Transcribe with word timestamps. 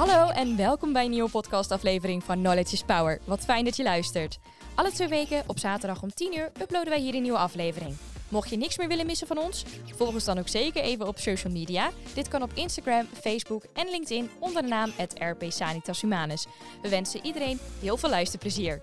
Hallo 0.00 0.28
en 0.28 0.56
welkom 0.56 0.92
bij 0.92 1.04
een 1.04 1.10
nieuwe 1.10 1.30
podcastaflevering 1.30 2.24
van 2.24 2.38
Knowledge 2.38 2.72
is 2.72 2.82
Power. 2.82 3.20
Wat 3.24 3.44
fijn 3.44 3.64
dat 3.64 3.76
je 3.76 3.82
luistert. 3.82 4.38
Alle 4.74 4.90
twee 4.90 5.08
weken 5.08 5.42
op 5.46 5.58
zaterdag 5.58 6.02
om 6.02 6.14
10 6.14 6.36
uur 6.36 6.52
uploaden 6.60 6.88
wij 6.88 7.00
hier 7.00 7.14
een 7.14 7.22
nieuwe 7.22 7.38
aflevering. 7.38 7.96
Mocht 8.28 8.50
je 8.50 8.56
niks 8.56 8.78
meer 8.78 8.88
willen 8.88 9.06
missen 9.06 9.26
van 9.26 9.38
ons, 9.38 9.64
volg 9.96 10.12
ons 10.12 10.24
dan 10.24 10.38
ook 10.38 10.48
zeker 10.48 10.82
even 10.82 11.06
op 11.06 11.18
social 11.18 11.52
media. 11.52 11.90
Dit 12.14 12.28
kan 12.28 12.42
op 12.42 12.50
Instagram, 12.54 13.06
Facebook 13.20 13.64
en 13.74 13.90
LinkedIn 13.90 14.30
onder 14.38 14.62
de 14.62 14.68
naam 14.68 14.92
RP 15.14 15.44
Sanitas 15.48 16.00
Humanus. 16.00 16.46
We 16.82 16.88
wensen 16.88 17.24
iedereen 17.24 17.58
heel 17.80 17.96
veel 17.96 18.10
luisterplezier. 18.10 18.82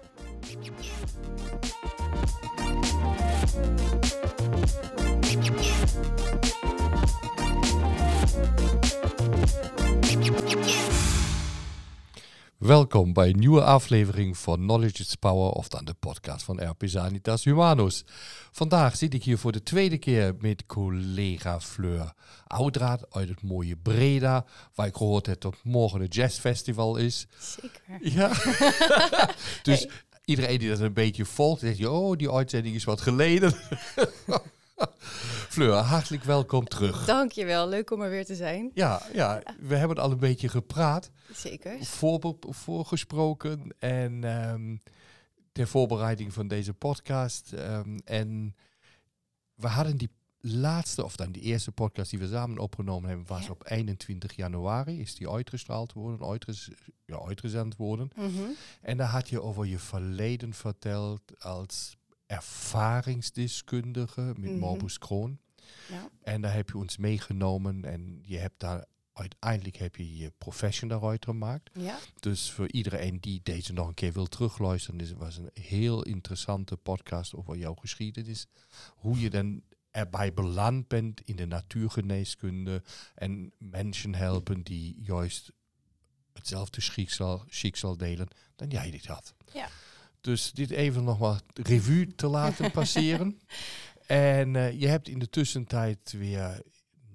Welkom 12.58 13.14
bij 13.14 13.30
een 13.30 13.40
nieuwe 13.40 13.64
aflevering 13.64 14.38
van 14.38 14.58
Knowledge 14.58 15.02
is 15.02 15.16
Power, 15.16 15.52
of 15.52 15.68
dan 15.68 15.86
de 15.86 15.94
podcast 15.94 16.44
van 16.44 16.70
RP 16.70 16.84
Sanitas 16.86 17.44
Humanus. 17.44 18.06
Vandaag 18.52 18.96
zit 18.98 19.14
ik 19.14 19.24
hier 19.24 19.38
voor 19.38 19.52
de 19.52 19.64
tweede 19.64 19.98
keer 19.98 20.36
met 20.40 20.66
collega 20.66 21.60
Fleur 21.60 22.14
Oudraad 22.48 23.14
uit 23.14 23.30
het 23.30 23.44
mooie 23.44 23.76
Breda, 23.76 24.46
waar 24.76 24.88
ik 24.88 24.96
gehoord 24.96 25.26
heb 25.26 25.42
dat 25.42 25.56
morgen 25.64 26.02
het 26.02 26.16
jazzfestival 26.16 26.96
is. 26.96 27.28
Zeker. 27.40 28.18
Ja. 28.18 28.32
dus 29.64 29.88
iedereen 30.26 30.60
die 30.60 30.70
dat 30.70 30.80
een 30.80 30.94
beetje 30.94 31.26
volgt, 31.26 31.62
zegt, 31.62 31.86
oh, 31.86 32.18
die 32.18 32.32
uitzending 32.32 32.76
is 32.76 32.84
wat 32.84 33.02
geleden. 33.02 33.54
Fleur, 35.50 35.74
hartelijk 35.74 36.24
welkom 36.24 36.68
terug. 36.68 37.06
Dankjewel, 37.06 37.70
leuk 37.70 37.92
om 37.92 38.02
er 38.02 38.10
weer 38.10 38.26
te 38.26 38.36
zijn. 38.36 38.72
Ja, 38.74 39.02
ja, 39.14 39.42
we 39.60 39.76
hebben 39.76 39.98
al 39.98 40.12
een 40.12 40.20
beetje 40.20 40.50
gepraat. 40.50 41.12
Zeker. 41.34 41.84
Voor, 41.86 42.36
voorgesproken 42.40 43.76
en 43.80 44.24
um, 44.24 44.82
ter 45.52 45.68
voorbereiding 45.68 46.34
van 46.34 46.48
deze 46.48 46.74
podcast. 46.74 47.52
Um, 47.52 48.00
en 48.06 48.56
we 49.56 49.68
hadden 49.68 49.98
die 49.98 50.10
laatste, 50.40 51.04
of 51.04 51.16
dan 51.16 51.32
die 51.32 51.42
eerste 51.42 51.72
podcast 51.72 52.10
die 52.10 52.20
we 52.20 52.28
samen 52.28 52.58
opgenomen 52.58 53.10
hebben, 53.10 53.28
was 53.28 53.44
Ja. 53.44 53.52
op 53.52 53.70
21 53.70 54.36
januari. 54.36 55.00
Is 55.00 55.16
die 55.16 55.30
uitgestraald 55.30 55.94
worden, 55.94 56.28
uitges 56.28 56.70
ja, 57.06 57.20
uitgezend 57.28 57.76
worden. 57.76 58.10
Mhm. 58.16 58.42
En 58.82 58.98
daar 58.98 59.10
had 59.10 59.30
je 59.30 59.42
over 59.42 59.66
je 59.66 59.80
verleden 59.80 60.54
verteld 60.54 61.22
als 61.40 61.97
ervaringsdeskundige 62.28 64.22
met 64.22 64.38
Mhm. 64.52 64.60
Morbus 64.60 64.98
Crohn. 64.98 65.40
Ja. 65.90 66.10
En 66.22 66.42
daar 66.42 66.54
heb 66.54 66.70
je 66.70 66.78
ons 66.78 66.98
meegenomen 66.98 67.86
en 67.86 68.20
je 68.24 68.38
hebt 68.38 68.60
daar 68.60 68.86
uiteindelijk 69.14 69.76
heb 69.78 69.96
je 69.96 70.18
je 70.18 70.32
profession 70.38 70.90
daaruit 70.90 71.26
gemaakt. 71.26 71.70
ja, 71.74 71.98
Dus 72.20 72.52
voor 72.52 72.72
iedereen 72.72 73.20
die 73.20 73.40
deze 73.44 73.74
nog 73.74 73.88
een 73.88 73.94
keer 73.94 74.14
wil 74.14 74.26
terugluisteren, 74.28 74.98
dit 74.98 75.14
was 75.14 75.38
een 75.38 75.50
heel 75.54 76.04
interessante 76.04 76.78
podcast 76.78 77.36
over 77.36 77.58
jouw 77.58 77.74
geschiedenis. 77.74 78.48
Hoe 78.96 79.20
je 79.20 79.30
dan 79.30 79.62
erbij 79.92 80.34
beland 80.34 80.88
bent 80.88 81.22
in 81.22 81.36
de 81.36 81.46
natuurgeneeskunde 81.46 82.84
en 83.16 83.52
mensen 83.58 84.16
helpen 84.16 84.64
die 84.64 84.96
juist 85.02 85.52
hetzelfde 86.34 86.82
schiksal, 86.82 87.44
schiksal 87.50 87.98
delen 87.98 88.28
dan 88.56 88.68
jij 88.70 88.92
dit 88.92 89.06
had. 89.06 89.34
Ja. 89.54 89.68
Dus 90.22 90.52
dit 90.52 90.70
even 90.72 91.04
nog 91.04 91.20
maar 91.20 91.42
revue 91.54 92.16
te 92.16 92.28
laten 92.28 92.72
passeren. 92.82 93.40
en 94.08 94.56
eh, 94.56 94.80
je 94.80 94.88
hebt 94.88 95.08
in 95.08 95.20
de 95.20 95.30
tussentijd 95.30 96.12
weer 96.12 96.62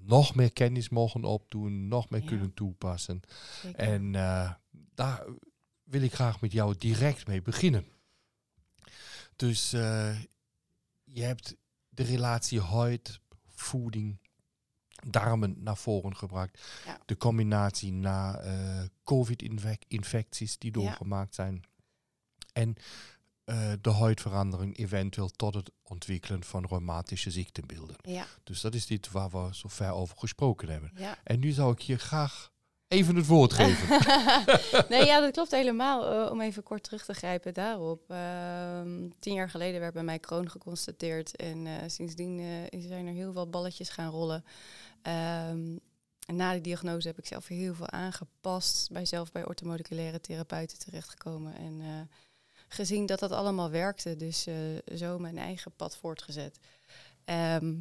nog 0.05 0.35
meer 0.35 0.53
kennis 0.53 0.89
mogen 0.89 1.25
opdoen, 1.25 1.89
nog 1.89 2.11
meer 2.11 2.21
Ja. 2.21 2.27
kunnen 2.27 2.55
toepassen. 2.55 3.21
zeker. 3.63 3.79
En 3.79 4.15
eh, 4.15 4.53
daar 4.95 5.25
wil 5.85 6.03
ik 6.03 6.15
graag 6.15 6.41
met 6.41 6.53
jou 6.53 6.75
direct 6.79 7.27
mee 7.27 7.43
beginnen. 7.43 7.87
Dus 9.37 9.73
eh, 9.73 10.21
je 11.05 11.23
hebt 11.23 11.57
de 11.89 12.03
relatie 12.03 12.61
huid, 12.61 13.21
voeding, 13.47 14.19
darmen 15.09 15.55
naar 15.63 15.77
voren 15.77 16.17
gebracht. 16.17 16.61
Ja. 16.87 16.99
De 17.07 17.17
combinatie 17.17 17.93
na 17.93 18.39
eh, 18.39 18.83
COVID-infecties 19.05 20.59
die 20.59 20.73
Ja. 20.73 20.81
doorgemaakt 20.81 21.35
zijn. 21.35 21.63
En 22.53 22.77
eh, 23.45 23.73
de 23.81 23.91
huidverandering 23.91 24.79
eventueel 24.79 25.29
tot 25.29 25.55
het 25.55 25.71
ontwikkelen 25.83 26.45
van 26.45 26.67
reumatische 26.67 27.31
ziektebeelden. 27.31 27.97
ja, 28.03 28.27
Dus 28.45 28.61
dat 28.61 28.75
is 28.75 28.87
dit 28.87 29.11
waar 29.11 29.31
we 29.31 29.49
zo 29.53 29.69
ver 29.69 29.93
over 29.93 30.19
gesproken 30.19 30.69
hebben. 30.69 30.93
ja. 30.97 31.19
En 31.25 31.41
nu 31.41 31.51
zou 31.51 31.73
ik 31.73 31.79
je 31.79 31.99
graag 31.99 32.51
even 32.89 33.17
het 33.17 33.27
woord 33.27 33.53
geven. 33.53 33.89
nee, 34.89 35.05
ja, 35.05 35.21
dat 35.21 35.33
klopt 35.33 35.51
helemaal. 35.51 36.25
Eh, 36.27 36.31
om 36.31 36.41
even 36.41 36.63
kort 36.63 36.83
terug 36.83 37.05
te 37.05 37.15
grijpen 37.15 37.55
daarop. 37.55 38.11
Ehm, 38.11 39.09
tien 39.19 39.35
jaar 39.35 39.51
geleden 39.51 39.81
werd 39.81 39.95
bij 39.95 40.03
mij 40.03 40.19
kroon 40.19 40.51
geconstateerd. 40.51 41.37
En 41.37 41.67
eh, 41.67 41.75
sindsdien 41.87 42.41
zijn 42.79 43.07
er 43.07 43.13
heel 43.13 43.33
wat 43.33 43.51
balletjes 43.51 43.89
gaan 43.89 44.11
rollen. 44.11 44.45
Ehm, 45.03 45.77
en 46.27 46.37
na 46.37 46.53
die 46.53 46.61
diagnose 46.61 47.09
heb 47.09 47.19
ik 47.19 47.27
zelf 47.27 47.47
heel 47.47 47.75
veel 47.75 47.91
aangepast. 47.91 48.91
Bij 48.93 49.05
zelf 49.05 49.33
bij 49.33 49.47
orthomoleculaire 49.47 50.21
therapeuten 50.21 50.79
terechtgekomen. 50.79 51.55
En 51.57 52.09
gezien 52.73 53.07
dat 53.07 53.19
dat 53.19 53.33
allemaal 53.33 53.71
werkte. 53.71 54.17
Dus 54.17 54.47
eh, 54.47 54.55
zo 54.97 55.19
mijn 55.19 55.39
eigen 55.39 55.73
pad 55.77 55.97
voortgezet. 55.97 56.59
Ehm, 57.25 57.75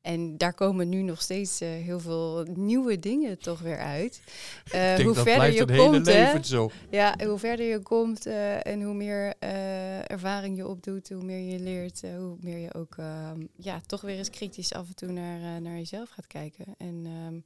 en 0.00 0.36
daar 0.36 0.54
komen 0.54 0.88
nu 0.88 1.02
nog 1.02 1.22
steeds 1.22 1.60
eh, 1.60 1.68
heel 1.68 2.00
veel 2.00 2.46
nieuwe 2.54 2.98
dingen 2.98 3.38
toch 3.38 3.60
weer 3.60 3.78
uit. 3.78 4.20
Eh, 4.64 4.94
hoe 4.94 5.14
verder 5.14 5.52
je 5.52 5.76
komt, 5.76 6.06
hè? 6.06 6.42
zo. 6.42 6.70
Ja, 6.90 7.14
hoe 7.26 7.38
verder 7.38 7.66
je 7.66 7.78
komt 7.78 8.26
en 8.62 8.82
hoe 8.82 8.94
meer 8.94 9.34
ervaring 10.06 10.56
je 10.56 10.68
opdoet, 10.68 11.08
hoe 11.08 11.24
meer 11.24 11.52
je 11.52 11.58
leert, 11.58 12.00
hoe 12.00 12.36
meer 12.40 12.58
je 12.58 12.74
ook 12.74 12.94
ehm, 12.96 13.46
ja, 13.56 13.80
toch 13.86 14.00
weer 14.00 14.16
eens 14.16 14.30
kritisch 14.30 14.72
af 14.72 14.86
en 14.88 14.94
toe 14.94 15.12
naar, 15.12 15.60
naar 15.60 15.76
jezelf 15.76 16.10
gaat 16.10 16.26
kijken. 16.26 16.74
En 16.78 17.02
ehm, 17.06 17.40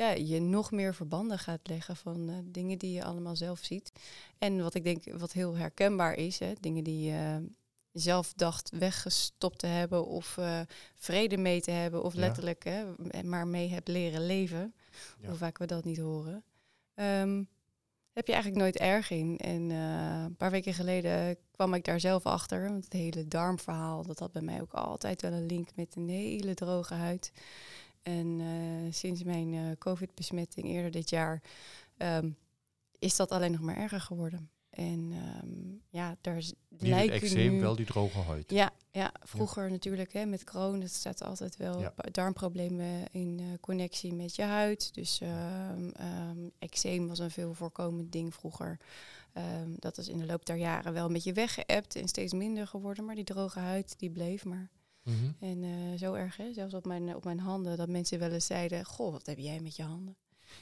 ja, 0.00 0.10
je 0.10 0.40
nog 0.40 0.70
meer 0.70 0.94
verbanden 0.94 1.38
gaat 1.38 1.68
leggen 1.68 1.96
van 1.96 2.28
eh, 2.28 2.36
dingen 2.44 2.78
die 2.78 2.92
je 2.92 3.04
allemaal 3.04 3.36
zelf 3.36 3.64
ziet. 3.64 3.92
En 4.38 4.62
wat 4.62 4.74
ik 4.74 4.84
denk 4.84 5.18
wat 5.18 5.32
heel 5.32 5.56
herkenbaar 5.56 6.14
is, 6.14 6.38
hè, 6.38 6.52
dingen 6.60 6.84
die 6.84 7.10
je 7.10 7.48
zelf 7.92 8.32
dacht 8.36 8.70
weggestopt 8.70 9.58
te 9.58 9.66
hebben 9.66 10.06
of 10.06 10.36
eh, 10.38 10.60
vrede 10.94 11.36
mee 11.36 11.60
te 11.60 11.70
hebben 11.70 12.02
of 12.02 12.14
Ja. 12.14 12.20
letterlijk 12.20 12.64
hè, 12.64 12.84
maar 13.22 13.46
mee 13.46 13.68
hebt 13.68 13.88
leren 13.88 14.26
leven. 14.26 14.74
Ja. 15.20 15.28
Hoe 15.28 15.36
vaak 15.36 15.58
we 15.58 15.66
dat 15.66 15.84
niet 15.84 15.98
horen. 15.98 16.44
Ehm, 16.94 17.42
heb 18.12 18.26
je 18.26 18.32
eigenlijk 18.32 18.62
nooit 18.62 18.76
erg 18.76 19.10
in. 19.10 19.38
En 19.38 19.70
eh, 19.70 20.22
een 20.24 20.36
paar 20.36 20.50
weken 20.50 20.74
geleden 20.74 21.36
kwam 21.50 21.74
ik 21.74 21.84
daar 21.84 22.00
zelf 22.00 22.26
achter. 22.26 22.68
Want 22.68 22.84
het 22.84 22.92
hele 22.92 23.28
darmverhaal, 23.28 24.06
dat 24.06 24.18
had 24.18 24.32
bij 24.32 24.42
mij 24.42 24.60
ook 24.60 24.72
altijd 24.72 25.22
wel 25.22 25.32
een 25.32 25.46
link 25.46 25.68
met 25.74 25.96
een 25.96 26.08
hele 26.08 26.54
droge 26.54 26.94
huid. 26.94 27.32
En 28.18 28.40
eh, 28.40 28.92
sinds 28.92 29.22
mijn 29.22 29.54
eh, 29.54 29.60
COVID-besmetting 29.78 30.66
eerder 30.66 30.90
dit 30.90 31.10
jaar 31.10 31.42
ehm, 31.96 32.30
is 32.98 33.16
dat 33.16 33.30
alleen 33.30 33.52
nog 33.52 33.60
maar 33.60 33.76
erger 33.76 34.00
geworden. 34.00 34.50
En 34.70 35.10
ehm, 35.12 35.76
ja, 35.88 36.16
daar 36.20 36.36
is- 36.36 36.52
Niet 36.78 36.94
het 36.94 37.10
eczeem, 37.10 37.52
nu... 37.52 37.60
wel 37.60 37.76
die 37.76 37.86
droge 37.86 38.18
huid. 38.18 38.50
Ja, 38.50 38.70
ja 38.90 39.12
vroeger 39.20 39.70
natuurlijk 39.70 40.12
hè, 40.12 40.26
met 40.26 40.44
Crohn, 40.44 40.80
dat 40.80 40.90
staat 40.90 41.22
altijd 41.22 41.56
wel 41.56 41.80
Ja. 41.80 41.94
darmproblemen 42.10 43.04
in 43.10 43.36
eh, 43.40 43.46
connectie 43.60 44.14
met 44.14 44.36
je 44.36 44.42
huid. 44.42 44.94
Dus 44.94 45.20
ehm, 45.20 45.90
eczeem 46.58 47.08
was 47.08 47.18
een 47.18 47.30
veel 47.30 47.54
voorkomend 47.54 48.12
ding 48.12 48.34
vroeger. 48.34 48.78
Dat 49.78 49.98
is 49.98 50.08
in 50.08 50.18
de 50.18 50.26
loop 50.26 50.46
der 50.46 50.56
jaren 50.56 50.92
wel 50.92 51.06
een 51.06 51.12
beetje 51.12 51.32
weggeëpt 51.32 51.96
en 51.96 52.08
steeds 52.08 52.32
minder 52.32 52.66
geworden. 52.66 53.04
Maar 53.04 53.14
die 53.14 53.24
droge 53.24 53.58
huid, 53.58 53.94
die 53.98 54.10
bleef 54.10 54.44
maar. 54.44 54.70
Mhm. 55.10 55.44
En 55.44 55.62
eh, 55.62 55.98
zo 55.98 56.14
erg, 56.14 56.36
hè? 56.36 56.52
zelfs 56.52 56.74
op 56.74 56.86
mijn, 56.86 57.14
op 57.14 57.24
mijn 57.24 57.40
handen, 57.40 57.76
dat 57.76 57.88
mensen 57.88 58.18
wel 58.18 58.30
eens 58.30 58.46
zeiden... 58.46 58.84
Goh, 58.84 59.12
wat 59.12 59.26
heb 59.26 59.38
jij 59.38 59.60
met 59.60 59.76
je 59.76 59.82
handen? 59.82 60.16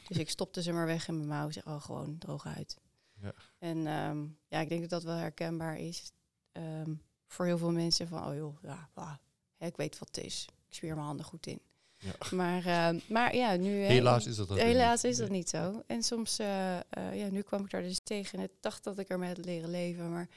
Dus 0.09 0.17
ik 0.17 0.31
stopte 0.31 0.63
ze 0.63 0.73
maar 0.73 0.87
weg 0.87 1.09
in 1.09 1.17
mijn 1.17 1.29
mouw. 1.29 1.51
Zeg, 1.51 1.67
oh, 1.67 1.83
gewoon 1.83 2.19
droge 2.19 2.49
huid. 2.49 2.77
Ja. 3.21 3.33
En 3.59 3.87
ehm, 3.87 4.27
ja, 4.49 4.61
ik 4.61 4.69
denk 4.69 4.81
dat 4.81 4.91
dat 4.91 5.03
wel 5.03 5.17
herkenbaar 5.17 5.79
is. 5.79 6.13
Ehm, 6.53 6.95
voor 7.27 7.47
heel 7.47 7.59
veel 7.59 7.73
mensen 7.73 8.09
van, 8.09 8.27
oh 8.27 8.35
joh, 8.35 8.63
ja, 8.63 8.89
bah, 8.95 9.15
hè, 9.57 9.67
ik 9.67 9.77
weet 9.77 9.99
wat 9.99 10.09
het 10.09 10.25
is. 10.25 10.49
Ik 10.69 10.75
smeer 10.75 10.95
mijn 10.95 11.07
handen 11.07 11.27
goed 11.27 11.47
in. 11.47 11.61
Ja. 11.99 12.37
Maar, 12.37 12.67
ehm, 12.67 12.99
maar 13.09 13.37
ja, 13.37 13.57
nu... 13.57 13.71
Helaas 13.71 14.27
is 14.27 14.37
dat 14.37 14.51
ook 14.51 14.59
Helaas 14.59 15.03
niet. 15.03 15.13
is 15.13 15.19
dat 15.19 15.29
niet 15.29 15.49
zo. 15.49 15.83
En 15.87 16.03
soms, 16.03 16.39
eh, 16.39 16.77
eh, 16.77 16.83
ja, 16.91 17.31
nu 17.31 17.43
kwam 17.43 17.65
ik 17.65 17.71
daar 17.71 17.83
dus 17.83 18.01
tegen 18.03 18.39
en 18.39 18.45
ik 18.45 18.53
dacht 18.61 18.85
dat 18.85 18.99
ik 18.99 19.09
ermee 19.09 19.29
had 19.29 19.45
leren 19.45 19.71
leven. 19.71 20.13
Maar 20.13 20.29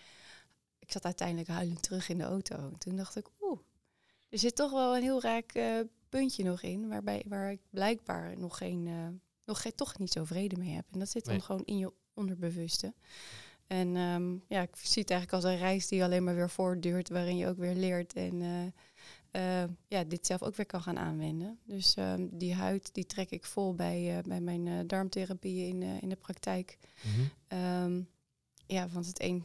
ik 0.79 0.91
zat 0.91 1.05
uiteindelijk 1.05 1.47
huilend 1.47 1.81
terug 1.81 2.09
in 2.09 2.17
de 2.17 2.23
auto. 2.23 2.55
En 2.55 2.77
toen 2.77 2.95
dacht 2.95 3.15
ik, 3.15 3.27
er 4.31 4.39
zit 4.39 4.55
toch 4.55 4.71
wel 4.71 4.95
een 4.95 5.01
heel 5.01 5.21
raak 5.21 5.51
eh, 5.51 5.79
puntje 6.09 6.43
nog 6.43 6.61
in. 6.61 6.87
Waarbij, 6.87 7.25
waar 7.27 7.51
ik 7.51 7.59
blijkbaar 7.69 8.37
nog 8.37 8.57
geen, 8.57 8.87
eh, 8.87 9.07
nog 9.45 9.61
geen, 9.61 9.75
toch 9.75 9.97
niet 9.97 10.11
zo 10.11 10.23
vrede 10.23 10.57
mee 10.57 10.73
heb. 10.73 10.85
En 10.91 10.99
dat 10.99 11.09
zit 11.09 11.25
dan 11.25 11.33
Nee. 11.33 11.43
gewoon 11.43 11.65
in 11.65 11.77
je 11.77 11.93
onderbewuste. 12.13 12.93
En 13.67 13.95
ehm, 13.95 14.35
ja, 14.47 14.61
ik 14.61 14.75
zie 14.75 15.01
het 15.01 15.11
eigenlijk 15.11 15.43
als 15.43 15.53
een 15.53 15.59
reis 15.59 15.87
die 15.87 16.03
alleen 16.03 16.23
maar 16.23 16.35
weer 16.35 16.49
voortduurt, 16.49 17.09
waarin 17.09 17.37
je 17.37 17.47
ook 17.47 17.57
weer 17.57 17.75
leert 17.75 18.13
en 18.13 18.41
eh, 19.31 19.63
ja, 19.87 20.03
dit 20.03 20.25
zelf 20.25 20.43
ook 20.43 20.55
weer 20.55 20.65
kan 20.65 20.81
gaan 20.81 20.97
aanwenden. 20.97 21.59
Dus 21.63 21.95
ehm, 21.95 22.27
die 22.31 22.53
huid 22.53 22.93
die 22.93 23.05
trek 23.05 23.29
ik 23.29 23.45
vol 23.45 23.73
bij, 23.73 24.21
bij 24.27 24.41
mijn 24.41 24.87
darmtherapie 24.87 25.67
in, 25.67 25.81
in 25.81 26.09
de 26.09 26.15
praktijk. 26.15 26.77
Mm 27.03 27.11
-hmm. 27.11 27.59
um, 27.83 28.09
ja, 28.65 28.87
want 28.87 29.05
het 29.05 29.21
een 29.21 29.43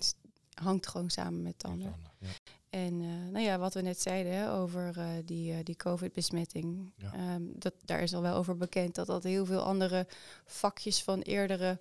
hangt 0.62 0.86
gewoon 0.86 1.10
samen 1.10 1.42
met. 1.42 1.64
Ja. 1.78 1.94
En 2.70 3.30
nou 3.30 3.44
ja, 3.44 3.58
wat 3.58 3.74
we 3.74 3.80
net 3.80 4.00
zeiden 4.00 4.32
hè, 4.32 4.52
over 4.52 4.94
die, 5.24 5.62
die 5.62 5.76
COVID-besmetting, 5.76 6.92
ja. 6.96 7.34
um, 7.34 7.52
dat, 7.54 7.74
daar 7.84 8.02
is 8.02 8.14
al 8.14 8.22
wel 8.22 8.36
over 8.36 8.56
bekend 8.56 8.94
dat 8.94 9.06
dat 9.06 9.22
heel 9.22 9.46
veel 9.46 9.60
andere 9.60 10.06
vakjes 10.44 11.02
van 11.02 11.20
eerdere 11.20 11.80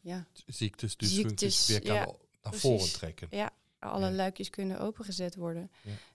ja, 0.00 0.26
ziektes, 0.46 0.96
dus 0.96 1.14
ziektes, 1.14 1.66
weer 1.66 1.82
kan 1.82 1.94
ja, 1.94 2.04
naar 2.04 2.16
precies. 2.40 2.60
voren 2.60 2.92
trekken. 2.92 3.28
Ja, 3.30 3.50
alle 3.78 4.06
ja. 4.06 4.12
luikjes 4.12 4.50
kunnen 4.50 4.80
opengezet 4.80 5.34
worden. 5.34 5.70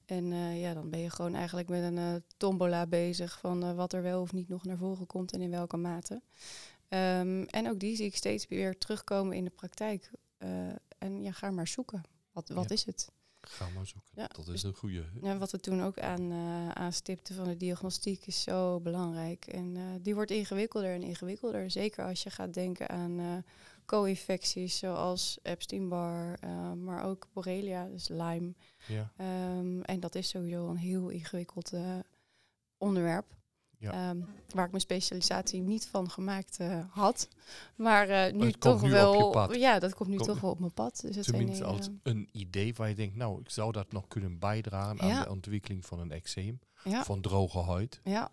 En 0.06 0.25
ja, 0.57 0.74
dan 0.74 0.89
ben 0.89 1.00
je 1.00 1.09
gewoon 1.09 1.36
eigenlijk 1.36 1.69
met 1.69 1.83
een 1.83 2.24
tombola 2.38 2.88
bezig 2.88 3.39
van 3.39 3.75
wat 3.75 3.94
er 3.94 4.01
wel 4.01 4.21
of 4.21 4.33
niet 4.33 4.50
nog 4.50 4.63
naar 4.63 4.77
voren 4.77 5.07
komt 5.07 5.33
en 5.33 5.42
in 5.42 5.51
welke 5.51 5.77
mate. 5.77 6.21
Um, 6.89 7.44
en 7.45 7.69
ook 7.69 7.80
die 7.80 7.95
zie 7.95 8.06
ik 8.06 8.15
steeds 8.15 8.48
weer 8.48 8.77
terugkomen 8.77 9.36
in 9.36 9.44
de 9.44 9.50
praktijk. 9.50 10.12
En 10.97 11.23
ja, 11.23 11.31
ga 11.31 11.51
maar 11.51 11.67
zoeken. 11.67 12.01
Wat, 12.31 12.49
wat 12.49 12.69
ja. 12.69 12.75
is 12.75 12.85
het? 12.85 13.11
Ga 13.39 13.69
maar 13.75 13.88
zoeken. 13.88 14.11
Ja, 14.15 14.27
dat 14.27 14.47
is 14.47 14.63
een 14.63 14.73
goede. 14.73 15.05
Ja, 15.21 15.38
wat 15.38 15.51
we 15.51 15.59
toen 15.59 15.83
ook 15.83 15.99
aan, 15.99 16.31
aanstipten 16.73 17.35
van 17.35 17.47
de 17.47 17.57
diagnostiek 17.57 18.27
is 18.27 18.41
zo 18.41 18.79
belangrijk. 18.79 19.45
En 19.45 19.99
die 20.01 20.15
wordt 20.15 20.31
ingewikkelder 20.31 20.94
en 20.94 21.03
ingewikkelder. 21.03 21.71
Zeker 21.71 22.05
als 22.05 22.23
je 22.23 22.29
gaat 22.29 22.53
denken 22.53 22.89
aan 22.89 23.44
co-infecties 23.88 24.77
zoals 24.77 25.39
Epstein-Barr, 25.41 26.38
uh, 26.44 26.73
maar 26.73 27.03
ook 27.03 27.27
Borrelia, 27.33 27.88
dus 27.88 28.07
Lyme. 28.07 28.53
Ja. 28.88 29.11
Um, 29.57 29.81
en 29.81 29.99
dat 29.99 30.15
is 30.15 30.29
sowieso 30.29 30.69
een 30.69 30.77
heel 30.77 31.09
ingewikkeld 31.09 31.73
uh, 31.73 31.99
onderwerp. 32.77 33.35
Ja. 33.79 34.09
Um, 34.09 34.25
waar 34.53 34.65
ik 34.65 34.71
mijn 34.71 34.81
specialisatie 34.81 35.62
niet 35.62 35.88
van 35.88 36.09
gemaakt 36.09 36.59
uh, 36.62 36.85
had. 36.89 37.27
Maar 37.75 38.33
nu 38.33 38.51
toch 38.51 38.81
nu 38.81 38.89
wel. 38.89 39.53
Ja, 39.53 39.79
dat 39.79 39.94
komt 39.95 40.09
nu 40.09 40.18
toch 40.18 40.39
wel 40.39 40.51
op 40.51 40.59
mijn 40.59 40.74
pad. 40.74 41.01
Dus 41.12 41.25
tenminste 41.25 41.63
een, 41.63 41.69
als 41.69 41.89
een 42.03 42.29
idee 42.31 42.74
waar 42.74 42.89
je 42.89 42.95
denkt, 42.95 43.15
nou, 43.15 43.39
ik 43.41 43.50
zou 43.50 43.71
dat 43.71 43.91
nog 43.91 44.07
kunnen 44.07 44.39
bijdragen 44.39 45.07
ja. 45.07 45.18
aan 45.18 45.24
de 45.24 45.29
ontwikkeling 45.29 45.85
van 45.85 46.00
een 46.00 46.12
eczeem. 46.12 46.59
Ja. 46.83 47.03
Van 47.03 47.21
droge 47.21 47.59
huid. 47.59 48.01
Ja. 48.03 48.31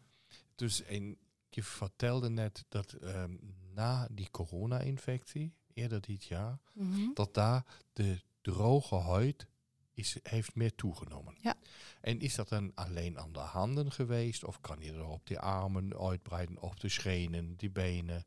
Dus 0.55 0.83
en 0.83 1.19
je 1.49 1.63
vertelde 1.63 2.29
net 2.29 2.65
dat 2.69 2.97
um, 3.03 3.41
na 3.75 4.09
die 4.11 4.31
corona-infectie, 4.31 5.55
eerder 5.73 6.01
dit 6.01 6.25
jaar, 6.25 6.59
mm 6.73 6.93
-hmm. 6.93 7.11
dat 7.15 7.35
daar 7.35 7.65
de 7.93 8.21
droge 8.41 8.97
huid 8.97 9.47
is, 9.95 10.19
heeft 10.23 10.55
meer 10.55 10.75
toegenomen. 10.75 11.37
Ja. 11.41 11.55
En 12.01 12.21
is 12.21 12.35
dat 12.35 12.49
dan 12.49 12.73
alleen 12.75 13.19
aan 13.19 13.33
de 13.33 13.39
handen 13.39 13.93
geweest 13.93 14.45
of 14.45 14.61
kan 14.61 14.81
je 14.81 14.93
er 14.93 15.07
op 15.07 15.27
de 15.27 15.41
armen 15.41 15.99
uitbreiden, 15.99 16.63
op 16.63 16.81
de 16.81 16.89
schenen, 16.89 17.57
die 17.57 17.71
benen? 17.71 18.25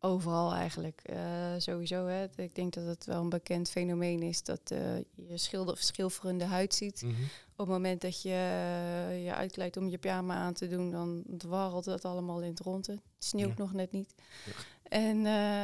Overal 0.00 0.54
eigenlijk. 0.54 1.02
Uh, 1.10 1.54
sowieso. 1.58 2.06
Hè. 2.06 2.26
Ik 2.36 2.54
denk 2.54 2.72
dat 2.72 2.86
het 2.86 3.04
wel 3.04 3.20
een 3.20 3.28
bekend 3.28 3.70
fenomeen 3.70 4.22
is 4.22 4.42
dat 4.42 4.70
uh, 4.72 4.96
je 5.14 5.38
schilder, 5.38 5.78
schilferende 5.78 6.44
huid 6.44 6.74
ziet. 6.74 7.02
Mm 7.02 7.14
-hmm. 7.14 7.28
Op 7.60 7.66
het 7.66 7.74
moment 7.74 8.00
dat 8.00 8.22
je 8.22 8.28
uh, 8.28 9.24
je 9.24 9.34
uitkleidt 9.34 9.76
om 9.76 9.88
je 9.88 9.98
pyjama 9.98 10.34
aan 10.34 10.52
te 10.52 10.68
doen, 10.68 10.90
dan 10.90 11.24
dwarrelt 11.36 11.84
het 11.84 12.04
allemaal 12.04 12.40
in 12.40 12.50
het 12.50 12.60
rond. 12.60 12.86
Het 12.86 13.00
sneeuwt 13.18 13.56
ja. 13.56 13.62
nog 13.62 13.72
net 13.72 13.92
niet. 13.92 14.14
Ja. 14.46 14.52
En 14.82 15.18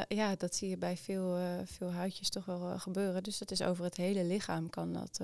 ja, 0.08 0.36
dat 0.36 0.54
zie 0.54 0.68
je 0.68 0.76
bij 0.76 0.96
veel, 0.96 1.38
veel 1.64 1.92
huidjes 1.92 2.30
toch 2.30 2.44
wel 2.44 2.78
gebeuren. 2.78 3.22
Dus 3.22 3.38
dat 3.38 3.50
is 3.50 3.62
over 3.62 3.84
het 3.84 3.96
hele 3.96 4.24
lichaam 4.24 4.70
kan 4.70 4.92
dat 4.92 5.20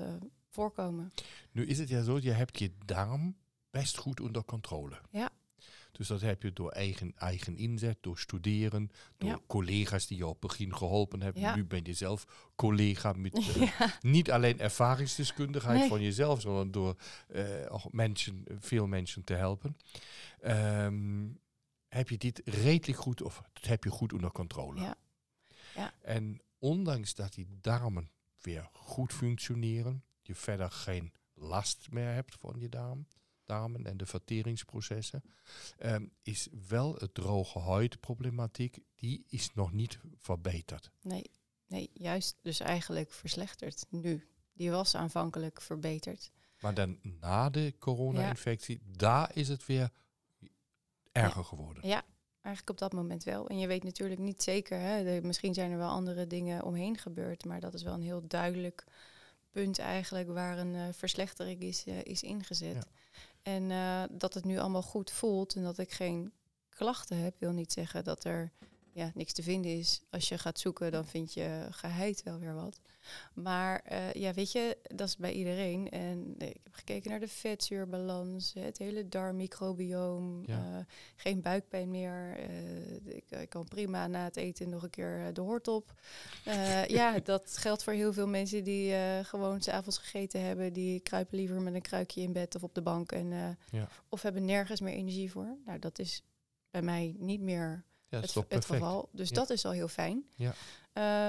voorkomen. 0.49 1.13
Nu 1.51 1.65
is 1.65 1.79
het 1.79 1.89
ja 1.89 2.03
zo, 2.03 2.19
je 2.21 2.31
hebt 2.31 2.59
je 2.59 2.71
darm 2.85 3.35
best 3.69 3.97
goed 3.97 4.19
onder 4.19 4.45
controle. 4.45 4.95
Ja. 5.09 5.29
Dus 6.01 6.09
dat 6.09 6.21
heb 6.21 6.43
je 6.43 6.53
door 6.53 6.71
eigen, 6.71 7.13
eigen 7.15 7.57
inzet, 7.57 7.97
door 7.99 8.19
studeren, 8.19 8.91
door 9.17 9.29
ja. 9.29 9.39
collega's 9.47 10.07
die 10.07 10.17
je 10.17 10.27
op 10.27 10.41
het 10.41 10.51
begin 10.51 10.75
geholpen 10.75 11.21
hebben. 11.21 11.41
Ja. 11.41 11.55
Nu 11.55 11.65
ben 11.65 11.83
je 11.83 11.93
zelf 11.93 12.49
collega 12.55 13.13
met 13.13 13.37
uh, 13.37 13.55
ja. 13.79 13.97
niet 13.99 14.31
alleen 14.31 14.59
ervaringsdeskundigheid 14.59 15.79
nee. 15.79 15.89
van 15.89 16.01
jezelf, 16.01 16.41
sondern 16.41 16.71
door 16.71 16.95
uh, 17.29 17.85
mensen, 17.91 18.43
veel 18.59 18.87
mensen 18.87 19.23
te 19.23 19.33
helpen. 19.33 19.77
Um, 20.45 21.39
heb 21.87 22.09
je 22.09 22.17
dit 22.17 22.41
redelijk 22.45 22.99
goed, 22.99 23.21
of 23.21 23.41
dat 23.53 23.65
heb 23.65 23.83
je 23.83 23.89
goed 23.89 24.13
onder 24.13 24.31
controle. 24.31 24.81
Ja. 24.81 24.95
Ja. 25.75 25.93
En 26.01 26.41
ondanks 26.59 27.15
dat 27.15 27.33
die 27.33 27.47
darmen 27.61 28.11
weer 28.41 28.69
goed 28.73 29.13
functioneren, 29.13 30.03
je 30.21 30.35
verder 30.35 30.71
geen 30.71 31.13
last 31.33 31.91
meer 31.91 32.13
hebt 32.13 32.35
van 32.35 32.55
je 32.59 32.69
darm, 32.69 33.07
en 33.51 33.97
de 33.97 34.05
verteringsprocessen, 34.05 35.23
um, 35.83 36.11
is 36.21 36.47
wel 36.67 36.95
het 36.95 37.13
droge 37.13 37.59
huidproblematiek, 37.59 38.79
die 38.95 39.25
is 39.29 39.53
nog 39.53 39.71
niet 39.71 39.99
verbeterd. 40.17 40.91
Nee, 41.01 41.31
nee, 41.67 41.89
juist 41.93 42.37
dus 42.41 42.59
eigenlijk 42.59 43.11
verslechterd 43.11 43.85
nu. 43.89 44.25
Die 44.53 44.71
was 44.71 44.95
aanvankelijk 44.95 45.61
verbeterd. 45.61 46.31
Maar 46.59 46.73
dan 46.73 46.99
na 47.01 47.49
de 47.49 47.73
corona-infectie, 47.79 48.81
ja. 48.85 48.97
daar 48.97 49.35
is 49.35 49.47
het 49.47 49.65
weer 49.65 49.91
erger 51.11 51.41
ja. 51.41 51.47
geworden. 51.47 51.87
Ja, 51.87 52.03
eigenlijk 52.41 52.69
op 52.69 52.77
dat 52.77 52.93
moment 52.93 53.23
wel. 53.23 53.47
En 53.49 53.59
je 53.59 53.67
weet 53.67 53.83
natuurlijk 53.83 54.19
niet 54.19 54.43
zeker, 54.43 54.79
hè, 54.79 55.03
de, 55.03 55.27
misschien 55.27 55.53
zijn 55.53 55.71
er 55.71 55.77
wel 55.77 55.89
andere 55.89 56.27
dingen 56.27 56.63
omheen 56.63 56.97
gebeurd, 56.97 57.45
maar 57.45 57.59
dat 57.59 57.73
is 57.73 57.83
wel 57.83 57.93
een 57.93 58.01
heel 58.01 58.27
duidelijk 58.27 58.85
punt 59.51 59.79
eigenlijk 59.79 60.29
waar 60.29 60.57
een 60.57 60.73
uh, 60.73 60.87
verslechtering 60.91 61.61
is, 61.61 61.87
uh, 61.87 62.03
is 62.03 62.23
ingezet. 62.23 62.73
Ja. 62.73 62.83
En 63.43 63.69
uh, 63.69 64.03
dat 64.11 64.33
het 64.33 64.43
nu 64.45 64.57
allemaal 64.59 64.81
goed 64.81 65.11
voelt 65.11 65.55
en 65.55 65.63
dat 65.63 65.77
ik 65.77 65.91
geen 65.91 66.33
klachten 66.69 67.17
heb, 67.17 67.35
wil 67.39 67.51
niet 67.51 67.71
zeggen 67.71 68.03
dat 68.03 68.23
er 68.23 68.51
ja, 68.93 69.11
niks 69.13 69.33
te 69.33 69.43
vinden 69.43 69.77
is. 69.77 70.01
Als 70.09 70.29
je 70.29 70.37
gaat 70.37 70.59
zoeken, 70.59 70.91
dan 70.91 71.05
vind 71.05 71.33
je 71.33 71.67
geheid 71.71 72.23
wel 72.23 72.39
weer 72.39 72.53
wat. 72.53 72.79
Maar 73.33 73.83
uh, 73.91 74.13
ja, 74.13 74.33
weet 74.33 74.51
je, 74.51 74.77
dat 74.95 75.07
is 75.07 75.17
bij 75.17 75.31
iedereen. 75.31 75.89
En 75.89 76.35
ik 76.37 76.59
heb 76.63 76.73
gekeken 76.73 77.09
naar 77.09 77.19
de 77.19 77.27
vetzuurbalans, 77.27 78.53
het 78.59 78.77
hele 78.77 79.07
darmmicrobioom, 79.07 80.43
ja. 80.45 80.77
uh, 80.77 80.77
geen 81.15 81.41
buikpijn 81.41 81.91
meer. 81.91 82.39
Uh, 82.49 83.15
ik, 83.15 83.23
ik, 83.29 83.49
kan 83.49 83.67
prima 83.67 84.07
na 84.07 84.23
het 84.23 84.35
eten 84.35 84.69
nog 84.69 84.83
een 84.83 84.89
keer 84.89 85.33
de 85.33 85.41
hort 85.41 85.67
op. 85.67 85.93
ja, 86.87 87.19
dat 87.23 87.57
geldt 87.57 87.83
voor 87.83 87.93
heel 87.93 88.13
veel 88.13 88.27
mensen 88.27 88.63
die 88.63 88.93
gewoon 89.23 89.61
s'avonds 89.61 89.97
gegeten 89.97 90.41
hebben. 90.41 90.73
Die 90.73 90.99
kruipen 90.99 91.37
liever 91.37 91.61
met 91.61 91.73
een 91.73 91.81
kruikje 91.81 92.21
in 92.21 92.33
bed 92.33 92.55
of 92.55 92.63
op 92.63 92.75
de 92.75 92.81
bank. 92.81 93.11
En, 93.11 93.57
ja. 93.71 93.87
Of 94.09 94.21
hebben 94.21 94.45
nergens 94.45 94.81
meer 94.81 94.93
energie 94.93 95.31
voor. 95.31 95.57
Nou, 95.65 95.79
dat 95.79 95.99
is 95.99 96.23
bij 96.71 96.81
mij 96.81 97.15
niet 97.17 97.41
meer 97.41 97.85
ja, 98.11 98.19
het, 98.19 98.33
het 98.47 98.65
geval. 98.65 99.09
Dus 99.11 99.29
ja. 99.29 99.35
dat 99.35 99.49
is 99.49 99.65
al 99.65 99.71
heel 99.71 99.87
fijn. 99.87 100.25
Ja. 100.35 100.55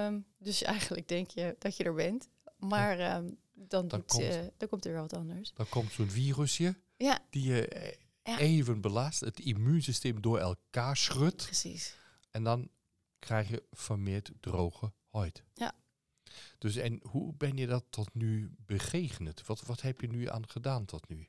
Um, 0.07 0.27
dus 0.39 0.62
eigenlijk 0.62 1.09
denk 1.09 1.31
je 1.31 1.57
dat 1.59 1.77
je 1.77 1.85
er 1.85 1.95
bent. 1.95 2.29
Maar 2.59 2.99
ja. 2.99 3.17
um, 3.17 3.39
dan, 3.53 3.89
dan, 3.89 3.99
doet, 4.01 4.09
komt, 4.09 4.23
uh, 4.23 4.41
dan 4.57 4.69
komt 4.69 4.85
er 4.85 4.93
wel 4.93 5.03
wat 5.03 5.12
anders. 5.12 5.53
Dan 5.55 5.69
komt 5.69 5.93
zo'n 5.93 6.11
virusje 6.11 6.77
ja. 6.97 7.19
die 7.31 7.43
je 7.43 7.97
even 8.23 8.81
belast, 8.81 9.21
het 9.21 9.41
immuunsysteem 9.41 10.21
door 10.21 10.39
elkaar 10.39 10.97
schudt. 10.97 11.45
Precies. 11.45 11.97
En 12.31 12.45
dan 12.45 12.71
krijg 13.19 13.49
je 13.49 13.62
vermeerd 13.71 14.33
droge 14.41 14.93
huid. 15.11 15.43
Ja. 15.55 15.75
Dus 16.59 16.77
en 16.77 17.01
hoe 17.03 17.35
ben 17.35 17.57
je 17.57 17.67
dat 17.67 17.85
tot 17.91 18.15
nu 18.15 18.55
begegend? 18.67 19.47
Wat, 19.47 19.62
wat 19.62 19.81
heb 19.81 20.01
je 20.01 20.09
nu 20.09 20.29
aan 20.29 20.49
gedaan 20.49 20.85
tot 20.85 21.09
nu? 21.09 21.29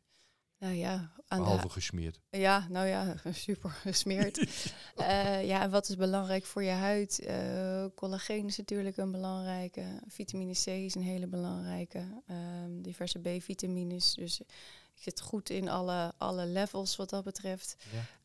Nou 0.64 0.76
ja, 0.76 1.12
aan 1.28 1.40
Behalve 1.40 1.68
de, 1.68 1.74
gesmeerd. 1.74 2.20
Ja, 2.30 2.68
nou 2.70 2.88
ja, 2.88 3.16
super 3.32 3.70
gesmeerd. 3.70 4.38
uh, 4.98 5.46
ja, 5.52 5.70
wat 5.70 5.90
is 5.90 5.96
belangrijk 5.96 6.46
voor 6.46 6.64
je 6.64 6.72
huid? 6.72 7.24
Uh, 7.28 7.86
collageen 7.96 8.46
is 8.48 8.58
natuurlijk 8.58 8.98
een 8.98 9.12
belangrijke. 9.12 9.84
Vitamine 10.08 10.54
C 10.54 10.66
is 10.68 10.96
een 10.96 11.02
hele 11.02 11.28
belangrijke. 11.28 12.22
Um, 12.64 12.82
diverse 12.82 13.20
B-vitamines. 13.20 14.14
Dus 14.14 14.40
ik 14.96 15.02
zit 15.02 15.22
goed 15.22 15.50
in 15.50 15.70
alle, 15.70 16.14
alle 16.18 16.46
levels 16.46 16.96
wat 16.96 17.10
dat 17.10 17.24
betreft. 17.24 17.76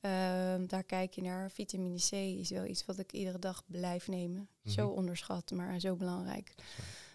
Ja. 0.02 0.54
Um, 0.54 0.66
daar 0.66 0.85
kijk 0.85 1.14
je 1.14 1.23
naar. 1.23 1.50
Vitamine 1.50 1.99
C 1.99 2.12
is 2.12 2.50
wel 2.50 2.64
iets 2.64 2.85
wat 2.85 2.99
ik 2.99 3.12
iedere 3.12 3.38
dag 3.38 3.62
blijf 3.66 4.09
nemen. 4.09 4.38
Mm 4.38 4.49
-hmm. 4.62 4.73
Zo 4.73 4.88
onderschat, 4.88 5.50
maar 5.50 5.80
zo 5.80 5.97
belangrijk. 5.97 6.54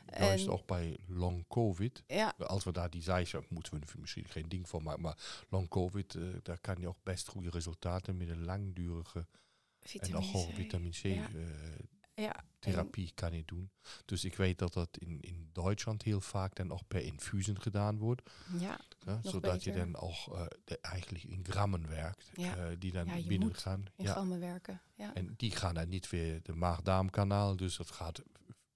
Zo. 0.10 0.24
Juist 0.24 0.48
ook 0.48 0.66
bij 0.66 0.98
long 1.08 1.48
covid. 1.48 2.04
Ja. 2.08 2.34
Als 2.38 2.64
we 2.64 2.72
daar 2.72 2.90
die 2.90 3.02
zijsje, 3.02 3.44
moeten 3.50 3.74
we 3.74 3.80
misschien 4.00 4.28
geen 4.28 4.50
ding 4.50 4.70
van 4.70 4.84
maken. 4.84 5.02
Maar 5.02 5.18
long 5.50 5.68
covid, 5.68 6.14
uh, 6.14 6.34
daar 6.44 6.60
kan 6.60 6.76
je 6.80 6.88
ook 6.88 7.04
best 7.04 7.28
goede 7.28 7.50
resultaten 7.50 8.18
met 8.18 8.30
een 8.30 8.46
langdurige 8.46 9.28
vitamine 9.80 10.32
en 10.32 10.36
ook 10.36 10.54
vitamine 10.54 10.92
C 10.92 11.04
ja. 11.04 11.30
Uh, 11.36 11.46
ja. 12.16 12.44
therapie 12.60 13.08
en 13.08 13.14
kan 13.14 13.34
je 13.34 13.44
doen. 13.46 13.72
Dus 14.06 14.26
ik 14.26 14.36
weet 14.36 14.58
dat 14.58 14.74
dat 14.74 14.98
in, 14.98 15.22
in 15.22 15.50
Duitsland 15.52 16.04
heel 16.04 16.22
vaak 16.22 16.56
dan 16.56 16.72
ook 16.72 16.88
per 16.88 17.02
infusen 17.02 17.62
gedaan 17.62 17.98
wordt. 17.98 18.22
Ja, 18.60 18.80
zodat 19.22 19.42
beter. 19.42 19.72
je 19.72 19.78
dan 19.78 19.96
ook 19.96 20.28
uh, 20.30 20.46
de, 20.64 20.80
eigenlijk 20.80 21.24
in 21.24 21.46
grammen 21.50 21.90
werkt. 21.90 22.32
Die 22.80 22.92
dan 22.92 23.06
ja, 23.06 23.28
binnen 23.28 23.56
gaan. 23.56 23.86
In 23.96 24.08
grammen 24.08 24.40
werken. 24.40 24.82
Ja. 24.96 25.14
En 25.14 25.34
die 25.38 25.52
gaan 25.52 25.74
dan 25.74 25.90
niet 25.90 26.10
weer 26.10 26.40
de 26.44 26.54
maag-darmkanaal. 26.54 27.56
Dus 27.56 27.78
dat 27.78 27.92
gaat 27.92 28.22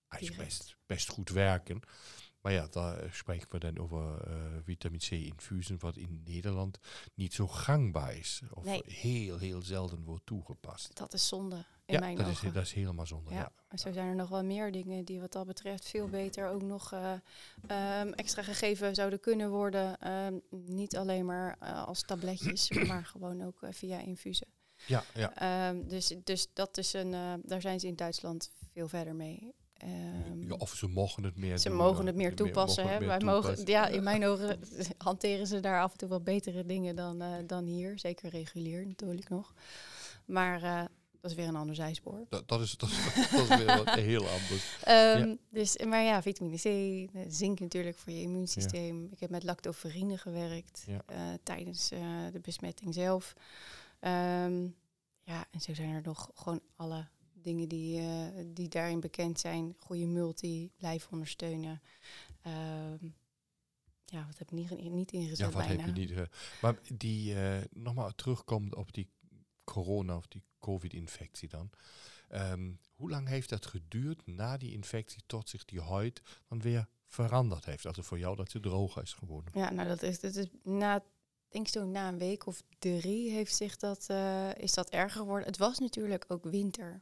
eigenlijk 0.07 0.43
best, 0.43 0.77
best 0.85 1.09
goed 1.09 1.29
werken. 1.29 1.81
Maar 2.41 2.51
ja, 2.51 2.67
daar 2.67 3.09
spreken 3.11 3.47
we 3.51 3.59
dan 3.59 3.77
over 3.77 4.27
uh, 4.27 4.35
vitamine 4.63 5.03
C 5.03 5.11
infusen, 5.11 5.79
wat 5.79 5.95
in 5.97 6.21
Nederland 6.25 6.79
niet 7.13 7.33
zo 7.33 7.47
gangbaar 7.47 8.15
is. 8.15 8.41
Of 8.53 8.63
Nee. 8.63 8.83
heel, 8.85 9.37
heel 9.37 9.61
zelden 9.61 10.03
wordt 10.03 10.25
toegepast. 10.25 10.95
Dat 10.95 11.13
is 11.13 11.27
zonde 11.27 11.65
in 11.85 11.93
ja, 11.93 11.99
mijn 11.99 12.17
dat 12.17 12.27
is, 12.27 12.33
ogen. 12.37 12.53
dat 12.53 12.63
is 12.63 12.73
helemaal 12.73 13.05
zonde. 13.05 13.29
Ja. 13.29 13.37
Ja, 13.37 13.51
en 13.67 13.77
zo 13.77 13.91
zijn 13.91 14.07
er 14.07 14.15
nog 14.15 14.29
wel 14.29 14.43
meer 14.43 14.71
dingen 14.71 15.05
die 15.05 15.19
wat 15.19 15.31
dat 15.31 15.45
betreft 15.45 15.89
veel 15.89 16.07
beter 16.07 16.47
ook 16.47 16.61
nog 16.61 16.93
eh, 16.93 17.13
ehm, 17.67 18.11
extra 18.11 18.43
gegeven 18.43 18.95
zouden 18.95 19.19
kunnen 19.19 19.49
worden. 19.49 19.99
Ehm, 19.99 20.37
niet 20.49 20.97
alleen 20.97 21.25
maar 21.25 21.55
eh, 21.59 21.85
als 21.85 22.01
tabletjes, 22.01 22.69
maar 22.87 23.05
gewoon 23.05 23.43
ook 23.43 23.61
eh, 23.63 23.69
via 23.71 23.99
infusen. 23.99 24.47
Ja, 24.85 25.03
ja. 25.13 25.35
Ehm, 25.35 25.87
dus, 25.87 26.15
dus 26.23 26.47
dat 26.53 26.77
is 26.77 26.93
een, 26.93 27.13
eh, 27.13 27.33
daar 27.43 27.61
zijn 27.61 27.79
ze 27.79 27.87
in 27.87 27.95
Duitsland 27.95 28.51
veel 28.71 28.87
verder 28.87 29.15
mee. 29.15 29.53
Ehm, 29.77 30.47
Ja, 30.47 30.55
of 30.57 30.73
ze 30.73 30.87
mogen 30.87 31.23
het 31.23 31.37
meer 31.37 31.57
ze 31.57 31.67
doen, 31.69 31.77
mogen 31.77 32.05
het 32.05 32.15
meer 32.15 32.27
meer- 32.27 32.35
toepassen. 32.35 32.83
mogen 32.83 33.07
Wij 33.07 33.19
mogen, 33.19 33.65
ja, 33.65 33.87
in 33.87 34.03
mijn 34.03 34.25
ogen 34.25 34.59
hanteren 34.97 35.47
ze 35.47 35.59
daar 35.59 35.81
af 35.81 35.91
en 35.91 35.97
toe 35.97 36.09
wel 36.09 36.21
betere 36.21 36.65
dingen 36.65 36.95
dan, 36.95 37.21
eh, 37.21 37.33
dan 37.45 37.65
hier. 37.65 37.99
Zeker 37.99 38.29
regulier 38.29 38.87
natuurlijk 38.87 39.29
nog. 39.29 39.53
Maar 40.25 40.63
eh, 40.63 40.83
dat 41.21 41.31
is 41.31 41.37
weer 41.37 41.47
een 41.47 41.55
ander 41.55 41.75
zijspoor. 41.75 42.25
Dat, 42.29 42.47
dat, 42.47 42.61
is, 42.61 42.77
dat, 42.77 42.89
is, 42.89 43.29
dat 43.31 43.39
is 43.41 43.47
weer 43.47 43.65
wat 43.65 43.89
heel 43.89 44.27
anders. 44.27 44.77
Ehm, 44.83 45.35
dus, 45.49 45.77
maar 45.85 46.03
ja, 46.03 46.21
vitamine 46.21 46.57
C, 46.57 46.65
eh, 47.15 47.21
zink 47.27 47.59
natuurlijk 47.59 47.97
voor 47.97 48.13
je 48.13 48.21
immuunsysteem. 48.21 49.07
Ik 49.11 49.19
heb 49.19 49.29
met 49.29 49.43
lactoferrine 49.43 50.17
gewerkt 50.17 50.83
Ja. 50.87 51.01
tijdens 51.43 51.89
de 52.31 52.39
besmetting 52.41 52.93
zelf. 52.93 53.33
Ehm, 53.99 54.63
ja, 55.23 55.45
en 55.51 55.59
zo 55.61 55.73
zijn 55.73 55.89
er 55.89 56.01
nog 56.03 56.29
gewoon 56.33 56.61
alle 56.75 57.07
dingen 57.47 57.67
die, 57.69 57.99
eh, 57.99 58.45
die 58.45 58.67
daarin 58.67 58.99
bekend 58.99 59.39
zijn. 59.39 59.75
Goede 59.79 60.05
multi, 60.05 60.71
blijven 60.77 61.11
ondersteunen. 61.11 61.81
Ehm, 62.41 63.05
ja, 64.05 64.25
wat 64.25 64.37
heb 64.37 64.51
ik 64.51 64.51
niet, 64.51 64.91
niet 64.91 65.11
ingezet 65.11 65.37
Ja, 65.37 65.49
wat 65.49 65.65
bijna. 65.67 65.83
heb 65.83 65.95
je 65.95 66.01
niet. 66.01 66.11
eh, 66.11 66.21
maar 66.61 66.79
die, 66.93 67.35
eh 67.35 67.63
nogmaals 67.71 68.13
terugkomt 68.15 68.75
op 68.75 68.93
die 68.93 69.09
corona 69.63 70.15
of 70.15 70.27
die 70.27 70.43
COVID-infectie 70.59 71.49
dan. 71.49 71.69
Ehm, 72.29 72.71
hoe 72.93 73.09
lang 73.09 73.27
heeft 73.27 73.49
dat 73.49 73.65
geduurd 73.65 74.27
na 74.27 74.57
die 74.57 74.71
infectie 74.71 75.21
tot 75.25 75.49
zich 75.49 75.65
die 75.65 75.81
huid 75.81 76.21
dan 76.47 76.61
weer 76.61 76.87
veranderd 77.05 77.65
heeft? 77.65 77.85
Also 77.85 78.01
voor 78.01 78.19
jou 78.19 78.35
dat 78.35 78.51
ze 78.51 78.59
droog 78.59 79.01
is 79.01 79.13
geworden. 79.13 79.51
Ja, 79.55 79.71
nou 79.71 79.87
dat 79.87 80.01
is, 80.01 80.19
dat 80.19 80.35
is 80.35 80.45
na, 80.63 81.03
denk 81.47 81.67
zo 81.67 81.85
na 81.85 82.07
een 82.07 82.17
week 82.17 82.45
of 82.45 82.63
drie 82.79 83.31
heeft 83.31 83.55
zich 83.55 83.77
dat, 83.77 84.09
is 84.57 84.73
dat 84.73 84.89
erger 84.89 85.19
geworden. 85.21 85.47
Het 85.47 85.57
was 85.57 85.79
natuurlijk 85.79 86.25
ook 86.27 86.43
winter. 86.43 87.01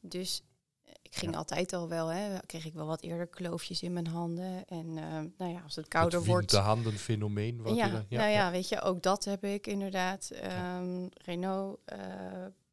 Dus 0.00 0.42
eh, 0.84 0.92
ik 1.02 1.14
ging 1.16 1.32
Ja. 1.32 1.38
altijd 1.38 1.72
al 1.72 1.88
wel, 1.88 2.06
hè, 2.08 2.38
kreeg 2.46 2.64
ik 2.64 2.74
wel 2.74 2.86
wat 2.86 3.02
eerder 3.02 3.26
kloofjes 3.26 3.82
in 3.82 3.92
mijn 3.92 4.06
handen. 4.06 4.64
En 4.66 4.86
eh, 4.98 5.20
nou 5.38 5.52
ja, 5.52 5.60
als 5.64 5.76
het 5.76 5.88
kouder 5.88 6.18
het 6.18 6.28
wordt. 6.28 6.50
winterhandenfenomeen. 6.52 7.62
Wat 7.62 7.76
Ja, 7.76 7.88
dan- 7.88 8.06
nou 8.08 8.30
ja, 8.30 8.50
weet 8.50 8.68
je, 8.68 8.80
ook 8.80 9.02
dat 9.02 9.24
heb 9.24 9.44
ik 9.44 9.66
inderdaad. 9.66 10.30
Ehm 10.30 11.06
Renault. 11.24 11.78
eh, 11.84 11.98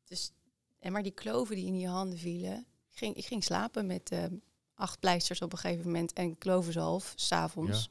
dus, 0.06 0.32
en 0.80 0.92
maar 0.92 1.04
die 1.04 1.12
kloven 1.12 1.56
die 1.56 1.66
in 1.66 1.80
je 1.80 1.88
handen 1.88 2.18
vielen. 2.18 2.58
Ik 2.92 2.98
ging, 2.98 3.16
ik 3.16 3.26
ging 3.26 3.44
slapen 3.44 3.86
met 3.86 4.12
ehm, 4.12 4.36
acht 4.76 5.00
pleisters 5.00 5.42
op 5.42 5.52
een 5.52 5.58
gegeven 5.58 5.86
moment 5.86 6.14
en 6.14 6.38
klovenzalf 6.38 7.14
s'avonds. 7.16 7.90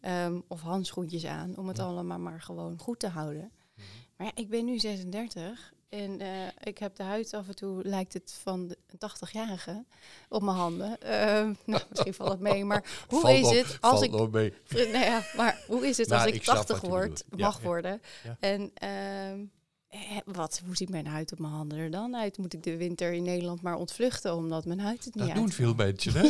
Ehm 0.00 0.40
of 0.48 0.60
handschoentjes 0.60 1.24
aan, 1.24 1.56
om 1.56 1.68
het 1.68 1.76
Ja. 1.76 1.82
allemaal 1.84 2.18
maar 2.18 2.40
gewoon 2.42 2.78
goed 2.78 2.98
te 2.98 3.08
houden. 3.08 3.52
Mhm. 3.74 3.86
Maar 4.16 4.26
ja, 4.26 4.32
ik 4.34 4.48
ben 4.48 4.64
nu 4.64 4.78
36 4.78 5.72
en 5.88 6.20
eh, 6.20 6.28
ik 6.62 6.78
heb 6.78 6.96
de 6.96 7.02
huid 7.02 7.34
af 7.34 7.48
en 7.48 7.54
toe, 7.56 7.84
lijkt 7.84 8.12
het 8.12 8.38
van 8.42 8.66
de- 8.66 8.78
een 8.86 8.98
80-jarige 8.98 9.84
op 10.28 10.42
mijn 10.42 10.56
handen. 10.56 11.00
Ehm, 11.00 11.52
nou, 11.66 11.82
misschien 11.88 12.14
valt 12.14 12.30
het 12.30 12.40
mee, 12.40 12.64
maar 12.64 12.84
hoe 13.08 13.20
Valt 13.20 13.52
is 13.52 13.58
het 13.58 13.78
als 13.80 14.02
ik 14.02 14.30
mee. 14.30 14.52
nou 14.92 15.04
ja, 15.04 15.22
maar 15.36 15.64
hoe 15.66 15.86
is 15.88 15.96
het 15.96 16.08
Nou, 16.08 16.20
als 16.20 16.30
ik 16.30 16.36
ik 16.36 16.42
snap 16.42 16.56
80 16.56 16.74
wat 16.80 16.84
je 16.84 16.88
word, 16.96 17.24
mag 17.36 17.56
ja. 17.58 17.64
worden? 17.66 18.02
Ja. 18.24 18.36
En 18.40 18.70
ehm, 18.74 19.44
eh, 19.88 20.16
wat, 20.24 20.60
hoe 20.66 20.76
ziet 20.76 20.88
mijn 20.88 21.06
huid 21.06 21.32
op 21.32 21.38
mijn 21.38 21.52
handen 21.52 21.78
er 21.78 21.90
dan 21.90 22.16
uit? 22.16 22.38
Moet 22.38 22.52
ik 22.52 22.62
de 22.62 22.76
winter 22.76 23.12
in 23.12 23.22
Nederland 23.22 23.62
maar 23.62 23.74
ontvluchten 23.76 24.34
omdat 24.34 24.64
mijn 24.64 24.80
huid 24.80 25.04
het 25.04 25.14
niet 25.14 25.24
Dat 25.26 25.34
doen 25.34 25.44
uit? 25.44 25.54
veel 25.54 25.74
mensen, 25.74 26.12
hè? 26.14 26.28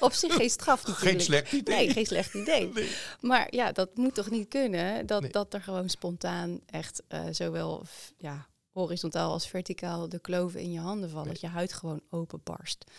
Op 0.00 0.12
zich 0.12 0.34
geen 0.34 0.50
straf 0.50 0.86
natuurlijk. 0.86 1.10
Geen 1.10 1.20
slecht 1.20 1.52
idee. 1.52 1.76
Nee, 1.76 1.90
geen 1.92 2.06
slecht 2.06 2.34
idee. 2.34 2.72
Nee. 2.72 2.90
Maar 3.20 3.46
ja, 3.54 3.72
dat 3.72 3.96
moet 3.96 4.14
toch 4.14 4.30
niet 4.30 4.48
kunnen? 4.48 5.06
Dat, 5.06 5.20
Nee. 5.20 5.30
dat 5.30 5.54
er 5.54 5.62
gewoon 5.62 5.88
spontaan 5.88 6.60
echt 6.66 7.02
eh, 7.08 7.24
zowel 7.30 7.82
ja, 8.16 8.46
horizontaal 8.72 9.32
als 9.32 9.48
verticaal 9.48 10.08
de 10.08 10.18
kloven 10.18 10.60
in 10.60 10.72
je 10.72 10.80
handen 10.80 11.08
vallen. 11.10 11.24
Nee. 11.24 11.32
Dat 11.32 11.42
je 11.42 11.48
huid 11.48 11.72
gewoon 11.72 12.00
openbarst. 12.10 12.90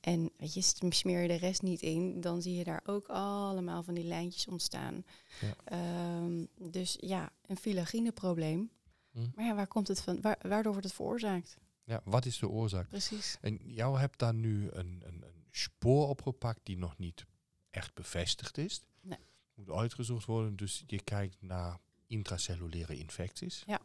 En 0.00 0.30
weet 0.36 0.54
je, 0.54 0.60
sm- 0.62 0.90
smeer 0.90 1.22
je 1.22 1.28
de 1.28 1.34
rest 1.34 1.62
niet 1.62 1.80
in, 1.82 2.20
dan 2.20 2.42
zie 2.42 2.54
je 2.54 2.64
daar 2.64 2.82
ook 2.86 3.06
allemaal 3.06 3.82
van 3.82 3.94
die 3.94 4.04
lijntjes 4.04 4.46
ontstaan. 4.46 5.04
Ja. 5.40 5.54
Ehm, 5.64 6.44
dus 6.70 6.96
ja, 7.00 7.30
een 7.46 7.56
filagineprobleem. 7.56 8.70
Hm. 9.10 9.26
Maar 9.34 9.44
ja, 9.44 9.54
waar 9.54 9.66
komt 9.66 9.88
het 9.88 10.00
van? 10.02 10.20
Waar, 10.20 10.38
waardoor 10.40 10.72
wordt 10.72 10.86
het 10.86 10.96
veroorzaakt? 10.96 11.56
Ja, 11.84 12.00
wat 12.04 12.24
is 12.26 12.38
de 12.38 12.48
oorzaak? 12.48 12.88
Precies. 12.88 13.36
En 13.40 13.58
jou 13.64 13.98
hebt 13.98 14.18
daar 14.18 14.34
nu 14.34 14.68
een, 14.70 15.02
een, 15.04 15.22
een 15.22 15.44
spoor 15.50 16.08
opgepakt 16.08 16.60
die 16.62 16.78
nog 16.78 16.98
niet 16.98 17.24
echt 17.70 17.94
bevestigd 17.94 18.58
is. 18.58 18.80
Nee. 19.00 19.18
Moet 19.54 19.70
uitgezocht 19.70 20.26
worden. 20.26 20.56
Dus 20.56 20.82
je 20.86 21.02
kijkt 21.02 21.36
naar 21.40 21.78
intracellulaire 22.06 22.98
infecties. 22.98 23.62
Ja. 23.66 23.80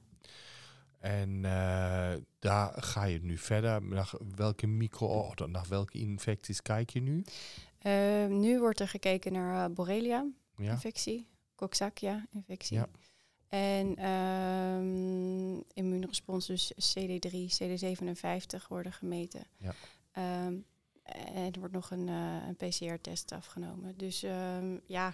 En 1.08 1.46
eh, 1.46 2.14
daar 2.40 2.74
ga 2.84 3.04
je 3.04 3.20
nu 3.22 3.38
verder. 3.38 3.84
Naar 3.84 4.12
welke 4.36 4.68
micro 4.68 5.08
of 5.08 5.48
naar 5.48 5.66
welke 5.70 5.98
infecties 5.98 6.62
kijk 6.62 6.90
je 6.90 7.02
nu? 7.02 7.24
Ehm, 7.80 8.40
nu 8.40 8.60
wordt 8.60 8.80
er 8.80 8.88
gekeken 8.88 9.34
naar 9.34 9.66
eh, 9.66 9.76
Borrelia-infectie, 9.76 11.18
Ja. 11.18 11.36
Coxsackia-infectie. 11.56 12.78
Ja. 12.78 12.88
En 13.48 13.96
ehm 13.96 15.62
immuunrespons, 15.74 16.46
dus 16.46 16.74
CD3, 16.74 17.52
CD57 17.58 18.68
worden 18.70 18.94
gemeten. 18.94 19.48
Ja. 19.58 19.74
Ehm, 20.12 20.56
en 21.34 21.52
er 21.52 21.60
wordt 21.60 21.74
nog 21.74 21.92
een, 21.92 22.10
eh, 22.10 22.48
een 22.48 22.56
PCR-test 22.56 23.32
afgenomen. 23.32 23.98
Dus 23.98 24.24
ehm, 24.24 24.78
ja, 24.86 25.14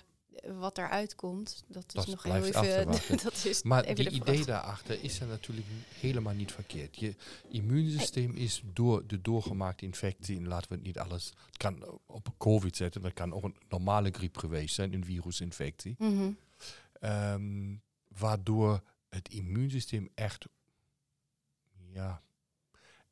wat 0.59 0.77
eruit 0.77 1.15
komt, 1.15 1.63
dat 1.67 1.95
is 1.95 2.05
nog 2.05 2.23
heel 2.23 2.43
even... 2.43 2.85
dat 3.23 3.45
is 3.45 3.63
Maar 3.63 3.83
even 3.83 3.95
die 3.95 4.09
de 4.09 4.31
idee 4.31 4.45
daarachter 4.45 5.03
is 5.03 5.19
er 5.19 5.27
natuurlijk 5.27 5.67
helemaal 5.99 6.33
niet 6.33 6.51
verkeerd. 6.51 6.95
Je 6.95 7.15
immuunsysteem 7.47 8.35
is 8.35 8.63
door 8.73 9.07
de 9.07 9.21
doorgemaakte 9.21 9.85
infectie, 9.85 10.37
en 10.37 10.47
laten 10.47 10.69
we 10.69 10.75
het 10.75 10.83
niet 10.83 10.99
alles, 10.99 11.33
het 11.45 11.57
kan 11.57 11.99
op 12.05 12.33
COVID 12.37 12.75
zetten, 12.75 13.01
dat 13.01 13.13
kan 13.13 13.33
ook 13.33 13.43
een 13.43 13.55
normale 13.69 14.11
griep 14.11 14.37
geweest 14.37 14.75
zijn, 14.75 14.93
een 14.93 15.05
virusinfectie. 15.05 15.95
Mhm. 15.97 16.31
Ehm, 16.99 17.75
waardoor 18.07 18.83
het 19.09 19.29
immuunsysteem 19.29 20.09
echt 20.15 20.45
ja, 21.93 22.21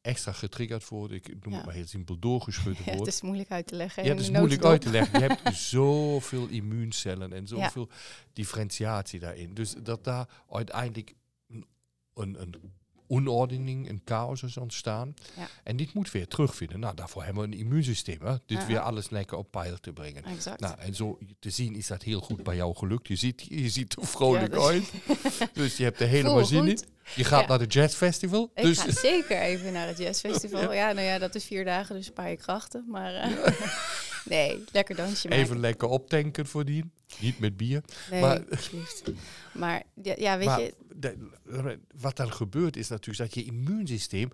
extra 0.01 0.31
getriggerd 0.31 0.87
wordt. 0.87 1.13
Ik 1.13 1.27
noem 1.27 1.51
Ja. 1.51 1.55
het 1.55 1.65
maar 1.65 1.75
heel 1.75 1.87
simpel 1.87 2.19
doorgeschud 2.19 2.77
Ja, 2.77 2.83
het 2.83 2.93
wordt. 2.95 3.07
is 3.07 3.21
moeilijk 3.21 3.51
uit 3.51 3.67
te 3.67 3.75
leggen. 3.75 4.03
Ja, 4.03 4.09
het 4.09 4.19
is 4.19 4.29
moeilijk 4.29 4.63
uit 4.65 4.81
te 4.81 4.89
leggen. 4.89 5.19
Je 5.19 5.27
hebt 5.27 5.55
zoveel 5.75 6.47
immuuncellen 6.47 7.33
en 7.33 7.47
zoveel 7.47 7.89
differentiatie 8.33 9.19
daarin. 9.19 9.53
Dus 9.53 9.73
dat 9.83 10.03
daar 10.03 10.29
uiteindelijk 10.49 11.13
een 12.13 12.35
onordening, 13.11 13.89
een 13.89 14.01
chaos 14.05 14.43
is 14.43 14.57
ontstaan. 14.57 15.13
Ja. 15.37 15.47
En 15.63 15.75
dit 15.77 15.93
moet 15.93 16.11
weer 16.11 16.27
terugvinden. 16.27 16.79
Nou, 16.79 16.95
daarvoor 16.95 17.23
hebben 17.23 17.49
we 17.49 17.55
een 17.55 17.59
immuunsysteem. 17.59 18.21
Hè? 18.23 18.35
Dit 18.45 18.65
weer 18.65 18.79
alles 18.79 19.09
lekker 19.09 19.37
op 19.37 19.51
peil 19.51 19.77
te 19.79 19.93
brengen. 19.93 20.23
Exact. 20.23 20.59
Nou, 20.59 20.79
en 20.79 20.95
zo 20.95 21.17
te 21.39 21.49
zien 21.49 21.75
is 21.75 21.87
dat 21.87 22.03
heel 22.03 22.19
goed 22.21 22.43
bij 22.43 22.55
jou 22.55 22.75
gelukt. 22.75 23.07
Je 23.07 23.15
ziet, 23.15 23.45
je 23.49 23.69
ziet 23.69 23.95
er 23.95 24.07
vrolijk 24.07 24.53
Ja, 24.53 24.59
dus- 24.59 24.67
uit. 24.67 24.91
Dus 25.53 25.77
je 25.77 25.83
hebt 25.83 25.99
er 25.99 26.07
helemaal 26.07 26.45
zin 26.45 26.67
in. 26.67 26.79
Je 27.15 27.23
gaat 27.23 27.41
Ja. 27.41 27.47
naar 27.47 27.59
de 27.59 27.65
Jazz 27.65 27.95
Festival. 27.95 28.51
Ik 28.55 28.63
dus 28.63 28.79
ga 28.79 28.91
zeker 28.91 29.41
even 29.41 29.73
naar 29.73 29.87
het 29.87 29.97
jazzfestival. 29.97 30.73
Ja. 30.81 30.91
nou 30.91 31.07
ja, 31.07 31.17
dat 31.19 31.35
is 31.35 31.45
vier 31.45 31.65
dagen, 31.65 31.95
dus 31.95 32.07
een 32.07 32.13
paar 32.13 32.35
krachten. 32.35 32.85
Maar 32.87 33.13
eh, 33.13 33.31
nee, 34.25 34.63
lekker 34.71 34.95
dansje 34.95 35.27
maken. 35.27 35.43
even 35.43 35.59
lekker 35.59 35.87
optanken 35.87 36.45
voordien. 36.45 36.91
Niet 37.19 37.39
met 37.39 37.57
bier. 37.57 37.83
nee, 38.11 38.21
maar-. 38.21 38.43
Maar 39.53 39.83
ja, 40.03 40.37
weet 40.37 40.47
maar 40.47 40.61
je, 40.61 40.73
de- 40.95 41.79
wat 41.95 42.15
dan 42.15 42.33
gebeurt 42.33 42.77
is 42.77 42.87
natuurlijk 42.87 43.17
dat 43.17 43.33
je 43.33 43.51
immuunsysteem 43.51 44.29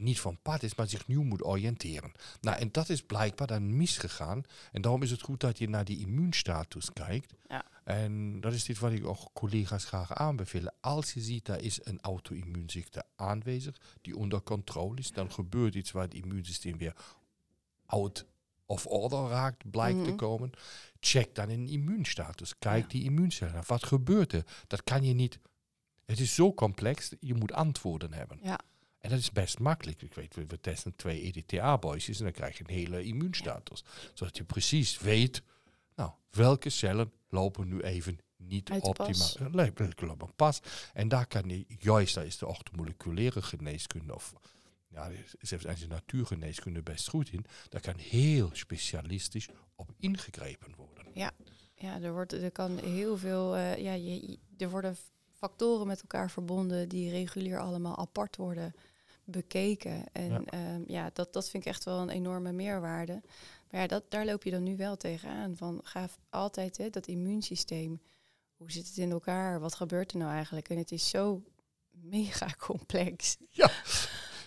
niet 0.00 0.20
van 0.20 0.38
pad 0.42 0.62
is, 0.62 0.74
maar 0.74 0.88
zich 0.88 1.06
nieuw 1.06 1.22
moet 1.22 1.44
oriënteren. 1.44 2.12
Nou, 2.40 2.58
en 2.58 2.68
dat 2.72 2.88
is 2.88 3.02
blijkbaar 3.02 3.46
dan 3.46 3.76
misgegaan. 3.76 4.42
En 4.72 4.82
daarom 4.82 5.02
is 5.02 5.10
het 5.10 5.22
goed 5.22 5.40
dat 5.40 5.58
je 5.58 5.68
naar 5.68 5.84
die 5.84 5.98
immuunstatus 5.98 6.92
kijkt. 6.92 7.34
Ja. 7.48 7.64
En 7.84 8.40
dat 8.40 8.52
is 8.52 8.64
dit 8.64 8.78
wat 8.78 8.92
ik 8.92 9.06
ook 9.06 9.30
collega's 9.32 9.84
graag 9.84 10.14
aanbevelen. 10.14 10.74
Als 10.80 11.12
je 11.12 11.20
ziet, 11.20 11.44
daar 11.46 11.60
is 11.60 11.78
een 11.82 12.00
auto-immuunziekte 12.00 13.04
aanwezig, 13.16 13.76
die 14.00 14.16
onder 14.16 14.42
controle 14.42 14.98
is, 14.98 15.12
dan 15.12 15.32
gebeurt 15.32 15.74
iets 15.74 15.90
waar 15.90 16.02
het 16.02 16.14
immuunsysteem 16.14 16.78
weer 16.78 16.94
out 17.86 18.26
of 18.70 18.86
order 18.86 19.28
raakt, 19.28 19.70
blijkt 19.70 19.98
te 20.04 20.08
Mhm. 20.08 20.16
komen. 20.16 20.50
Check 21.00 21.34
dan 21.34 21.48
een 21.50 21.68
immuunstatus. 21.68 22.58
Kijk 22.58 22.82
Ja. 22.82 22.88
die 22.88 23.02
immuuncellen. 23.04 23.54
aan. 23.54 23.62
Wat 23.66 23.84
gebeurt 23.86 24.32
er? 24.32 24.44
Dat 24.66 24.84
kan 24.84 25.02
je 25.02 25.14
niet. 25.14 25.38
Het 26.06 26.20
is 26.20 26.34
zo 26.34 26.54
complex, 26.54 27.12
je 27.20 27.34
moet 27.34 27.52
antwoorden 27.52 28.12
hebben. 28.12 28.38
Ja. 28.42 28.58
En 28.98 29.10
dat 29.10 29.18
is 29.18 29.32
best 29.32 29.58
makkelijk. 29.58 30.02
Ik 30.02 30.14
weet, 30.14 30.34
we, 30.34 30.46
we 30.46 30.60
testen 30.60 30.96
twee 30.96 31.20
EDTA-boysjes 31.22 32.18
en 32.18 32.24
dan 32.24 32.32
krijg 32.32 32.58
je 32.58 32.64
een 32.66 32.74
hele 32.74 33.02
immuunstatus. 33.04 33.84
Zodat 34.14 34.36
je 34.36 34.44
precies 34.44 34.98
weet 34.98 35.42
Nou, 35.96 36.10
welke 36.30 36.70
cellen 36.70 37.12
lopen 37.28 37.68
nu 37.68 37.80
even 37.80 38.18
niet 38.36 38.70
optimaal? 38.70 39.12
Pas. 40.36 40.60
En 40.92 41.08
daar 41.08 41.26
kan 41.26 41.48
je, 41.48 41.64
juist, 41.78 42.14
daar 42.14 42.26
is 42.26 42.38
de 42.38 42.46
orthomoleculaire 42.46 43.42
geneeskunde 43.42 44.14
of 44.14 44.32
ja, 44.90 45.10
zelfs 45.40 45.66
als 45.66 45.80
je 45.80 45.86
natuurgeneeskunde 45.86 46.82
best 46.82 47.08
goed 47.08 47.32
in, 47.32 47.44
daar 47.68 47.80
kan 47.80 47.96
heel 47.96 48.50
specialistisch 48.52 49.48
op 49.74 49.90
ingegrepen 49.98 50.74
worden. 50.76 51.06
Ja, 51.12 52.00
er, 52.02 52.12
wordt, 52.12 52.32
er 52.32 52.50
kan 52.50 52.78
heel 52.78 53.16
veel. 53.18 53.56
eh, 53.56 53.76
ja, 53.76 53.92
je, 53.92 54.38
er 54.58 54.70
worden 54.70 54.96
factoren 55.32 55.86
met 55.86 56.00
elkaar 56.00 56.30
verbonden 56.30 56.88
die 56.88 57.10
regulier 57.10 57.58
allemaal 57.58 57.98
apart 57.98 58.36
worden 58.36 58.74
bekeken. 59.24 60.04
En 60.12 60.30
Ja. 60.30 60.42
ja, 60.50 60.80
ja 60.86 61.10
dat, 61.12 61.32
dat 61.32 61.50
vind 61.50 61.64
ik 61.64 61.68
echt 61.68 61.84
wel 61.84 61.98
een 62.00 62.10
enorme 62.10 62.52
meerwaarde. 62.52 63.20
Maar 63.70 63.80
ja, 63.80 63.86
dat, 63.86 64.10
daar 64.10 64.24
loop 64.24 64.42
je 64.42 64.50
dan 64.50 64.62
nu 64.62 64.76
wel 64.76 64.96
tegenaan. 64.96 65.56
Van 65.56 65.80
ga 65.82 66.08
altijd 66.30 66.76
hè, 66.76 66.90
dat 66.90 67.06
immuunsysteem. 67.06 68.00
Hoe 68.56 68.72
zit 68.72 68.86
het 68.86 68.96
in 68.96 69.10
elkaar? 69.10 69.60
Wat 69.60 69.74
gebeurt 69.74 70.12
er 70.12 70.18
nou 70.18 70.32
eigenlijk? 70.32 70.68
En 70.68 70.76
het 70.76 70.92
is 70.92 71.08
zo 71.08 71.42
mega 71.90 72.48
complex. 72.66 73.36
Ja. 73.48 73.70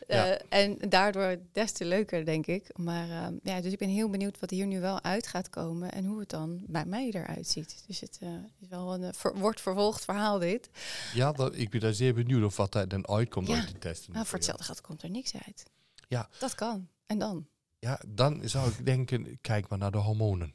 Eh, 0.08 0.32
en 0.50 0.78
daardoor 0.90 1.38
des 1.52 1.72
te 1.72 1.86
leuker, 1.86 2.26
denk 2.26 2.46
ik. 2.48 2.78
Maar 2.78 3.10
ehm, 3.10 3.34
ja, 3.44 3.62
dus 3.62 3.72
ik 3.72 3.78
ben 3.78 3.90
heel 3.90 4.10
benieuwd 4.10 4.40
wat 4.40 4.50
hier 4.50 4.66
nu 4.66 4.80
wel 4.80 5.02
uit 5.04 5.28
gaat 5.28 5.50
komen 5.50 5.92
en 5.92 6.06
hoe 6.06 6.20
het 6.20 6.30
dan 6.30 6.64
bij 6.68 6.86
mij 6.86 7.10
eruit 7.12 7.48
ziet. 7.48 7.84
Dus 7.88 8.00
het 8.00 8.18
eh, 8.22 8.30
is 8.60 8.68
wel 8.68 8.94
een 8.94 9.04
eh, 9.04 9.10
ver- 9.14 9.38
wordt 9.38 9.62
vervolgd 9.62 10.04
verhaal 10.04 10.40
dit. 10.40 10.70
Ja, 11.14 11.32
dat, 11.32 11.56
ik 11.56 11.70
ben 11.70 11.80
daar 11.80 11.94
zeer 11.94 12.14
benieuwd 12.14 12.44
of 12.44 12.58
wat 12.58 12.72
daar 12.72 12.88
dan 12.88 13.08
uitkomt 13.08 13.48
Ja. 13.48 13.56
uit 13.56 13.68
die 13.68 13.78
testen. 13.78 14.14
Nou, 14.14 14.26
voor 14.26 14.38
hetzelfde 14.38 14.64
geld 14.64 14.82
komt 14.82 15.04
er 15.04 15.10
niks 15.10 15.34
uit. 15.46 15.64
Ja. 16.08 16.30
Dat 16.40 16.56
kan. 16.56 16.88
En 17.06 17.20
dan? 17.20 17.48
Ja, 17.80 18.00
dan 18.08 18.42
zou 18.50 18.70
ik 18.70 18.86
denken, 18.86 19.38
kijk 19.42 19.68
maar 19.70 19.80
naar 19.80 19.92
de 19.92 19.98
hormonen. 19.98 20.54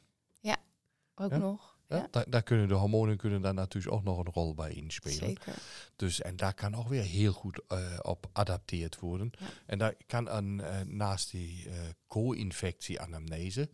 Ook 1.21 1.31
Ja. 1.31 1.37
nog. 1.37 1.77
Ja, 1.89 2.07
Daar, 2.11 2.29
daar 2.29 2.43
kunnen 2.43 2.67
de 2.67 2.73
hormonen 2.73 3.17
kunnen 3.17 3.41
daar 3.41 3.53
natuurlijk 3.53 3.93
ook 3.95 4.03
nog 4.03 4.17
een 4.17 4.33
rol 4.33 4.53
bij 4.55 4.71
inspelen. 4.73 5.17
zeker. 5.17 5.53
Dus, 5.95 6.21
en 6.21 6.35
daar 6.35 6.53
kan 6.53 6.75
ook 6.75 6.87
weer 6.87 7.03
heel 7.03 7.31
goed 7.33 7.61
eh, 7.67 7.99
op 8.01 8.29
adapteerd 8.33 8.99
worden. 8.99 9.31
Ja. 9.39 9.45
En 9.65 9.77
daar 9.77 9.93
kan 10.05 10.29
een, 10.29 10.61
eh, 10.61 10.81
naast 10.81 11.31
die 11.31 11.69
eh 11.69 11.75
co-infectie 12.07 12.99
anamnese, 13.01 13.69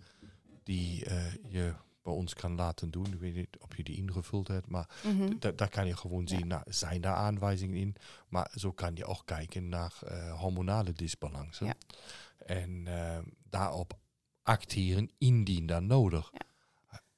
die 0.63 1.10
je 1.50 1.74
bij 2.01 2.13
ons 2.13 2.34
kan 2.34 2.55
laten 2.55 2.91
doen, 2.91 3.05
ik 3.13 3.19
weet 3.19 3.36
niet 3.36 3.57
of 3.60 3.77
je 3.77 3.84
die 3.84 3.95
ingevuld 3.98 4.48
hebt, 4.48 4.67
maar 4.67 4.89
Mhm. 5.03 5.34
da- 5.39 5.51
daar 5.51 5.69
kan 5.69 5.88
je 5.88 5.98
gewoon 5.98 6.22
Ja. 6.25 6.38
zien, 6.38 6.48
nou, 6.48 6.63
zijn 6.65 7.01
daar 7.01 7.15
aanwijzingen 7.15 7.75
in? 7.77 7.95
Maar 8.27 8.51
zo 8.55 8.72
kan 8.72 8.95
je 8.95 9.05
ook 9.05 9.22
kijken 9.25 9.69
naar 9.69 9.93
hormonale 10.38 10.91
disbalansen. 10.93 11.65
Ja. 11.65 11.74
En 12.45 12.88
daarop 13.50 13.98
acteren 14.43 15.10
indien 15.17 15.65
dan 15.65 15.86
nodig. 15.86 16.31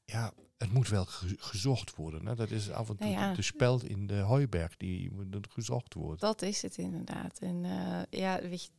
Ja. 0.05 0.33
Het 0.57 0.73
moet 0.73 0.87
wel 0.89 1.05
ge- 1.05 1.35
gezocht 1.39 1.95
worden. 1.95 2.25
Hè? 2.25 2.35
Dat 2.35 2.51
is 2.51 2.71
af 2.71 2.89
en 2.89 2.97
toe 2.97 3.07
Nou 3.09 3.19
ja. 3.19 3.33
de 3.33 3.41
speld 3.41 3.83
in 3.83 4.07
de 4.07 4.19
hooiberg 4.19 4.77
die 4.77 5.11
moet 5.11 5.47
gezocht 5.49 5.93
worden. 5.93 6.19
Dat 6.19 6.41
is 6.41 6.61
het 6.61 6.77
inderdaad. 6.77 7.39
En 7.39 7.65
eh, 7.65 8.19
ja, 8.19 8.41
weet 8.41 8.63
je, 8.63 8.69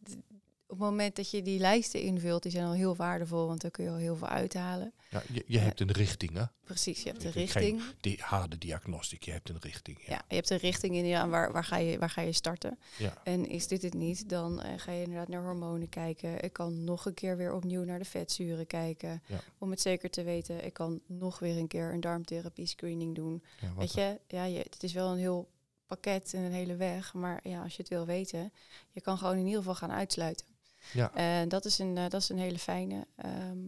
op 0.70 0.78
het 0.78 0.88
moment 0.88 1.16
dat 1.16 1.30
je 1.30 1.42
die 1.42 1.58
lijsten 1.58 2.00
invult, 2.00 2.42
die 2.42 2.52
zijn 2.52 2.64
al 2.64 2.72
heel 2.72 2.96
waardevol, 2.96 3.46
want 3.46 3.60
daar 3.60 3.70
kun 3.70 3.84
je 3.84 3.90
al 3.90 3.96
heel 3.96 4.16
veel 4.16 4.28
uithalen. 4.28 4.92
Ja, 5.10 5.22
je, 5.32 5.44
je 5.46 5.58
hebt 5.58 5.80
een 5.80 5.92
richting, 5.92 6.32
hè? 6.32 6.44
Precies, 6.64 7.02
je 7.02 7.08
hebt 7.08 7.24
een 7.24 7.30
richting. 7.30 7.82
Die 8.00 8.18
harde 8.20 8.58
diagnostiek, 8.58 9.22
je 9.22 9.30
hebt 9.30 9.48
een 9.48 9.58
richting. 9.60 9.98
Ja. 10.00 10.12
Ja. 10.12 10.22
je 10.28 10.34
hebt 10.34 10.50
een 10.50 10.58
richting 10.58 10.94
in 10.94 11.06
ja, 11.06 11.28
waar, 11.28 11.52
waar, 11.52 11.64
ga 11.64 11.76
je, 11.76 11.98
waar 11.98 12.10
ga 12.10 12.20
je 12.20 12.32
starten. 12.32 12.78
Ja. 12.98 13.20
En 13.24 13.46
is 13.46 13.66
dit 13.66 13.82
het 13.82 13.94
niet, 13.94 14.28
dan 14.28 14.62
eh, 14.62 14.72
ga 14.76 14.92
je 14.92 15.02
inderdaad 15.02 15.28
naar 15.28 15.42
hormonen 15.42 15.88
kijken. 15.88 16.42
Ik 16.42 16.52
kan 16.52 16.84
nog 16.84 17.06
een 17.06 17.14
keer 17.14 17.36
weer 17.36 17.52
opnieuw 17.52 17.84
naar 17.84 17.98
de 17.98 18.04
vetzuren 18.04 18.66
kijken. 18.66 19.22
Ja. 19.26 19.40
Om 19.58 19.70
het 19.70 19.80
zeker 19.80 20.10
te 20.10 20.22
weten, 20.22 20.64
ik 20.64 20.72
kan 20.72 21.00
nog 21.06 21.38
weer 21.38 21.56
een 21.56 21.68
keer 21.68 21.92
een 21.92 22.00
darmtherapie 22.00 22.66
screening 22.66 23.14
doen. 23.14 23.42
Weet 23.76 23.92
je, 23.92 24.20
ja, 24.26 24.44
je, 24.44 24.58
het 24.58 24.82
is 24.82 24.92
wel 24.92 25.12
een 25.12 25.18
heel 25.18 25.48
pakket 25.86 26.34
en 26.34 26.42
een 26.42 26.52
hele 26.52 26.76
weg. 26.76 27.14
Maar 27.14 27.48
ja, 27.48 27.62
als 27.62 27.76
je 27.76 27.82
het 27.82 27.90
wil 27.90 28.06
weten, 28.06 28.52
je 28.92 29.00
kan 29.00 29.18
gewoon 29.18 29.36
in 29.36 29.46
ieder 29.46 29.58
geval 29.58 29.74
gaan 29.74 29.92
uitsluiten. 29.92 30.46
Ja. 30.92 31.14
En 31.14 31.48
dat 31.48 31.64
is 31.64 31.78
een, 31.78 31.96
eh, 31.96 32.08
dat 32.08 32.20
is 32.22 32.28
een 32.28 32.38
hele 32.38 32.58
fijne. 32.58 33.06
Ehm, 33.16 33.58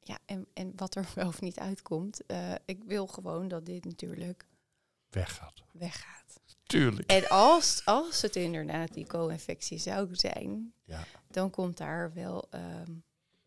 ja, 0.00 0.18
en, 0.24 0.46
en 0.54 0.72
wat 0.76 0.94
er 0.94 1.08
wel 1.14 1.26
of 1.28 1.40
niet 1.40 1.58
uitkomt. 1.58 2.26
eh, 2.26 2.52
ik 2.64 2.84
wil 2.84 3.06
gewoon 3.06 3.48
dat 3.48 3.66
dit 3.66 3.84
natuurlijk 3.84 4.46
weggaat. 5.10 5.62
weggaat. 5.72 6.40
Tuurlijk. 6.62 7.10
En 7.10 7.28
als, 7.28 7.82
als 7.84 8.22
het 8.22 8.36
inderdaad 8.36 8.94
die 8.94 9.06
co-infectie 9.06 9.78
zou 9.78 10.14
zijn, 10.14 10.72
Ja. 10.84 11.04
dan 11.30 11.50
komt 11.50 11.76
daar 11.76 12.12
wel. 12.12 12.46
ehm, 12.50 12.92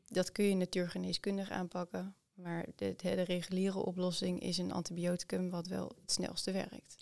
dat 0.08 0.32
kun 0.32 0.46
je 0.46 0.56
natuurgeneeskundig 0.56 1.50
aanpakken. 1.50 2.16
Maar 2.34 2.66
de, 2.76 2.94
de, 2.98 3.16
de 3.16 3.22
reguliere 3.22 3.78
oplossing 3.80 4.40
is 4.42 4.58
een 4.58 4.72
antibioticum 4.72 5.50
wat 5.50 5.68
wel 5.68 5.92
het 6.02 6.12
snelste 6.12 6.52
werkt. 6.52 6.96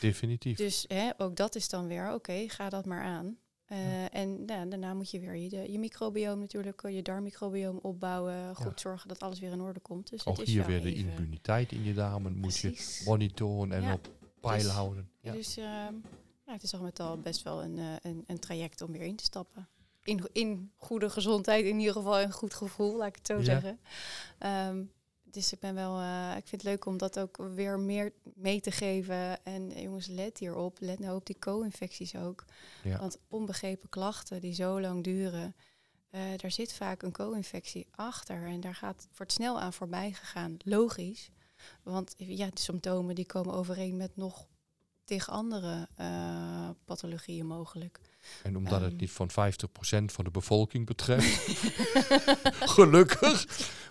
Definitief. 0.00 0.56
Dus 0.56 0.84
hè, 0.88 1.10
ook 1.16 1.36
dat 1.36 1.54
is 1.54 1.68
dan 1.68 1.86
weer, 1.86 2.12
oké, 2.14 2.48
ga 2.48 2.68
dat 2.68 2.84
maar 2.86 3.02
aan. 3.04 3.38
Eh, 3.68 4.14
En 4.14 4.44
nou, 4.44 4.68
daarna 4.68 4.94
moet 4.94 5.10
je 5.10 5.20
weer 5.20 5.36
je, 5.36 5.72
je 5.72 5.78
microbioom 5.78 6.38
natuurlijk, 6.38 6.82
eh, 6.82 6.94
je 6.94 7.02
darmmicrobioom 7.02 7.78
opbouwen. 7.82 8.54
Goed 8.56 8.66
Ja. 8.66 8.72
zorgen 8.80 9.08
dat 9.08 9.20
alles 9.22 9.38
weer 9.40 9.50
in 9.52 9.60
orde 9.60 9.80
komt. 9.80 10.10
Dus 10.10 10.26
Ook 10.26 10.36
het 10.36 10.46
is 10.46 10.52
hier 10.52 10.66
weer 10.66 10.80
de 10.82 10.94
even- 10.94 11.10
immuniteit 11.12 11.72
in 11.72 11.84
je 11.84 11.94
darmen 11.94 12.36
moet 12.36 12.56
je 12.58 13.00
monitoren 13.04 13.72
en 13.72 13.82
Ja. 13.82 13.92
op 13.92 14.08
peil 14.40 14.58
Dus- 14.62 14.66
houden. 14.68 15.10
Ja. 15.20 15.32
Dus 15.32 15.54
ja, 15.54 15.92
het 16.44 16.62
is 16.62 16.74
al 16.74 16.82
met 16.82 17.00
al 17.00 17.18
best 17.20 17.42
wel 17.42 17.62
een, 17.62 17.78
eh, 17.78 17.84
een, 18.02 18.24
een 18.26 18.38
traject 18.38 18.82
om 18.82 18.92
weer 18.92 19.02
in 19.02 19.16
te 19.16 19.24
stappen. 19.24 19.68
In, 20.02 20.20
in 20.32 20.70
goede 20.76 21.10
gezondheid, 21.10 21.64
in 21.64 21.78
ieder 21.78 21.92
geval 21.94 22.20
een 22.20 22.32
goed 22.32 22.54
gevoel, 22.54 22.96
laat 22.96 23.08
ik 23.08 23.16
het 23.16 23.26
zo 23.26 23.36
Ja. 23.38 23.42
zeggen. 23.44 23.78
Ehm, 24.38 24.82
dus 25.30 25.52
ik 25.52 25.58
ben 25.58 25.74
wel, 25.74 25.98
eh, 25.98 26.36
ik 26.36 26.46
vind 26.46 26.62
het 26.62 26.70
leuk 26.70 26.86
om 26.86 26.96
dat 26.98 27.18
ook 27.18 27.36
weer 27.36 27.78
meer 27.78 28.12
mee 28.34 28.60
te 28.60 28.70
geven. 28.70 29.44
En 29.44 29.72
eh, 29.72 29.82
jongens, 29.82 30.06
let 30.06 30.38
hierop. 30.38 30.76
Let 30.80 30.98
nou 30.98 31.16
op 31.16 31.26
die 31.26 31.38
co-infecties 31.38 32.16
ook. 32.16 32.44
Ja. 32.82 32.98
Want 32.98 33.18
onbegrepen 33.28 33.88
klachten 33.88 34.40
die 34.40 34.54
zo 34.54 34.80
lang 34.80 35.04
duren, 35.04 35.54
eh, 36.10 36.20
daar 36.36 36.50
zit 36.50 36.72
vaak 36.72 37.02
een 37.02 37.12
co-infectie 37.12 37.86
achter. 37.90 38.46
En 38.46 38.60
daar 38.60 38.74
gaat, 38.74 39.08
wordt 39.16 39.32
snel 39.32 39.60
aan 39.60 39.72
voorbij 39.72 40.12
gegaan. 40.12 40.56
Logisch. 40.64 41.30
Want 41.82 42.14
ja, 42.16 42.46
de 42.46 42.60
symptomen 42.60 43.14
die 43.14 43.26
komen 43.26 43.54
overeen 43.54 43.96
met 43.96 44.16
nog 44.16 44.46
tig 45.04 45.30
andere 45.30 45.88
eh, 45.94 46.70
pathologieën 46.84 47.46
mogelijk. 47.46 48.00
En 48.42 48.56
omdat 48.56 48.80
het 48.80 48.90
Ehm. 48.92 49.00
niet 49.00 49.10
van 49.10 49.30
50% 49.30 50.12
van 50.12 50.24
de 50.24 50.30
bevolking 50.30 50.86
betreft, 50.86 51.46
gelukkig. 52.74 53.46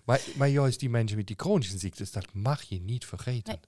Maar, 0.06 0.22
maar 0.36 0.48
juist 0.48 0.80
die 0.80 0.90
mensen 0.90 1.18
met 1.18 1.28
die 1.28 1.36
chronische 1.36 1.78
ziektes, 1.78 2.12
dat 2.12 2.34
mag 2.34 2.62
je 2.62 2.80
niet 2.82 3.06
vergeten. 3.06 3.60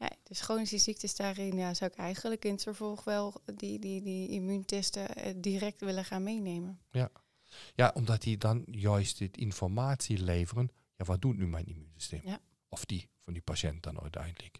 Ja, 0.00 0.10
dus 0.22 0.40
chronische 0.40 0.78
ziektes 0.78 1.16
daarin 1.16 1.56
ja, 1.56 1.74
zou 1.74 1.90
ik 1.90 1.96
eigenlijk 1.98 2.44
in 2.44 2.52
het 2.52 2.62
vervolg 2.62 3.04
wel 3.04 3.34
die, 3.56 3.78
die, 3.78 4.02
die 4.02 4.28
immuuntesten 4.28 5.14
eh, 5.14 5.34
direct 5.36 5.80
willen 5.80 6.04
gaan 6.04 6.22
meenemen. 6.22 6.80
Ja, 7.74 7.90
omdat 7.94 8.22
die 8.22 8.38
dan 8.38 8.62
juist 8.70 9.18
dit 9.18 9.36
informatie 9.36 10.22
leveren. 10.22 10.70
Ja, 10.96 11.04
wat 11.04 11.20
doet 11.22 11.36
nu 11.36 11.46
mijn 11.46 11.66
immuunsysteem? 11.66 12.20
Ja. 12.24 12.40
Of 12.68 12.84
die 12.84 13.08
van 13.28 13.36
die 13.36 13.46
patiënt 13.46 13.82
dan 13.82 14.00
uiteindelijk. 14.00 14.58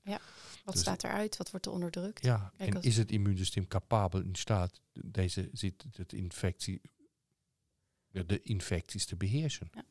Wat 0.64 0.74
Dus- 0.74 0.80
staat 0.80 1.04
eruit? 1.04 1.36
Wat 1.36 1.50
wordt 1.50 1.66
er 1.66 1.72
onderdrukt? 1.72 2.24
Ja, 2.24 2.52
Kijk, 2.56 2.70
en 2.70 2.76
als- 2.76 2.84
is 2.84 2.96
het 2.96 3.10
immuunsysteem 3.10 3.66
capabel 3.68 4.20
in 4.20 4.34
staat 4.34 4.80
deze 4.92 5.48
ziet 5.52 5.84
het 5.96 6.12
infectie, 6.12 6.80
ja, 8.08 8.22
de 8.22 8.42
infecties 8.42 9.06
te 9.06 9.16
beheersen? 9.16 9.68
Ja. 9.72 9.84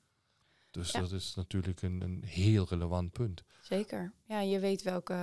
Dus 0.71 0.91
Ja. 0.91 0.99
dat 0.99 1.11
is 1.11 1.33
natuurlijk 1.35 1.81
een, 1.81 2.01
een 2.01 2.23
heel 2.25 2.65
relevant 2.69 3.11
punt. 3.11 3.43
Zeker. 3.61 4.13
Ja, 4.25 4.39
je 4.39 4.59
weet 4.59 4.81
welke 4.81 5.13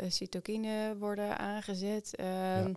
eh, 0.00 0.10
cytokine 0.10 0.96
worden 0.98 1.38
aangezet. 1.38 2.14
Ehm, 2.16 2.72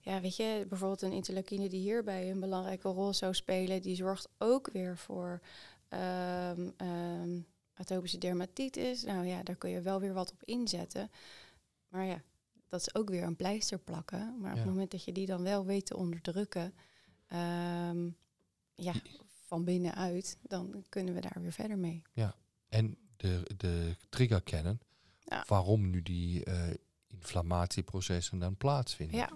ja. 0.00 0.20
weet 0.20 0.36
je, 0.36 0.66
bijvoorbeeld 0.68 1.02
een 1.02 1.12
interleukine 1.12 1.68
die 1.68 1.80
hierbij 1.80 2.30
een 2.30 2.40
belangrijke 2.40 2.88
rol 2.88 3.12
zou 3.14 3.34
spelen, 3.34 3.82
die 3.82 3.96
zorgt 3.96 4.28
ook 4.38 4.70
weer 4.72 4.96
voor 4.96 5.40
ehm, 5.88 6.68
ehm, 6.76 7.40
atopische 7.78 8.18
dermatitis. 8.18 9.02
Nou 9.04 9.26
ja, 9.26 9.42
daar 9.42 9.56
kun 9.56 9.70
je 9.70 9.80
wel 9.80 10.00
weer 10.00 10.12
wat 10.12 10.32
op 10.32 10.42
inzetten. 10.44 11.10
Maar 11.88 12.04
ja, 12.04 12.22
dat 12.68 12.80
is 12.80 12.94
ook 12.94 13.08
weer 13.10 13.22
een 13.22 13.36
pleister 13.36 13.78
plakken. 13.78 14.18
Maar 14.40 14.50
op 14.50 14.56
Ja. 14.56 14.62
het 14.62 14.70
moment 14.72 14.90
dat 14.90 15.04
je 15.04 15.12
die 15.12 15.26
dan 15.26 15.42
wel 15.42 15.64
weet 15.64 15.86
te 15.86 15.96
onderdrukken, 15.96 16.74
ehm, 17.26 18.10
ja, 18.74 18.92
van 19.46 19.64
binnenuit, 19.64 20.38
dan 20.42 20.84
kunnen 20.88 21.14
we 21.14 21.20
daar 21.20 21.40
weer 21.40 21.52
verder 21.52 21.78
mee. 21.78 22.02
En 22.68 22.96
de, 23.16 23.50
de 23.56 23.96
trigger 24.08 24.42
kennen 24.42 24.80
Ja. 25.20 25.44
waarom 25.46 25.90
nu 25.90 26.02
die 26.02 26.44
eh, 26.44 26.70
inflammatieprocessen 27.06 28.38
dan 28.38 28.56
plaatsvinden. 28.56 29.16
Ja, 29.18 29.30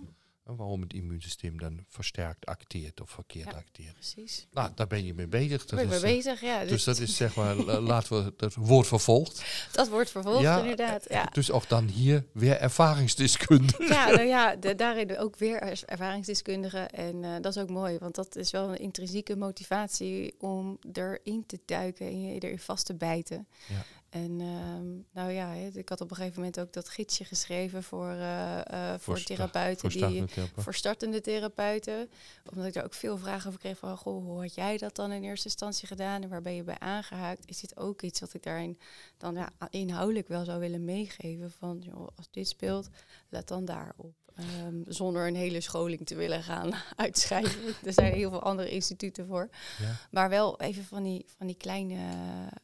waarom 0.45 0.81
het 0.81 0.93
immuunsysteem 0.93 1.59
dan 1.59 1.85
versterkt 1.89 2.47
acteert 2.47 3.01
of 3.01 3.11
verkeerd 3.11 3.51
Ja. 3.51 3.57
acteert. 3.57 3.95
precies. 3.95 4.47
Nou, 4.51 4.71
daar 4.75 4.87
ben 4.87 5.05
je 5.05 5.15
mee 5.15 5.27
bezig. 5.29 5.65
Daar 5.67 5.87
ben 5.87 5.97
ik 5.97 6.03
mee 6.03 6.17
is, 6.17 6.25
eh, 6.27 6.33
bezig, 6.33 6.41
ja. 6.49 6.65
Dus 6.65 6.85
dat 6.85 6.99
is 6.99 7.17
zeg 7.17 7.35
maar, 7.35 7.55
la- 7.57 7.81
laten 7.81 8.25
we 8.25 8.33
dat 8.37 8.55
woord 8.55 8.87
vervolgd. 8.87 9.45
Dat 9.73 9.89
wordt 9.89 10.11
vervolgd, 10.11 10.41
Ja, 10.41 10.59
inderdaad. 10.61 11.07
Ja, 11.09 11.25
Dus 11.33 11.51
ook 11.51 11.69
dan 11.69 11.87
hier 11.89 12.27
weer 12.33 12.57
ervaringsdeskunde. 12.57 13.73
ja, 13.79 14.07
nou 14.11 14.23
ja 14.27 14.57
de- 14.57 14.75
daarin 14.75 15.19
ook 15.19 15.37
weer 15.37 15.61
er- 15.61 15.83
ervaringsdeskundigen. 15.87 16.91
En 16.91 17.25
eh, 17.25 17.31
dat 17.41 17.57
is 17.57 17.63
ook 17.63 17.71
mooi, 17.71 17.99
want 17.99 18.15
dat 18.15 18.37
is 18.37 18.51
wel 18.51 18.69
een 18.69 18.79
intrinsieke 18.79 19.37
motivatie 19.37 20.35
om 20.39 20.79
erin 20.93 21.47
te 21.47 21.61
duiken 21.65 22.07
en 22.07 22.23
je 22.23 22.41
erin 22.41 22.59
vast 22.59 22.87
te 22.87 22.95
bijten. 22.95 23.47
Ja. 23.69 23.85
En 24.13 24.41
ehm, 24.41 24.87
nou 25.13 25.31
ja, 25.31 25.53
ik 25.53 25.89
had 25.89 26.01
op 26.01 26.11
een 26.11 26.17
gegeven 26.17 26.39
moment 26.39 26.61
ook 26.61 26.73
dat 26.73 26.89
gidsje 26.89 27.25
geschreven 27.25 27.83
voor, 27.83 28.11
eh, 28.11 28.93
eh, 28.93 29.01
voor, 29.01 29.23
therapeuten. 29.23 29.91
voor 29.91 30.09
die, 30.09 30.25
voor 30.57 30.75
startende 30.75 31.21
therapeuten. 31.21 32.11
Omdat 32.51 32.67
ik 32.67 32.73
daar 32.73 32.85
ook 32.85 32.95
veel 32.95 33.19
vragen 33.19 33.49
over 33.49 33.61
kreeg 33.61 33.79
van, 33.79 33.97
goh, 33.97 34.25
hoe 34.25 34.41
had 34.41 34.55
jij 34.55 34.79
dat 34.79 34.95
dan 34.95 35.13
in 35.13 35.23
eerste 35.23 35.49
instantie 35.49 35.87
gedaan 35.87 36.23
en 36.23 36.29
waar 36.29 36.43
ben 36.43 36.55
je 36.55 36.63
bij 36.63 36.79
aangehaakt? 36.79 37.49
Is 37.49 37.61
dit 37.61 37.77
ook 37.77 38.03
iets 38.03 38.21
wat 38.21 38.35
ik 38.35 38.43
daarin 38.43 38.79
dan 39.17 39.35
ja, 39.35 39.53
inhoudelijk 39.71 40.29
wel 40.29 40.45
zou 40.45 40.61
willen 40.61 40.85
meegeven 40.85 41.51
van, 41.51 41.79
joh, 41.81 42.09
als 42.17 42.29
dit 42.31 42.49
speelt, 42.49 42.89
let 43.29 43.49
dan 43.49 43.65
daarop. 43.65 44.15
Ehm, 44.35 44.83
zonder 44.87 45.27
een 45.27 45.37
hele 45.37 45.61
scholing 45.61 46.07
te 46.07 46.15
willen 46.15 46.43
gaan 46.43 46.73
uitschrijven. 46.97 47.75
er 47.85 47.93
zijn 47.93 48.13
heel 48.13 48.31
veel 48.31 48.43
andere 48.43 48.71
instituten 48.71 49.27
voor. 49.27 49.49
Ja. 49.79 49.97
Maar 50.11 50.29
wel 50.29 50.61
even 50.61 50.85
van 50.85 51.03
die, 51.03 51.25
van 51.37 51.47
die 51.47 51.57
kleine 51.57 52.01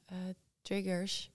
eh, 0.07 0.17
triggers. 0.63 1.31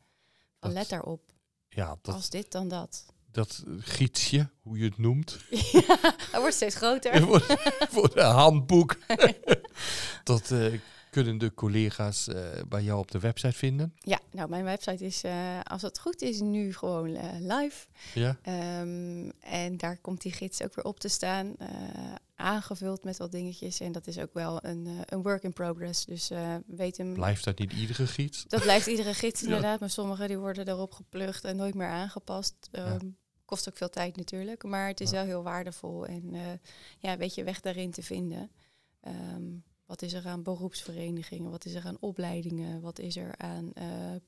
Dat- 0.64 0.72
let 0.74 0.90
daarop. 0.90 1.22
Ja, 1.70 1.98
dat, 2.02 2.16
Als 2.16 2.30
dit 2.30 2.52
dan 2.52 2.68
dat. 2.68 3.06
dat 3.32 3.64
gietsje, 3.80 4.50
hoe 4.62 4.78
je 4.78 4.84
het 4.86 4.98
noemt, 4.98 5.38
ja, 5.72 5.98
dat 6.32 6.42
wordt 6.42 6.56
steeds 6.56 6.76
groter. 6.76 7.22
voor, 7.22 7.42
voor 7.90 8.14
de 8.14 8.22
handboek. 8.22 8.98
dat 10.24 10.52
eh, 10.52 10.80
kunnen 11.10 11.38
de 11.38 11.54
collega's 11.54 12.28
eh, 12.28 12.46
bij 12.68 12.84
jou 12.84 13.00
op 13.00 13.12
de 13.12 13.20
website 13.20 13.54
vinden. 13.58 13.94
Ja, 13.98 14.20
nou, 14.32 14.50
mijn 14.50 14.64
website 14.64 15.06
is, 15.06 15.24
eh, 15.24 15.60
als 15.64 15.82
het 15.82 16.00
goed 16.00 16.22
is, 16.22 16.40
nu 16.40 16.74
gewoon 16.74 17.12
live. 17.48 17.86
Ja, 18.14 18.38
Ehm, 18.42 19.30
en 19.40 19.78
daar 19.78 19.98
komt 19.98 20.22
die 20.22 20.32
gids 20.32 20.62
ook 20.62 20.76
weer 20.76 20.86
op 20.86 21.00
te 21.00 21.08
staan. 21.10 21.56
Aangevuld 22.44 23.04
met 23.04 23.18
wat 23.18 23.32
dingetjes. 23.32 23.80
En 23.80 23.92
dat 23.92 24.08
is 24.08 24.20
ook 24.20 24.34
wel 24.34 24.66
een, 24.66 24.88
eh, 24.88 24.94
een 25.06 25.22
work 25.22 25.44
in 25.44 25.54
progress. 25.54 26.06
Dus 26.06 26.30
eh, 26.30 26.56
weet 26.68 26.98
hem. 26.98 27.14
blijft 27.14 27.44
dat 27.44 27.58
niet 27.60 27.74
iedere 27.74 28.08
giets? 28.08 28.44
Dat 28.48 28.62
blijft 28.62 28.88
iedere 28.88 29.14
gids 29.14 29.42
Ja. 29.42 29.46
inderdaad. 29.48 29.80
Maar 29.80 29.90
sommige 29.90 30.28
die 30.28 30.38
worden 30.38 30.68
erop 30.68 30.92
geplucht 30.92 31.44
en 31.44 31.56
nooit 31.56 31.74
meer 31.76 31.88
aangepast. 31.88 32.56
Ehm, 32.72 33.08
Kost 33.46 33.70
ook 33.70 33.78
veel 33.78 33.90
tijd 33.90 34.16
natuurlijk. 34.16 34.64
Maar 34.64 34.88
het 34.88 35.02
is 35.02 35.10
Ja. 35.10 35.16
wel 35.16 35.26
heel 35.26 35.44
waardevol. 35.44 36.06
En 36.06 36.34
eh, 36.34 36.42
ja, 37.00 37.18
weet 37.18 37.36
je 37.36 37.44
weg 37.44 37.60
daarin 37.62 37.92
te 37.92 38.04
vinden. 38.04 38.52
Ehm, 39.02 39.44
wat 39.86 40.02
is 40.02 40.14
er 40.14 40.28
aan 40.28 40.44
beroepsverenigingen? 40.44 41.52
Wat 41.52 41.66
is 41.66 41.74
er 41.74 41.86
aan 41.86 41.98
opleidingen? 42.00 42.82
Wat 42.82 43.00
is 43.00 43.16
er 43.16 43.38
aan 43.38 43.74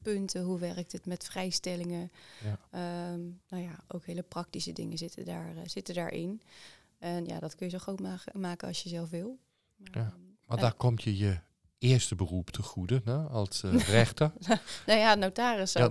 punten? 0.02 0.44
Hoe 0.44 0.60
werkt 0.60 0.92
het 0.92 1.06
met 1.06 1.24
vrijstellingen? 1.26 2.12
Ja. 2.44 2.60
Ehm, 2.72 3.22
nou 3.50 3.64
ja, 3.64 3.84
ook 3.88 4.06
hele 4.06 4.24
praktische 4.24 4.74
dingen 4.74 4.98
zitten, 4.98 5.26
daar, 5.26 5.54
zitten 5.66 5.96
daarin. 5.96 6.42
En 6.98 7.26
ja, 7.26 7.40
dat 7.40 7.56
kun 7.56 7.66
je 7.66 7.72
zo 7.72 7.78
groot 7.78 8.00
ma- 8.00 8.20
maken 8.34 8.68
als 8.68 8.84
je 8.84 8.90
zelf 8.90 9.10
wil. 9.10 9.40
Maar, 9.76 9.90
Ja. 10.04 10.14
ehm, 10.48 10.60
daar 10.60 10.74
komt 10.74 11.04
je 11.04 11.18
je 11.18 11.40
eerste 11.86 12.16
beroep 12.16 12.50
te 12.50 12.62
goede, 12.62 13.02
hè, 13.06 13.16
als 13.18 13.64
eh, 13.64 13.80
rechter. 13.90 14.32
nou 14.86 15.00
ja, 15.00 15.16
notaris 15.16 15.74
ja, 15.74 15.82
ja, 15.82 15.88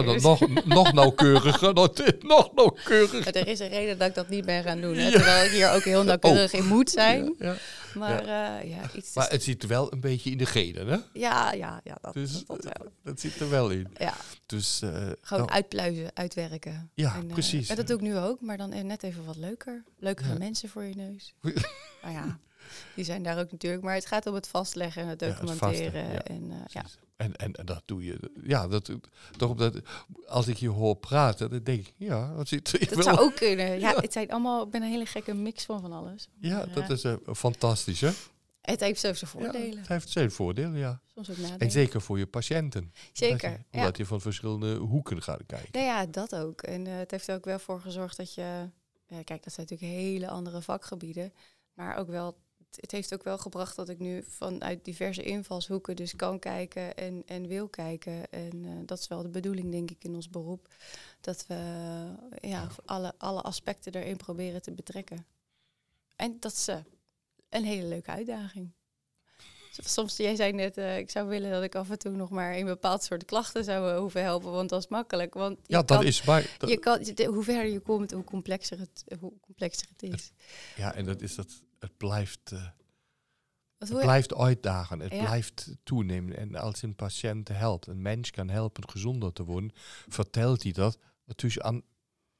nog, 0.00 0.64
nog 0.64 0.92
nauwkeuriger. 0.92 1.74
nog, 1.80 1.92
nog 2.20 2.54
nauwkeuriger. 2.54 3.20
Maar 3.24 3.32
er 3.32 3.48
is 3.48 3.58
een 3.58 3.68
reden 3.68 3.98
dat 3.98 4.08
ik 4.08 4.14
dat 4.14 4.28
niet 4.28 4.44
ben 4.44 4.62
gaan 4.62 4.80
doen. 4.80 4.94
Hè, 4.96 5.02
Ja. 5.02 5.10
terwijl 5.10 5.44
ik 5.44 5.50
hier 5.50 5.70
ook 5.72 5.82
heel 5.82 6.04
nauwkeurig 6.04 6.52
in 6.52 6.66
moet 6.66 6.90
zijn. 6.90 7.34
Ja. 7.38 7.54
Maar 7.94 8.26
ja, 8.26 8.58
ja 8.60 8.80
iets 8.94 9.14
Maar 9.14 9.30
het 9.30 9.42
zit 9.42 9.66
wel 9.66 9.92
een 9.92 10.00
beetje 10.00 10.30
in 10.30 10.38
de 10.38 10.46
genen, 10.46 10.86
hè? 10.86 10.96
ja, 11.12 11.52
ja, 11.52 11.80
ja, 11.84 11.98
dat, 12.00 12.14
Dus 12.14 12.44
dat 12.46 12.64
wel. 12.64 12.92
dat 13.02 13.20
zit 13.20 13.40
er 13.40 13.50
wel 13.50 13.70
in. 13.70 13.86
Ja, 13.98 14.14
Dus, 14.46 14.82
eh, 14.82 14.90
gewoon 15.20 15.42
nou, 15.42 15.48
uitpluizen, 15.48 16.10
uitwerken. 16.14 16.90
Ja, 16.94 17.14
En, 17.14 17.26
eh, 17.28 17.32
precies. 17.32 17.68
En 17.68 17.76
dat 17.76 17.86
doe 17.86 17.96
ik 17.96 18.02
nu 18.02 18.16
ook, 18.18 18.40
maar 18.40 18.56
dan 18.56 18.72
eh, 18.72 18.82
net 18.84 19.02
even 19.02 19.24
wat 19.24 19.36
leuker. 19.36 19.84
Leukere 19.98 20.38
mensen 20.38 20.68
voor 20.68 20.82
je 20.84 20.94
neus. 20.94 21.34
nou 22.02 22.14
ja, 22.14 22.38
die 22.94 23.04
zijn 23.04 23.22
daar 23.22 23.38
ook 23.38 23.50
natuurlijk. 23.50 23.82
Maar 23.82 23.94
het 23.94 24.06
gaat 24.06 24.26
om 24.26 24.34
het 24.34 24.48
vastleggen 24.48 25.02
en 25.02 25.08
het 25.08 25.20
Ja, 25.20 25.26
het 25.26 25.36
documenteren. 25.36 26.26
En, 26.26 26.50
eh, 26.50 26.56
ja. 26.66 26.84
En, 27.16 27.36
en, 27.36 27.52
en 27.52 27.66
dat 27.66 27.82
doe 27.84 28.04
je. 28.04 28.30
Ja, 28.42 28.68
dat, 28.68 28.90
toch 29.36 29.50
omdat 29.50 29.74
als 30.26 30.48
ik 30.48 30.56
je 30.56 30.68
hoor 30.68 30.96
praten, 30.96 31.50
dan 31.50 31.62
denk 31.62 31.86
ik, 31.86 31.94
ja, 31.96 32.34
dat 32.34 32.48
zit 32.48 32.90
Dat 32.94 33.04
zou 33.04 33.18
ook 33.18 33.36
kunnen. 33.36 33.66
Ja, 33.80 33.90
Ja. 33.90 34.00
het 34.00 34.12
zijn 34.12 34.30
allemaal, 34.30 34.64
ik 34.64 34.70
ben 34.70 34.82
een 34.82 34.90
hele 34.90 35.06
gekke 35.06 35.34
mix 35.34 35.64
van 35.64 35.80
van 35.80 35.92
alles. 35.92 36.28
Ja, 36.40 36.56
Maar, 36.56 36.72
dat 36.74 36.84
eh, 36.84 36.90
is 36.90 37.04
eh, 37.04 37.14
fantastisch, 37.34 38.00
hè? 38.00 38.10
Het 38.60 38.80
heeft 38.80 39.00
zijn 39.00 39.14
Ja, 39.20 39.26
voordelen. 39.26 39.78
het 39.78 39.88
heeft 39.88 40.08
zijn 40.08 40.30
voordeel, 40.30 40.74
ja. 40.74 41.00
Soms 41.14 41.30
ook 41.30 41.36
En 41.58 41.70
zeker 41.70 42.00
voor 42.00 42.18
je 42.18 42.26
patiënten. 42.26 42.92
Zeker, 43.12 43.32
Omdat 43.48 43.58
je, 43.60 43.64
ja. 43.70 43.78
omdat 43.78 43.96
je 43.96 44.06
van 44.06 44.20
verschillende 44.20 44.74
hoeken 44.76 45.22
gaat 45.22 45.40
kijken. 45.46 45.68
Nou 45.72 45.84
ja, 45.84 46.06
dat 46.06 46.34
ook. 46.34 46.62
En 46.62 46.86
het 46.86 47.10
heeft 47.10 47.28
er 47.28 47.34
ook 47.34 47.44
wel 47.44 47.58
voor 47.58 47.80
gezorgd 47.80 48.16
dat 48.16 48.34
je... 48.34 48.68
Kijk, 49.24 49.42
dat 49.44 49.52
zijn 49.52 49.66
natuurlijk 49.70 50.00
hele 50.00 50.28
andere 50.28 50.62
vakgebieden. 50.62 51.32
Maar 51.74 51.96
ook 51.96 52.08
wel, 52.08 52.36
het- 52.80 52.90
heeft 52.90 53.14
ook 53.14 53.22
wel 53.22 53.38
gebracht 53.38 53.76
dat 53.76 53.88
ik 53.88 53.98
nu 53.98 54.24
vanuit 54.28 54.84
diverse 54.84 55.22
invalshoeken 55.22 55.96
dus 55.96 56.16
kan 56.16 56.38
kijken 56.38 56.96
en, 56.96 57.22
en 57.26 57.46
wil 57.48 57.68
kijken. 57.68 58.30
En 58.30 58.64
eh, 58.64 58.70
dat 58.86 58.98
is 58.98 59.08
wel 59.08 59.22
de 59.22 59.28
bedoeling, 59.28 59.70
denk 59.70 59.90
ik, 59.90 60.04
in 60.04 60.14
ons 60.14 60.28
beroep. 60.30 60.68
Dat 61.20 61.46
we 61.46 61.54
eh, 62.40 62.50
ja, 62.50 62.68
alle, 62.84 63.12
alle 63.18 63.40
aspecten 63.40 63.92
erin 63.94 64.16
proberen 64.16 64.62
te 64.62 64.72
betrekken. 64.72 65.26
En 66.16 66.36
dat 66.40 66.52
is 66.52 66.68
eh, 66.68 66.76
een 67.48 67.64
hele 67.64 67.86
leuke 67.88 68.10
uitdaging. 68.10 68.70
Soms, 69.84 70.16
jij 70.16 70.34
zei 70.36 70.52
net, 70.52 70.76
ik 70.76 71.10
zou 71.10 71.28
willen 71.28 71.50
dat 71.50 71.62
ik 71.62 71.74
af 71.74 71.90
en 71.90 71.98
toe 71.98 72.12
nog 72.12 72.30
maar 72.30 72.54
een 72.56 72.64
bepaald 72.66 73.02
soort 73.02 73.24
klachten 73.24 73.64
zou 73.64 73.98
hoeven 73.98 74.22
helpen, 74.22 74.50
want 74.52 74.68
dat 74.68 74.82
is 74.82 74.88
makkelijk. 74.88 75.34
Want 75.34 75.58
je 75.62 75.72
Ja, 75.72 75.82
dat 75.82 75.96
kan- 75.96 76.06
is 76.06 76.22
bij. 76.22 76.46
dat- 76.58 76.68
je 76.70 76.78
kan, 76.78 77.06
hoe 77.26 77.42
verder 77.44 77.66
je 77.72 77.80
komt, 77.80 78.10
hoe 78.10 78.24
complexer 78.24 78.78
het, 78.78 79.04
hoe 79.20 79.32
complexer 79.40 79.88
het 79.96 80.02
is. 80.12 80.32
ja, 80.76 80.94
en 80.94 81.04
dat 81.04 81.20
is 81.22 81.34
dat. 81.34 81.62
Het 81.82 81.96
blijft, 81.96 82.50
Wat 83.78 83.88
het 83.88 83.98
blijft 84.00 84.34
uitdagen. 84.34 85.00
Het 85.00 85.12
Ja. 85.12 85.24
blijft 85.24 85.76
toenemen. 85.82 86.36
En 86.36 86.54
als 86.54 86.82
een 86.82 86.94
patiënt 86.94 87.48
helpt, 87.48 87.86
een 87.86 88.02
mens 88.02 88.30
kan 88.30 88.48
helpen 88.48 88.88
gezonder 88.90 89.32
te 89.32 89.44
worden, 89.44 89.70
vertelt 90.08 90.62
hij 90.62 90.72
dat 90.72 90.98
natuurlijk 91.24 91.64
aan 91.66 91.82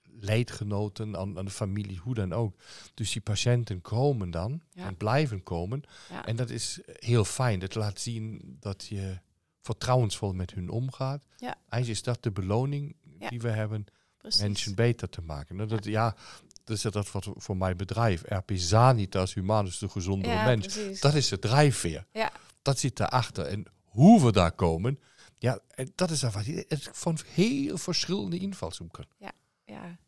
leidgenoten, 0.02 1.16
aan, 1.16 1.38
aan 1.38 1.44
de 1.44 1.50
familie, 1.50 1.98
hoe 1.98 2.14
dan 2.14 2.32
ook. 2.32 2.60
Dus 2.94 3.12
die 3.12 3.22
patiënten 3.22 3.80
komen 3.80 4.30
dan 4.30 4.62
Ja. 4.70 4.86
en 4.86 4.96
blijven 4.96 5.42
komen. 5.42 5.82
ja. 6.08 6.26
En 6.26 6.36
dat 6.36 6.50
is 6.50 6.80
heel 6.84 7.24
fijn. 7.24 7.58
Dat 7.58 7.74
laat 7.74 8.00
zien 8.00 8.56
dat 8.60 8.86
je 8.86 9.18
vertrouwensvol 9.60 10.32
met 10.32 10.54
hun 10.54 10.68
omgaat. 10.70 11.24
Ja. 11.36 11.54
Eigenlijk 11.68 11.88
is 11.88 12.02
dat 12.02 12.22
de 12.22 12.30
beloning 12.30 12.96
die 13.28 13.40
we 13.40 13.48
hebben, 13.50 13.84
precies. 14.16 14.40
mensen 14.40 14.74
beter 14.74 15.08
te 15.08 15.22
maken. 15.22 15.56
Nou, 15.56 15.68
dat, 15.68 15.84
ja, 15.84 16.16
dat 16.64 16.76
is 16.76 16.82
dat 16.82 17.10
wat 17.12 17.28
voor 17.36 17.56
mijn 17.56 17.76
bedrijf, 17.76 18.22
RP 18.26 18.50
Sanitas 18.54 19.34
Humanus, 19.34 19.78
de 19.78 19.88
gezondere 19.88 20.32
ja, 20.34 20.44
mens. 20.44 20.66
precies. 20.66 21.00
Dat 21.00 21.14
is 21.14 21.28
de 21.28 21.38
drijfveer. 21.38 22.06
Ja. 22.12 22.32
Dat 22.62 22.78
zit 22.78 22.96
daarachter. 22.96 23.44
En 23.46 23.64
hoe 23.84 24.24
we 24.24 24.32
daar 24.32 24.52
komen, 24.52 24.98
ja, 25.38 25.58
en 25.74 25.92
dat 25.94 26.10
is 26.10 26.22
wat 26.22 26.34
het 26.44 26.88
van 26.92 27.18
heel 27.26 27.78
verschillende 27.78 28.38
invalshoeken. 28.38 29.06
ja. 29.18 29.32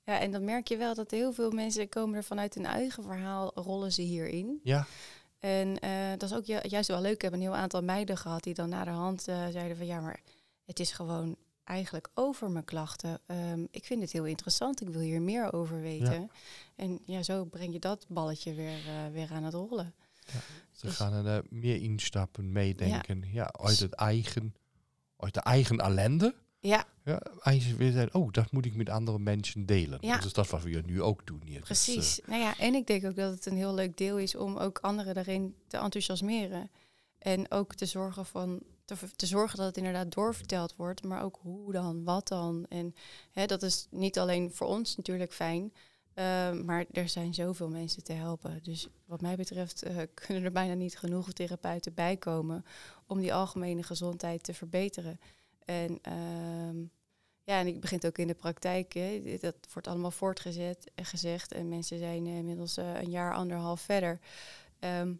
ja, 0.05 0.21
en 0.21 0.31
dan 0.31 0.45
merk 0.45 0.69
je 0.69 0.77
wel 0.77 0.95
dat 0.95 1.11
heel 1.11 1.33
veel 1.33 1.51
mensen 1.51 1.89
komen 1.89 2.17
er 2.17 2.25
vanuit 2.25 2.55
hun 2.55 2.67
eigen 2.67 3.03
verhaal, 3.03 3.51
rollen 3.55 3.93
ze 3.93 4.03
hierin. 4.03 4.61
Ja, 4.63 4.87
En 5.39 5.79
eh, 5.79 5.91
dat 6.19 6.31
is 6.31 6.37
ook 6.37 6.45
ju- 6.45 6.69
juist 6.69 6.89
wel 6.89 7.01
leuk. 7.01 7.13
Ik 7.15 7.23
heb 7.23 7.33
een 7.33 7.41
heel 7.41 7.55
aantal 7.57 7.83
meiden 7.83 8.17
gehad 8.17 8.43
die 8.43 8.55
dan 8.55 8.69
naderhand 8.69 9.29
eh 9.29 9.47
zeiden 9.51 9.77
van 9.77 9.87
ja, 9.87 10.01
maar 10.01 10.21
het 10.65 10.81
is 10.81 10.93
gewoon 10.93 11.37
eigenlijk 11.65 12.09
over 12.15 12.51
mijn 12.51 12.65
klachten. 12.65 13.21
Ehm, 13.27 13.65
ik 13.71 13.85
vind 13.85 14.03
het 14.03 14.13
heel 14.13 14.25
interessant. 14.27 14.81
Ik 14.81 14.89
wil 14.89 15.01
hier 15.01 15.23
meer 15.23 15.53
over 15.53 15.81
weten. 15.81 16.31
En 16.77 17.01
ja, 17.07 17.23
zo 17.23 17.45
breng 17.45 17.73
je 17.73 17.79
dat 17.79 18.07
balletje 18.09 18.55
weer, 18.55 18.79
eh, 18.89 19.13
weer 19.13 19.31
aan 19.33 19.45
het 19.45 19.55
rollen. 19.55 19.95
ze 20.73 20.87
Dus- 20.87 20.97
gaan 20.97 21.13
er 21.27 21.37
eh, 21.39 21.43
meer 21.51 21.83
instappen, 21.83 22.53
meedenken. 22.53 23.25
Ja. 23.33 23.53
uit 23.53 23.79
het 23.79 23.93
eigen, 23.93 24.55
uit 25.17 25.35
de 25.35 25.41
eigen 25.41 25.79
ellende. 25.79 26.35
Ja, 26.61 26.85
Ja, 27.05 27.21
weer 27.77 27.93
zijn, 27.93 28.15
oh, 28.15 28.33
dat 28.33 28.53
moet 28.53 28.65
ik 28.67 28.75
met 28.75 28.89
andere 28.89 29.19
mensen 29.19 29.67
delen. 29.67 29.99
Ja. 30.01 30.15
Dat 30.17 30.25
is 30.25 30.33
dat 30.33 30.49
wat 30.51 30.63
we 30.63 30.83
nu 30.87 31.03
ook 31.03 31.27
doen. 31.27 31.41
Hier. 31.45 31.59
Dus, 31.59 31.67
precies. 31.67 32.21
eh, 32.21 32.29
nou 32.29 32.41
ja, 32.41 32.59
en 32.59 32.75
ik 32.75 32.87
denk 32.87 33.05
ook 33.05 33.17
dat 33.17 33.35
het 33.35 33.47
een 33.47 33.57
heel 33.57 33.75
leuk 33.75 33.97
deel 33.97 34.19
is 34.19 34.35
om 34.37 34.57
ook 34.57 34.79
anderen 34.79 35.15
daarin 35.15 35.55
te 35.67 35.77
enthousiasmeren. 35.77 36.71
En 37.19 37.51
ook 37.51 37.75
te 37.75 37.87
zorgen, 37.87 38.27
van, 38.27 38.61
te, 39.17 39.27
zorgen 39.27 39.57
dat 39.57 39.67
het 39.67 39.77
inderdaad 39.77 40.13
doorverteld 40.13 40.77
wordt, 40.77 41.03
maar 41.03 41.23
ook 41.23 41.39
hoe 41.43 41.73
dan, 41.73 42.05
wat 42.05 42.29
dan. 42.29 42.67
En 42.69 42.95
hè, 43.33 43.47
dat 43.47 43.63
is 43.63 43.87
niet 43.91 44.19
alleen 44.19 44.53
voor 44.53 44.67
ons 44.67 44.97
natuurlijk 44.97 45.33
fijn, 45.33 45.73
eh, 46.15 46.53
maar 46.53 46.85
er 46.93 47.09
zijn 47.09 47.35
zoveel 47.35 47.69
mensen 47.69 48.05
te 48.05 48.13
helpen. 48.13 48.63
Dus 48.63 48.89
wat 49.05 49.21
mij 49.21 49.37
betreft 49.37 49.83
eh, 49.83 49.97
kunnen 50.27 50.45
er 50.45 50.53
bijna 50.53 50.75
niet 50.75 50.99
genoeg 50.99 51.33
therapeuten 51.33 51.95
bij 51.95 52.17
komen 52.17 52.65
om 53.07 53.21
die 53.21 53.35
algemene 53.35 53.83
gezondheid 53.83 54.43
te 54.43 54.55
verbeteren. 54.55 55.21
En 55.65 55.99
ehm, 56.03 56.77
ja, 57.45 57.59
en 57.59 57.67
ik 57.67 57.81
begin 57.81 58.03
ook 58.07 58.19
in 58.19 58.27
de 58.27 58.35
praktijk. 58.35 58.93
Hè. 58.93 59.39
Dat 59.41 59.57
wordt 59.73 59.89
allemaal 59.89 60.11
voortgezet 60.11 60.91
en 60.95 61.05
gezegd. 61.05 61.53
En 61.53 61.69
mensen 61.69 61.99
zijn 61.99 62.27
eh, 62.27 62.37
inmiddels 62.37 62.77
eh, 62.77 63.01
een 63.01 63.11
jaar, 63.11 63.35
anderhalf 63.35 63.81
verder. 63.81 64.21
Ehm, 64.79 65.15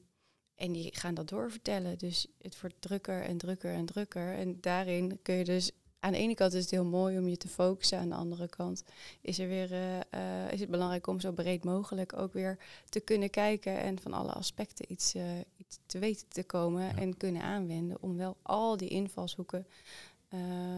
en 0.57 0.73
die 0.73 0.95
gaan 0.97 1.15
dat 1.15 1.29
doorvertellen. 1.29 1.99
Dus 1.99 2.27
het 2.43 2.61
wordt 2.61 2.77
drukker 2.79 3.23
en 3.23 3.37
drukker 3.39 3.73
en 3.73 3.87
drukker. 3.87 4.35
En 4.35 4.61
daarin 4.61 5.19
kun 5.23 5.35
je 5.35 5.45
dus... 5.45 5.71
Aan 5.99 6.13
de 6.13 6.19
ene 6.19 6.35
kant 6.35 6.53
is 6.53 6.61
het 6.61 6.71
heel 6.71 6.85
mooi 6.85 7.19
om 7.19 7.29
je 7.29 7.37
te 7.37 7.49
focussen. 7.49 7.99
Aan 7.99 8.09
de 8.09 8.15
andere 8.15 8.49
kant 8.49 8.85
is, 9.21 9.39
er 9.39 9.49
weer, 9.49 9.73
eh, 9.73 10.01
eh, 10.45 10.53
is 10.53 10.61
het 10.61 10.71
belangrijk 10.71 11.07
om 11.07 11.21
zo 11.21 11.33
breed 11.33 11.65
mogelijk 11.65 12.13
ook 12.19 12.33
weer 12.33 12.59
te 12.89 13.01
kunnen 13.01 13.31
kijken. 13.31 13.79
En 13.81 14.01
van 14.01 14.13
alle 14.13 14.33
aspecten 14.33 14.93
iets, 14.93 15.15
eh, 15.15 15.25
iets 15.57 15.79
te 15.87 15.99
weten 15.99 16.29
te 16.29 16.43
komen 16.45 16.83
Ja. 16.83 16.97
en 16.97 17.17
kunnen 17.17 17.43
aanwenden. 17.43 18.03
Om 18.03 18.17
wel 18.17 18.37
al 18.43 18.77
die 18.77 18.89
invalshoeken 18.89 19.67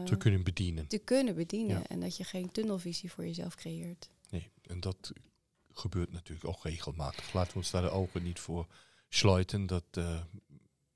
te 0.05 0.15
kunnen 0.17 0.43
bedienen. 0.43 0.87
te 0.87 0.97
kunnen 0.97 1.35
bedienen. 1.35 1.77
Ja. 1.77 1.87
En 1.87 1.99
dat 1.99 2.17
je 2.17 2.23
geen 2.23 2.51
tunnelvisie 2.51 3.11
voor 3.11 3.25
jezelf 3.25 3.55
creëert. 3.55 4.09
Nee, 4.29 4.49
en 4.61 4.79
dat 4.79 5.11
gebeurt 5.73 6.11
natuurlijk 6.11 6.47
ook 6.47 6.63
regelmatig. 6.63 7.33
Laten 7.33 7.51
we 7.51 7.57
ons 7.57 7.71
daar 7.71 7.81
de 7.81 7.89
ogen 7.89 8.23
niet 8.23 8.39
voor 8.39 8.67
sluiten. 9.09 9.65
Dat 9.65 9.83
eh, 9.91 10.21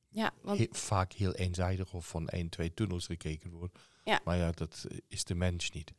Ja, 0.10 0.32
want 0.42 0.60
he- 0.60 0.68
vaak 0.72 1.14
heel 1.14 1.34
eenzijdig 1.34 1.94
of 1.94 2.08
van 2.08 2.28
één, 2.30 2.50
twee 2.50 2.74
tunnels 2.74 3.06
gekeken 3.06 3.52
wordt. 3.52 3.80
Ja. 4.04 4.20
Maar 4.24 4.38
ja, 4.38 4.52
dat 4.52 4.86
eh, 4.90 4.98
is 5.08 5.24
de 5.24 5.36
mens 5.36 5.72
niet. 5.72 5.92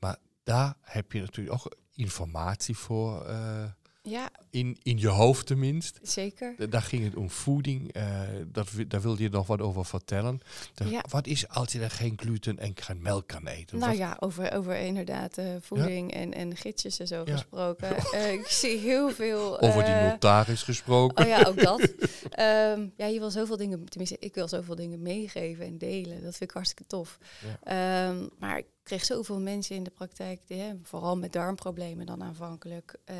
Maar 0.00 0.16
daar 0.42 0.76
heb 0.80 1.12
je 1.12 1.20
natuurlijk 1.20 1.54
ook 1.64 1.76
informatie 1.94 2.76
voor, 2.76 3.24
eh, 3.24 3.70
ja, 4.02 4.30
in, 4.50 4.76
in 4.82 4.98
je 4.98 5.08
hoofd 5.08 5.46
tenminste. 5.46 5.98
zeker. 6.02 6.54
Da- 6.58 6.66
Daar 6.66 6.82
ging 6.82 7.04
het 7.04 7.14
om 7.16 7.30
voeding. 7.30 7.92
eh, 7.92 8.20
dat, 8.46 8.68
daar 8.88 9.00
wilde 9.00 9.22
je 9.22 9.28
nog 9.28 9.46
wat 9.46 9.60
over 9.60 9.84
vertellen. 9.84 10.40
Da- 10.74 10.84
Ja. 10.84 11.04
Wat 11.08 11.26
is 11.26 11.48
als 11.48 11.72
je 11.72 11.80
er 11.80 11.90
geen 11.90 12.12
gluten 12.16 12.58
en 12.58 12.72
geen 12.74 13.02
melk 13.02 13.26
kan 13.26 13.46
eten? 13.46 13.78
Nou 13.78 13.90
Wat- 13.90 13.98
ja, 14.00 14.16
over, 14.20 14.52
over 14.52 14.76
inderdaad 14.76 15.38
eh, 15.38 15.46
voeding 15.60 16.12
en, 16.12 16.34
en 16.34 16.56
gidsjes 16.56 16.98
en 16.98 17.06
zo 17.06 17.22
Ja. 17.24 17.32
gesproken. 17.32 17.96
Eh, 18.12 18.32
ik 18.32 18.46
zie 18.46 18.78
heel 18.78 19.10
veel... 19.10 19.60
over 19.60 19.84
die 19.84 19.94
notaris 19.94 20.62
gesproken. 20.62 21.24
Oh 21.24 21.30
ja, 21.30 21.42
ook 21.44 21.60
dat. 21.62 21.80
Ehm, 22.30 22.86
ja, 22.96 23.06
je 23.06 23.18
wil 23.18 23.30
zoveel 23.30 23.56
dingen, 23.56 23.84
tenminste, 23.84 24.16
ik 24.20 24.34
wil 24.34 24.48
zoveel 24.48 24.74
dingen 24.74 25.02
meegeven 25.02 25.64
en 25.66 25.78
delen. 25.78 26.22
Dat 26.22 26.36
vind 26.36 26.50
ik 26.50 26.56
hartstikke 26.56 26.86
tof. 26.86 27.18
Ehm, 27.62 28.26
maar 28.38 28.58
ik 28.58 28.66
kreeg 28.88 29.04
zoveel 29.04 29.40
mensen 29.40 29.76
in 29.76 29.82
de 29.82 29.90
praktijk, 29.90 30.40
die, 30.46 30.60
hè, 30.60 30.74
vooral 30.82 31.16
met 31.16 31.32
darmproblemen 31.32 32.06
dan 32.06 32.22
aanvankelijk, 32.22 32.94
eh, 33.04 33.16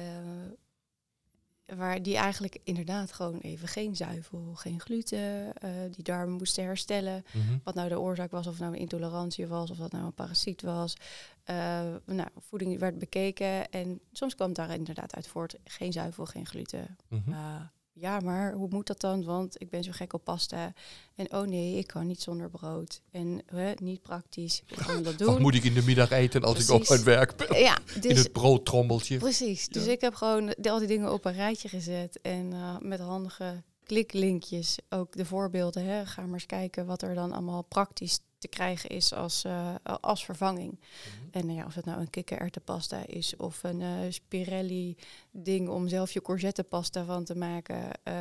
waar 1.67 2.03
die 2.03 2.17
eigenlijk 2.17 2.59
inderdaad 2.65 3.13
gewoon 3.13 3.39
even 3.39 3.69
geen 3.69 3.97
zuivel, 3.97 4.55
geen 4.55 4.81
gluten, 4.81 5.53
eh, 5.55 5.71
die 5.91 6.05
darmen 6.05 6.37
moesten 6.37 6.65
herstellen. 6.65 7.25
Mhm. 7.33 7.59
Wat 7.65 7.75
nou 7.75 7.89
de 7.89 8.01
oorzaak 8.01 8.31
was, 8.31 8.47
of 8.47 8.53
het 8.53 8.61
nou 8.61 8.73
een 8.73 8.81
intolerantie 8.81 9.47
was, 9.47 9.71
of 9.71 9.77
dat 9.77 9.93
nou 9.93 10.05
een 10.05 10.15
parasiet 10.15 10.63
was. 10.63 10.97
Eh, 11.45 11.95
nou, 12.05 12.29
voeding 12.37 12.79
werd 12.79 12.99
bekeken 12.99 13.71
en 13.71 14.01
soms 14.13 14.35
kwam 14.35 14.53
daar 14.53 14.75
inderdaad 14.75 15.15
uit 15.15 15.29
voort 15.29 15.57
geen 15.65 15.93
zuivel, 15.93 16.27
geen 16.27 16.47
gluten. 16.47 16.97
Mhm. 17.09 17.31
Uh, 17.31 17.61
ja, 18.01 18.21
maar 18.21 18.53
hoe 18.53 18.69
moet 18.71 18.87
dat 18.87 19.01
dan? 19.01 19.25
Want 19.25 19.61
ik 19.61 19.71
ben 19.71 19.83
zo 19.85 19.91
gek 19.95 20.13
op 20.13 20.25
pasta. 20.25 20.73
En 21.15 21.33
oh 21.33 21.47
nee, 21.47 21.77
ik 21.79 21.87
kan 21.87 22.07
niet 22.07 22.23
zonder 22.23 22.51
brood. 22.51 23.01
En 23.11 23.43
hè, 23.47 23.73
niet 23.83 24.03
praktisch. 24.03 24.63
Hoe 24.69 24.79
gaan 24.79 24.97
we 24.97 25.03
dat 25.03 25.15
Wat 25.19 25.29
doen? 25.29 25.41
moet 25.43 25.55
ik 25.55 25.65
in 25.65 25.75
de 25.75 25.83
middag 25.83 26.11
eten 26.11 26.43
als 26.43 26.69
ik 26.69 26.75
op 26.75 26.89
mijn 26.89 27.05
werk 27.05 27.37
ben? 27.37 27.59
Ja, 27.61 27.79
in 27.95 28.01
dus 28.01 28.19
het 28.19 28.33
broodtrommeltje. 28.33 29.19
precies. 29.19 29.69
Dus 29.69 29.85
Ja. 29.85 29.91
ik 29.93 30.01
heb 30.01 30.15
gewoon 30.15 30.55
al 30.55 30.79
die 30.79 30.89
dingen 30.89 31.13
op 31.13 31.25
een 31.25 31.33
rijtje 31.33 31.69
gezet. 31.69 32.19
En 32.23 32.51
uh, 32.53 32.77
met 32.81 33.01
handige 33.01 33.63
kliklinkjes 33.85 34.79
ook 34.89 35.17
de 35.17 35.25
voorbeelden. 35.25 35.85
Hè. 35.85 36.07
Ga 36.07 36.23
maar 36.23 36.33
eens 36.33 36.47
kijken 36.47 36.87
wat 36.87 37.03
er 37.03 37.15
dan 37.15 37.33
allemaal 37.33 37.63
praktisch 37.63 38.19
te 38.39 38.49
krijgen 38.49 38.91
is 38.91 39.13
als, 39.13 39.45
uh, 39.45 39.75
als 40.01 40.25
vervanging. 40.25 40.79
Mhm. 40.79 41.39
En 41.39 41.49
uh, 41.49 41.57
ja, 41.57 41.65
of 41.65 41.75
het 41.75 41.85
nou 41.85 42.01
een 42.01 42.11
kikkererwtenpasta 42.11 43.07
is 43.07 43.37
of 43.37 43.63
een 43.63 43.81
uh, 43.81 43.89
spirelli 44.09 44.97
ding 45.31 45.69
om 45.69 45.89
zelf 45.89 46.13
je 46.13 46.23
courgettepasta 46.23 47.05
van 47.05 47.25
te 47.25 47.35
maken. 47.35 47.77
Uh, 47.77 48.15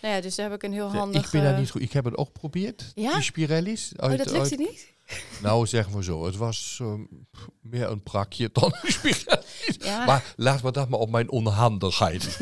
nou 0.00 0.14
ja, 0.14 0.20
dus 0.20 0.34
daar 0.34 0.50
heb 0.50 0.54
ik 0.54 0.62
een 0.62 0.72
heel 0.72 0.92
handig... 0.92 1.24
Ik 1.24 1.30
ben 1.30 1.42
daar 1.42 1.58
niet 1.58 1.70
goed. 1.70 1.82
Ik 1.82 1.92
heb 1.92 2.04
het 2.04 2.16
ook 2.16 2.26
geprobeerd. 2.26 2.92
Ja? 2.94 3.12
Die 3.12 3.22
spirelli's. 3.22 3.92
oh, 3.96 4.08
dat 4.08 4.30
lukte 4.30 4.38
uit- 4.38 4.58
niet? 4.58 4.93
Nou, 5.42 5.66
zeggen 5.66 5.96
we 5.96 6.02
zo. 6.02 6.24
Het 6.24 6.36
was 6.36 6.78
ehm, 6.80 7.04
meer 7.60 7.90
een 7.90 8.02
prakje 8.02 8.50
dan 8.52 8.74
een. 8.82 9.14
Ja. 9.78 10.04
Maar 10.04 10.34
laat 10.36 10.62
me 10.62 10.70
dat 10.70 10.88
maar 10.88 10.98
op 10.98 11.10
mijn 11.10 11.30
onhandigheid 11.30 12.22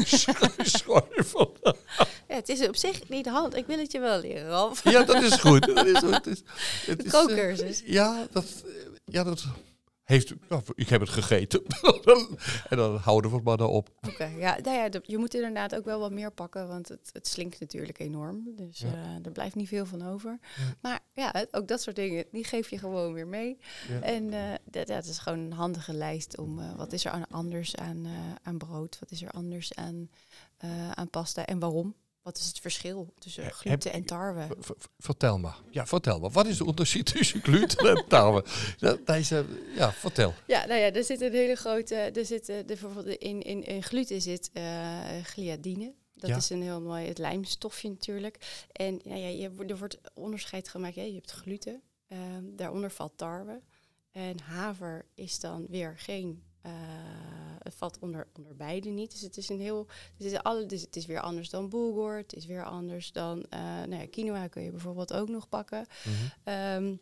schuiven. 0.62 1.50
ja, 2.28 2.34
het 2.34 2.48
is 2.48 2.68
op 2.68 2.76
zich 2.76 3.08
niet 3.08 3.26
hand. 3.26 3.56
Ik 3.56 3.66
wil 3.66 3.78
het 3.78 3.92
je 3.92 4.00
wel 4.00 4.20
leren, 4.20 4.48
Ralf. 4.48 4.90
Ja, 4.90 5.02
dat 5.02 5.22
is 5.22 5.34
goed. 5.34 5.66
Dat 5.66 5.86
is, 5.86 6.00
het 6.00 6.26
is, 6.26 6.42
het 6.86 7.04
is, 7.60 7.82
eh, 7.82 7.88
ja, 7.92 8.26
dat, 8.32 8.64
ja, 9.04 9.24
dat 9.24 9.44
heeft... 10.12 10.32
ik 10.74 10.88
heb 10.88 11.00
het 11.00 11.10
gegeten. 11.10 11.62
en 12.70 12.76
dan 12.76 12.96
houden 12.96 13.30
we 13.30 13.36
het 13.36 13.44
maar 13.46 13.56
daarop. 13.56 13.90
Oké, 14.08 14.24
ja, 14.24 14.58
nou 14.62 14.76
ja, 14.76 15.00
je 15.02 15.18
moet 15.18 15.34
inderdaad 15.34 15.74
ook 15.74 15.84
wel 15.84 16.00
wat 16.00 16.10
meer 16.12 16.30
pakken, 16.32 16.68
want 16.68 16.88
het, 16.88 17.10
het 17.12 17.28
slinkt 17.28 17.60
natuurlijk 17.60 17.98
enorm. 17.98 18.48
Dus 18.56 18.78
Ja. 18.78 18.86
eh, 18.92 19.24
er 19.26 19.32
blijft 19.32 19.54
niet 19.54 19.68
veel 19.68 19.86
van 19.86 20.02
over. 20.06 20.38
Ja. 20.56 20.62
Maar 20.80 21.00
ja, 21.12 21.46
ook 21.50 21.68
dat 21.68 21.82
soort 21.82 21.96
dingen, 21.96 22.24
die 22.32 22.44
geef 22.44 22.70
je 22.70 22.78
gewoon 22.78 23.12
weer 23.12 23.26
mee. 23.26 23.58
Ja. 23.88 24.00
En 24.00 24.32
eh, 24.32 24.54
dat, 24.64 24.86
dat 24.86 25.04
is 25.04 25.18
gewoon 25.18 25.38
een 25.38 25.52
handige 25.52 25.92
lijst 25.94 26.38
om 26.38 26.58
eh, 26.58 26.76
wat 26.76 26.92
is 26.92 27.04
er 27.04 27.10
aan, 27.10 27.26
anders 27.30 27.76
aan, 27.76 28.06
aan 28.42 28.58
brood, 28.58 28.98
wat 29.00 29.10
is 29.10 29.22
er 29.22 29.30
anders 29.30 29.74
aan, 29.74 30.10
aan 30.94 31.10
pasta 31.10 31.46
en 31.46 31.58
waarom? 31.58 31.94
Wat 32.22 32.38
is 32.38 32.46
het 32.46 32.58
verschil 32.58 33.12
tussen 33.18 33.50
gluten 33.52 33.92
en 33.92 34.04
tarwe? 34.04 34.56
Vertel 34.98 35.38
maar. 35.38 35.56
Ja, 35.70 35.86
vertel 35.86 36.20
maar. 36.20 36.30
Wat 36.30 36.46
is 36.46 36.56
de 36.56 36.64
onderscheid 36.64 37.06
tussen 37.14 37.40
gluten 37.42 37.88
en 37.88 38.04
tarwe? 38.08 38.44
Deze, 39.04 39.44
ja, 39.74 39.92
vertel. 39.92 40.34
Ja, 40.46 40.66
nou 40.66 40.80
ja, 40.80 40.92
er 40.92 41.04
zit 41.04 41.20
een 41.20 41.32
hele 41.32 41.54
grote. 41.54 41.94
Er 41.94 42.24
zit 42.26 42.48
eh, 42.48 42.56
de, 42.56 42.64
bijvoorbeeld 42.64 43.06
in, 43.06 43.42
in, 43.42 43.64
in 43.64 43.82
gluten 43.82 44.20
zit 44.22 44.50
eh, 44.52 44.98
gliadine. 45.22 45.94
Dat 46.14 46.30
Ja. 46.30 46.36
is 46.36 46.50
een 46.50 46.62
heel 46.62 46.80
mooi 46.80 47.06
het 47.06 47.18
lijmstofje 47.18 47.88
natuurlijk. 47.88 48.66
En 48.72 49.00
ja, 49.04 49.14
ja, 49.14 49.28
je, 49.28 49.50
er 49.68 49.78
wordt 49.78 50.00
onderscheid 50.14 50.68
gemaakt. 50.68 50.94
Je 50.94 51.00
hebt 51.14 51.30
gluten, 51.30 51.82
ehm, 52.08 52.44
daaronder 52.44 52.90
valt 52.90 53.18
tarwe. 53.18 53.60
En 54.10 54.40
haver 54.40 55.04
is 55.14 55.40
dan 55.40 55.66
weer 55.68 55.94
geen. 55.98 56.42
Eh, 56.62 56.72
het 57.58 57.74
valt 57.74 57.98
onder, 58.00 58.26
onder 58.36 58.56
beide 58.56 58.88
niet. 58.88 59.10
Dus 59.10 59.20
het 59.20 59.36
is 59.36 59.48
een 59.48 59.60
heel. 59.60 59.86
Het 60.18 60.26
is, 60.32 60.38
alle, 60.42 60.66
dus 60.66 60.80
het 60.80 60.96
is 60.96 61.06
weer 61.06 61.20
anders 61.20 61.50
dan 61.50 61.68
bulgur. 61.68 62.16
Het 62.16 62.34
is 62.34 62.46
weer 62.46 62.64
anders 62.64 63.12
dan. 63.12 63.46
eh 63.48 63.58
nou 63.60 63.94
ja, 63.94 64.06
quinoa 64.10 64.46
kun 64.46 64.62
je 64.62 64.70
bijvoorbeeld 64.70 65.12
ook 65.12 65.28
nog 65.28 65.48
pakken. 65.48 65.86
Ehm, 66.44 66.94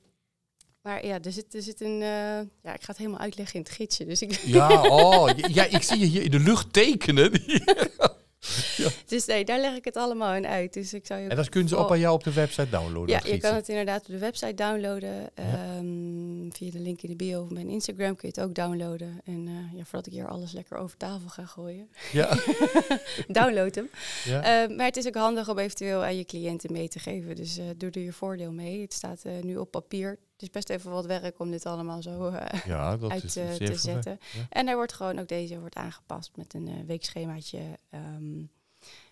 maar 0.82 1.06
ja, 1.06 1.20
er 1.22 1.32
zit, 1.32 1.54
er 1.54 1.62
zit 1.62 1.80
een. 1.80 2.02
eh, 2.02 2.40
ja, 2.62 2.74
ik 2.74 2.82
ga 2.82 2.86
het 2.86 2.96
helemaal 2.96 3.20
uitleggen 3.20 3.54
in 3.56 3.62
het 3.62 3.70
gidsje. 3.72 4.04
Dus, 4.04 4.22
ik, 4.22 4.32
Ja, 4.32 4.82
oh, 4.98 5.30
ja, 5.36 5.64
ik 5.64 5.82
zie 5.82 5.98
je 5.98 6.06
hier 6.06 6.22
in 6.22 6.30
de 6.30 6.40
lucht 6.40 6.72
tekenen. 6.72 7.32
dus 9.06 9.24
nee, 9.26 9.44
daar 9.44 9.60
leg 9.60 9.74
ik 9.76 9.84
het 9.84 9.96
allemaal 9.96 10.34
in 10.34 10.46
uit. 10.46 10.72
Dus 10.72 10.94
ik 10.94 11.06
zou 11.06 11.20
je 11.20 11.28
En 11.28 11.36
dat 11.36 11.48
kunnen 11.48 11.68
ze 11.68 11.76
ook 11.76 11.82
Oh. 11.82 11.88
bij 11.88 11.98
jou 11.98 12.14
op 12.14 12.24
de 12.24 12.32
website 12.32 12.68
downloaden. 12.70 13.08
Ja, 13.08 13.32
je 13.32 13.38
kan 13.38 13.54
het 13.54 13.68
inderdaad 13.68 14.00
op 14.00 14.06
de 14.06 14.18
website 14.18 14.54
downloaden. 14.54 15.30
Ehm, 15.34 16.50
via 16.50 16.70
de 16.70 16.78
link 16.80 17.02
in 17.02 17.10
de 17.10 17.16
bio 17.16 17.44
van 17.44 17.54
mijn 17.54 17.68
Instagram 17.68 18.16
kun 18.16 18.28
je 18.32 18.40
het 18.40 18.48
ook 18.48 18.54
downloaden. 18.54 19.20
En 19.24 19.46
eh, 19.46 19.78
ja, 19.78 19.84
voordat 19.84 20.06
ik 20.06 20.12
hier 20.12 20.28
alles 20.28 20.52
lekker 20.52 20.76
over 20.76 20.96
tafel 20.96 21.28
ga 21.28 21.44
gooien, 21.46 21.88
Ja. 22.12 22.36
download 23.28 23.74
hem. 23.74 23.90
ja. 24.24 24.62
Eh, 24.62 24.76
maar 24.76 24.86
het 24.86 24.96
is 24.96 25.06
ook 25.06 25.14
handig 25.14 25.48
om 25.48 25.58
eventueel 25.58 26.02
aan 26.04 26.16
je 26.16 26.24
cliënten 26.24 26.72
mee 26.72 26.88
te 26.88 26.98
geven. 26.98 27.36
Dus 27.36 27.58
eh, 27.58 27.64
doe 27.76 27.90
er 27.90 28.00
je 28.00 28.12
voordeel 28.12 28.52
mee. 28.52 28.80
Het 28.80 28.92
staat 28.92 29.22
eh, 29.24 29.32
nu 29.42 29.56
op 29.56 29.70
papier. 29.70 30.18
Het 30.40 30.48
is 30.48 30.54
best 30.64 30.70
even 30.70 30.90
wat 30.90 31.06
werk 31.06 31.38
om 31.38 31.50
dit 31.50 31.66
allemaal 31.66 32.02
zo 32.02 32.28
eh, 32.28 32.60
ja, 32.64 32.96
dat 32.96 33.10
uit 33.10 33.24
is 33.24 33.36
eh, 33.36 33.54
te 33.54 33.74
zetten. 33.76 34.18
Ja. 34.34 34.46
En 34.48 34.68
er 34.68 34.74
wordt 34.76 34.92
gewoon 34.92 35.18
ook 35.18 35.28
deze 35.28 35.60
wordt 35.60 35.74
aangepast 35.74 36.30
met 36.36 36.54
een 36.54 36.68
eh, 36.68 36.74
weekschemaatje. 36.86 37.78
ehm, 37.90 38.42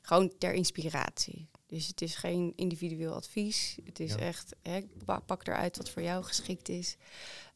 gewoon 0.03 0.33
ter 0.39 0.53
inspiratie. 0.53 1.49
Dus 1.67 1.87
het 1.87 2.01
is 2.03 2.17
geen 2.17 2.53
individueel 2.57 3.15
advies. 3.15 3.79
Het 3.85 4.01
is 4.01 4.11
Ja. 4.13 4.19
echt, 4.19 4.55
hè, 4.63 4.81
pa- 5.05 5.21
pak 5.21 5.47
eruit 5.47 5.77
wat 5.77 5.91
voor 5.91 6.03
jou 6.03 6.25
geschikt 6.25 6.69
is. 6.69 6.97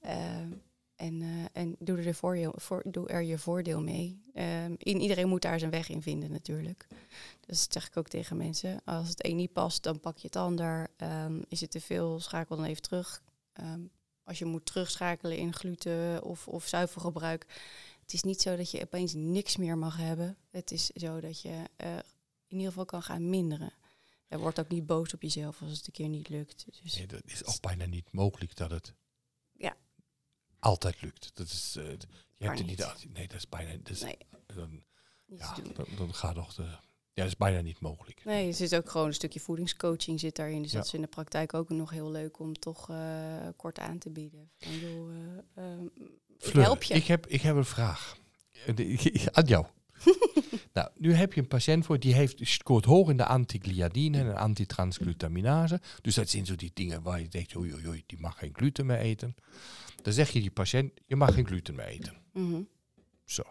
Ehm, 0.01 0.51
en, 0.97 1.23
en 1.53 1.77
doe, 1.79 1.97
er 1.97 2.03
de 2.05 2.15
voordeel, 2.15 2.53
voor, 2.57 2.83
doe 2.87 3.09
er 3.09 3.23
je 3.23 3.39
voordeel 3.39 3.81
mee. 3.83 4.23
Ehm, 4.35 4.75
in, 4.79 5.01
iedereen 5.01 5.29
moet 5.29 5.43
daar 5.43 5.59
zijn 5.59 5.71
weg 5.71 5.89
in 5.89 6.03
vinden 6.03 6.31
natuurlijk. 6.31 6.87
Dus 7.47 7.61
dat 7.61 7.73
zeg 7.73 7.87
ik 7.87 7.97
ook 7.97 8.09
tegen 8.09 8.37
mensen. 8.37 8.81
Als 8.85 9.09
het 9.09 9.25
een 9.27 9.37
niet 9.37 9.53
past, 9.53 9.83
dan 9.83 10.01
pak 10.01 10.17
je 10.19 10.27
het 10.27 10.37
ander. 10.37 10.91
Is 11.49 11.61
het 11.61 11.71
te 11.71 11.81
veel, 11.81 12.21
schakel 12.21 12.57
dan 12.57 12.65
even 12.65 12.83
terug. 12.83 13.23
Ehm, 13.53 13.81
als 14.23 14.38
je 14.38 14.45
moet 14.45 14.67
terugschakelen 14.67 15.37
in 15.37 15.53
gluten 15.55 16.23
of, 16.23 16.49
of 16.49 16.67
zuivelgebruik. 16.67 17.47
Het 18.01 18.12
is 18.12 18.23
niet 18.23 18.41
zo 18.41 18.57
dat 18.57 18.71
je 18.71 18.83
opeens 18.83 19.12
niks 19.15 19.57
meer 19.57 19.79
mag 19.79 19.97
hebben. 19.97 20.37
Het 20.51 20.71
is 20.71 20.87
zo 20.87 21.21
dat 21.21 21.41
je 21.43 21.65
eh, 21.77 21.95
in 22.47 22.57
ieder 22.57 22.67
geval 22.69 22.85
kan 22.85 23.03
gaan 23.03 23.31
minderen. 23.31 23.73
Er 24.29 24.38
wordt 24.38 24.61
ook 24.61 24.69
niet 24.69 24.87
boos 24.87 25.15
op 25.15 25.23
jezelf 25.23 25.62
als 25.62 25.71
het 25.77 25.87
een 25.87 25.93
keer 25.93 26.09
niet 26.09 26.29
lukt. 26.29 26.67
Dus 26.83 26.95
Nee, 26.97 27.07
dat 27.07 27.23
is 27.25 27.45
ook 27.45 27.61
bijna 27.61 27.85
niet 27.85 28.12
mogelijk 28.12 28.57
dat 28.57 28.71
het 28.71 28.95
Ja. 29.53 29.77
altijd 30.59 31.01
lukt. 31.03 31.31
Dat 31.35 31.47
is, 31.47 31.77
eh, 31.77 31.85
je 31.85 32.45
hebt 32.45 32.59
het 32.59 32.67
niet. 32.67 32.67
niet 32.67 32.83
altijd. 32.83 33.12
Nee, 33.12 33.29
dat 33.29 33.37
is 33.37 33.49
bijna. 33.49 33.77
Dat 33.77 33.88
is, 33.91 34.01
nee, 34.03 34.19
dan, 34.47 34.83
ja, 35.27 35.55
dan, 35.75 35.87
dan 35.97 36.15
gaat 36.15 36.35
toch 36.35 36.55
de. 36.55 36.79
Ja, 37.14 37.22
dat 37.22 37.27
is 37.33 37.37
bijna 37.37 37.61
niet 37.61 37.81
mogelijk. 37.81 38.25
Nee, 38.25 38.46
er 38.46 38.55
zit 38.55 38.75
ook 38.75 38.90
gewoon 38.90 39.07
een 39.07 39.14
stukje 39.14 39.40
voedingscoaching 39.40 40.20
zit 40.20 40.37
daarin. 40.37 40.62
Dus 40.62 40.70
Ja. 40.70 40.77
dat 40.79 40.87
is 40.87 40.94
in 40.94 41.01
de 41.01 41.07
praktijk 41.07 41.55
ook 41.55 41.68
nog 41.68 41.90
heel 41.90 42.11
leuk 42.11 42.38
om 42.38 42.55
toch 42.59 42.90
eh, 42.90 42.96
kort 43.57 43.79
aan 43.79 43.98
te 43.98 44.11
bieden. 44.11 44.51
Van, 44.59 44.79
joh, 44.79 45.11
eh, 45.11 45.64
ehm, 45.64 45.85
ik 46.38 46.53
help 46.53 46.83
je. 46.83 46.94
Ik 46.94 47.07
heb, 47.07 47.27
ik 47.27 47.40
heb 47.40 47.57
een 47.57 47.64
vraag. 47.64 48.16
Aan 49.33 49.44
jou. 49.44 49.66
nou, 50.72 50.88
nu 50.96 51.12
heb 51.12 51.33
je 51.33 51.40
een 51.40 51.48
patiënt 51.48 51.85
voor 51.85 51.98
die 51.98 52.14
heeft 52.14 52.38
scoort 52.42 52.85
hoog 52.85 53.09
in 53.11 53.16
de 53.16 53.25
antigliadine 53.27 54.18
en 54.18 54.37
antitransglutaminase. 54.37 55.81
Dus 56.01 56.14
dat 56.14 56.29
zijn 56.29 56.46
zo 56.46 56.55
die 56.55 56.70
dingen 56.75 57.03
waar 57.03 57.20
je 57.20 57.29
denkt, 57.29 57.57
oei, 57.57 57.72
oei, 57.75 57.88
oei, 57.88 58.03
die 58.07 58.18
mag 58.20 58.38
geen 58.38 58.55
gluten 58.55 58.87
meer 58.87 58.98
eten. 58.98 59.35
Dan 60.03 60.12
zeg 60.12 60.31
je 60.31 60.40
die 60.40 60.51
patiënt, 60.51 60.92
je 61.07 61.16
mag 61.16 61.35
geen 61.35 61.46
gluten 61.46 61.75
meer 61.75 61.87
eten. 61.87 62.16
Mhm. 62.33 62.62
Zo. 63.25 63.42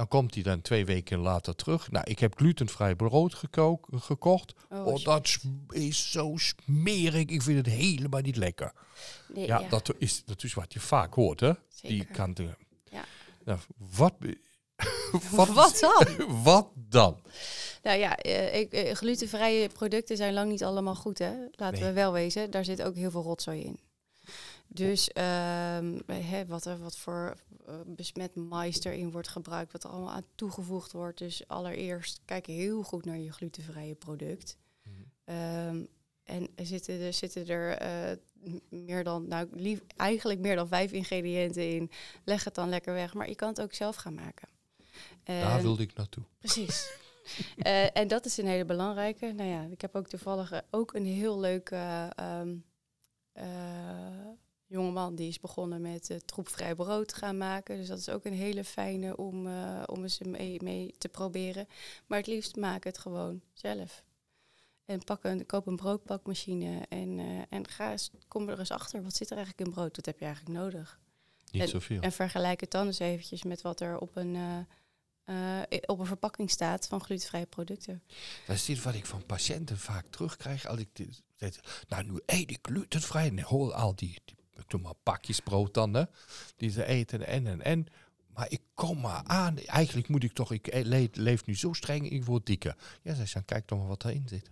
Dan 0.00 0.08
komt 0.08 0.34
hij 0.34 0.42
dan 0.42 0.60
twee 0.60 0.84
weken 0.84 1.18
later 1.18 1.54
terug. 1.54 1.90
Nou, 1.90 2.04
ik 2.10 2.18
heb 2.18 2.36
glutenvrij 2.36 2.94
brood 2.94 3.34
gekook, 3.34 3.86
gekocht. 3.94 4.54
Oh, 4.70 4.86
Oh, 4.86 5.04
dat 5.04 5.38
is 5.68 6.10
zo 6.10 6.32
smerig. 6.36 7.24
Ik 7.24 7.42
vind 7.42 7.56
het 7.66 7.74
helemaal 7.74 8.20
niet 8.20 8.36
lekker. 8.36 8.72
Nee, 9.34 9.46
Ja, 9.46 9.62
dat 9.68 9.94
is, 9.98 10.24
dat 10.24 10.42
is 10.44 10.54
wat 10.54 10.72
je 10.72 10.80
vaak 10.80 11.14
hoort, 11.14 11.40
hè? 11.40 11.52
Die 11.80 11.90
zeker. 11.98 12.14
kanten. 12.14 12.56
Ja. 12.90 13.04
Nou, 13.44 13.58
wat, 13.96 14.14
Wat 15.54 15.78
dan? 15.80 16.26
wat 16.42 16.68
dan? 16.74 17.20
Nou 17.82 17.98
ja, 17.98 18.22
ik, 18.52 18.72
eh, 18.72 18.94
glutenvrije 18.94 19.68
producten 19.68 20.16
zijn 20.16 20.32
lang 20.34 20.50
niet 20.50 20.64
allemaal 20.64 20.94
goed, 20.94 21.18
hè? 21.18 21.32
Laten 21.50 21.78
Nee. 21.80 21.88
we 21.88 21.94
wel 21.94 22.12
wezen. 22.12 22.50
Daar 22.50 22.64
zit 22.64 22.82
ook 22.82 22.94
heel 22.94 23.10
veel 23.10 23.22
rotzooi 23.22 23.62
in. 23.62 23.78
Dus 24.72 25.08
ehm, 25.08 25.98
wat, 26.46 26.64
er, 26.64 26.78
wat 26.78 26.96
voor 26.96 27.36
eh, 27.66 27.74
besmet 27.86 28.34
mais 28.34 28.84
erin 28.84 29.10
wordt 29.10 29.28
gebruikt, 29.28 29.72
wat 29.72 29.84
er 29.84 29.90
allemaal 29.90 30.10
aan 30.10 30.24
toegevoegd 30.34 30.92
wordt. 30.92 31.18
Dus 31.18 31.48
allereerst 31.48 32.20
kijk 32.24 32.46
heel 32.46 32.82
goed 32.82 33.04
naar 33.04 33.18
je 33.18 33.32
glutenvrije 33.32 33.94
product. 33.94 34.56
Ehm, 35.24 35.84
en 36.24 36.48
er 36.54 36.66
zitten 36.66 37.00
er, 37.00 37.12
zitten 37.12 37.46
er 37.46 37.76
eh, 37.76 38.16
meer 38.68 39.04
dan, 39.04 39.28
nou 39.28 39.48
lief, 39.52 39.80
eigenlijk 39.96 40.40
meer 40.40 40.56
dan 40.56 40.68
vijf 40.68 40.92
ingrediënten 40.92 41.74
in. 41.74 41.90
Leg 42.24 42.44
het 42.44 42.54
dan 42.54 42.68
lekker 42.68 42.94
weg, 42.94 43.14
maar 43.14 43.28
je 43.28 43.34
kan 43.34 43.48
het 43.48 43.60
ook 43.60 43.74
zelf 43.74 43.96
gaan 43.96 44.14
maken. 44.14 44.48
Daar 45.24 45.62
wilde 45.62 45.82
ik 45.82 45.94
naartoe. 45.94 46.24
Precies. 46.38 46.88
Eh, 47.56 47.96
en 47.96 48.08
dat 48.08 48.26
is 48.26 48.36
een 48.36 48.46
hele 48.46 48.64
belangrijke. 48.64 49.32
Nou 49.32 49.48
ja, 49.48 49.62
ik 49.70 49.80
heb 49.80 49.94
ook 49.94 50.08
toevallig 50.08 50.62
ook 50.70 50.94
een 50.94 51.04
heel 51.04 51.40
leuke 51.40 52.10
ehm 52.16 52.56
eh, 53.32 54.28
jongeman 54.70 55.14
die 55.14 55.28
is 55.28 55.40
begonnen 55.40 55.80
met 55.80 56.20
troepvrij 56.24 56.74
brood 56.74 57.08
te 57.08 57.14
gaan 57.14 57.36
maken. 57.36 57.76
Dus 57.76 57.86
dat 57.86 57.98
is 57.98 58.08
ook 58.08 58.24
een 58.24 58.32
hele 58.32 58.64
fijne 58.64 59.16
om, 59.16 59.46
eh, 59.46 59.82
om 59.86 60.02
eens 60.02 60.18
mee, 60.18 60.62
mee 60.62 60.94
te 60.98 61.08
proberen. 61.08 61.68
Maar 62.06 62.18
het 62.18 62.26
liefst 62.26 62.56
maak 62.56 62.84
het 62.84 62.98
gewoon 62.98 63.40
zelf. 63.52 64.04
En 64.84 65.04
pak 65.04 65.24
een, 65.24 65.46
koop 65.46 65.66
een 65.66 65.76
broodbakmachine 65.76 66.86
en, 66.88 67.18
eh, 67.18 67.42
en 67.48 67.68
ga 67.68 67.90
eens, 67.90 68.10
kom 68.28 68.48
er 68.48 68.58
eens 68.58 68.70
achter. 68.70 69.02
Wat 69.02 69.16
zit 69.16 69.30
er 69.30 69.36
eigenlijk 69.36 69.66
in 69.68 69.74
brood? 69.74 69.96
Wat 69.96 70.06
heb 70.06 70.18
je 70.18 70.24
eigenlijk 70.24 70.58
nodig? 70.58 70.98
Niet 71.50 71.62
En- 71.62 71.68
zoveel. 71.68 72.00
En 72.00 72.12
vergelijk 72.12 72.60
het 72.60 72.70
dan 72.70 72.86
eens 72.86 72.98
eventjes 72.98 73.42
met 73.42 73.62
wat 73.62 73.80
er 73.80 73.98
op 73.98 74.16
een, 74.16 74.36
eh, 75.24 75.62
op 75.86 75.98
een 75.98 76.06
verpakking 76.06 76.50
staat 76.50 76.86
van 76.86 77.00
glutenvrije 77.04 77.46
producten. 77.46 78.02
Dat 78.46 78.56
is 78.56 78.64
dit 78.64 78.82
wat 78.82 78.94
ik 78.94 79.06
van 79.06 79.26
patiënten 79.26 79.78
vaak 79.78 80.06
terugkrijg. 80.10 80.66
Als 80.66 80.78
ik 80.78 80.88
dit, 81.36 81.60
nou, 81.88 82.04
nu 82.04 82.20
eet 82.26 82.50
ik 82.50 82.58
glutenvrij. 82.62 83.26
En 83.28 83.40
hoor 83.40 83.72
al 83.72 83.94
die, 83.94 84.20
die 84.24 84.36
doe 84.68 84.80
maar 84.80 84.94
pakjes 85.02 85.40
brood 85.40 85.74
dan, 85.74 85.94
hè. 85.94 86.04
Die 86.56 86.70
ze 86.70 86.84
eten 86.84 87.26
en 87.26 87.46
en 87.46 87.62
en. 87.62 87.86
Maar 88.34 88.50
ik 88.50 88.60
kom 88.74 89.00
maar 89.00 89.22
aan. 89.24 89.58
Eigenlijk 89.58 90.08
moet 90.08 90.22
ik 90.24 90.32
toch, 90.32 90.52
ik 90.52 90.82
le- 90.84 91.08
leef 91.12 91.46
nu 91.46 91.56
zo 91.56 91.72
streng, 91.72 92.10
ik 92.10 92.24
word 92.24 92.46
dikker. 92.46 92.76
Ja, 93.02 93.14
zei 93.14 93.26
ze, 93.26 93.42
kijk 93.44 93.66
toch 93.66 93.78
maar 93.78 93.88
wat 93.88 94.04
erin 94.04 94.28
zit. 94.28 94.50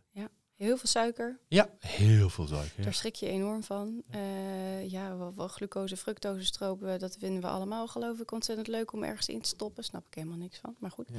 Heel 0.59 0.77
veel 0.77 0.88
suiker, 0.88 1.38
Ja, 1.49 1.71
heel 1.79 2.31
veel 2.31 2.47
suiker. 2.47 2.73
Ja. 2.77 2.83
daar 2.85 2.94
schrik 2.94 3.14
je 3.14 3.27
enorm 3.27 3.62
van. 3.62 4.03
Eh, 4.11 4.90
ja, 4.90 5.16
wel, 5.16 5.35
wel 5.35 5.49
glucose, 5.49 5.97
fructose 5.97 6.44
stroop, 6.44 6.83
eh, 6.83 6.99
dat 6.99 7.16
vinden 7.18 7.42
we 7.42 7.49
allemaal 7.49 7.87
geloof 7.87 8.18
ik 8.18 8.33
ontzettend 8.33 8.68
leuk 8.68 8.92
om 8.92 9.03
ergens 9.03 9.29
in 9.29 9.40
te 9.40 9.49
stoppen. 9.49 9.85
Snap 9.85 10.07
ik 10.07 10.14
helemaal 10.14 10.38
niks 10.38 10.59
van, 10.59 10.77
maar 10.79 10.90
goed. 10.90 11.09
Ja. 11.12 11.18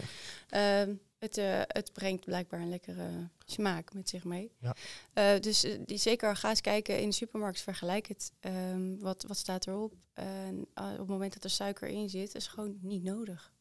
Ehm, 0.82 0.96
het, 1.20 1.38
eh, 1.38 1.62
het 1.68 1.94
brengt 1.94 2.26
blijkbaar 2.26 2.60
een 2.60 2.70
lekkere 2.70 3.30
smaak 3.46 3.94
met 3.94 4.10
zich 4.10 4.24
mee. 4.24 4.52
Ja. 4.60 4.76
Eh, 5.14 5.40
dus 5.40 5.64
eh, 5.64 5.80
die, 5.86 5.98
zeker 5.98 6.36
ga 6.36 6.50
eens 6.50 6.62
kijken 6.62 7.00
in 7.00 7.10
de 7.10 7.16
supermarkt, 7.16 7.62
vergelijk 7.62 8.08
het. 8.08 8.32
Ehm, 8.40 8.98
wat, 8.98 9.26
wat 9.28 9.38
staat 9.38 9.68
erop? 9.68 9.94
En 10.14 10.68
eh, 10.74 10.92
op 10.92 10.98
het 10.98 11.08
moment 11.08 11.34
dat 11.34 11.44
er 11.44 11.50
suiker 11.50 11.88
in 11.88 12.10
zit, 12.10 12.36
is 12.36 12.48
gewoon 12.48 12.78
niet 12.82 13.04
nodig. 13.04 13.52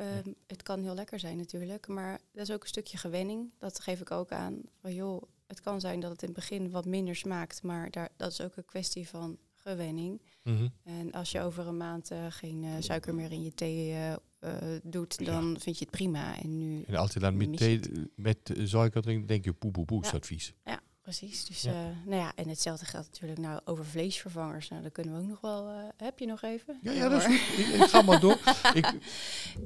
Ehm, 0.00 0.32
Het 0.46 0.62
kan 0.62 0.82
heel 0.82 0.94
lekker 0.94 1.18
zijn 1.18 1.36
natuurlijk, 1.36 1.88
maar 1.88 2.20
dat 2.32 2.48
is 2.48 2.54
ook 2.54 2.62
een 2.62 2.68
stukje 2.68 2.96
gewenning. 2.98 3.50
Dat 3.58 3.80
geef 3.80 4.00
ik 4.00 4.10
ook 4.10 4.30
aan. 4.30 4.60
Van, 4.80 4.94
joh, 4.94 5.22
het 5.46 5.60
kan 5.60 5.80
zijn 5.80 6.00
dat 6.00 6.10
het 6.10 6.22
in 6.22 6.28
het 6.28 6.36
begin 6.36 6.70
wat 6.70 6.84
minder 6.84 7.16
smaakt, 7.16 7.62
maar 7.62 7.90
daar, 7.90 8.08
dat 8.16 8.32
is 8.32 8.40
ook 8.40 8.56
een 8.56 8.64
kwestie 8.64 9.08
van 9.08 9.38
gewenning. 9.54 10.22
Mhm. 10.42 10.68
En 10.82 11.12
als 11.12 11.30
je 11.30 11.40
over 11.40 11.66
een 11.66 11.76
maand 11.76 12.10
eh, 12.10 12.26
geen 12.28 12.64
eh, 12.64 12.70
suiker 12.78 13.14
meer 13.14 13.32
in 13.32 13.42
je 13.42 13.54
thee 13.54 13.92
eh, 13.92 14.52
doet, 14.82 15.14
Ja. 15.18 15.24
dan 15.24 15.56
vind 15.60 15.78
je 15.78 15.84
het 15.84 15.94
prima. 15.94 16.40
En 16.42 16.58
nu, 16.58 16.82
En 16.82 16.94
als 16.94 17.12
je 17.12 17.20
dan 17.20 17.36
met, 17.36 17.56
thee, 17.56 17.80
met 18.14 18.52
suiker 18.64 19.02
drinkt, 19.02 19.28
denk 19.28 19.44
je 19.44 19.52
poe, 19.52 19.70
poe, 19.70 19.84
poe, 19.84 20.04
is 20.28 20.54
Ja. 20.64 20.80
Precies. 21.02 21.44
Dus, 21.46 21.62
Ja. 21.62 21.72
ja. 21.72 21.92
nou 22.04 22.20
ja, 22.20 22.32
en 22.34 22.48
hetzelfde 22.48 22.84
geldt 22.86 23.06
natuurlijk 23.06 23.40
nou 23.40 23.60
over 23.64 23.84
vleesvervangers. 23.84 24.68
Nou, 24.68 24.82
daar 24.82 24.90
kunnen 24.90 25.14
we 25.14 25.20
ook 25.20 25.28
nog 25.28 25.40
wel. 25.40 25.68
eh, 25.68 25.84
heb 25.96 26.18
je 26.18 26.26
nog 26.26 26.42
even? 26.42 26.78
Ja, 26.82 26.92
ja, 26.92 27.08
dat 27.08 27.24
is. 27.26 27.56
Ik, 27.58 27.66
ik 27.66 27.82
ga 27.82 28.02
maar 28.02 28.20
door. 28.20 28.32
Ik, 28.74 28.84
we 28.86 29.00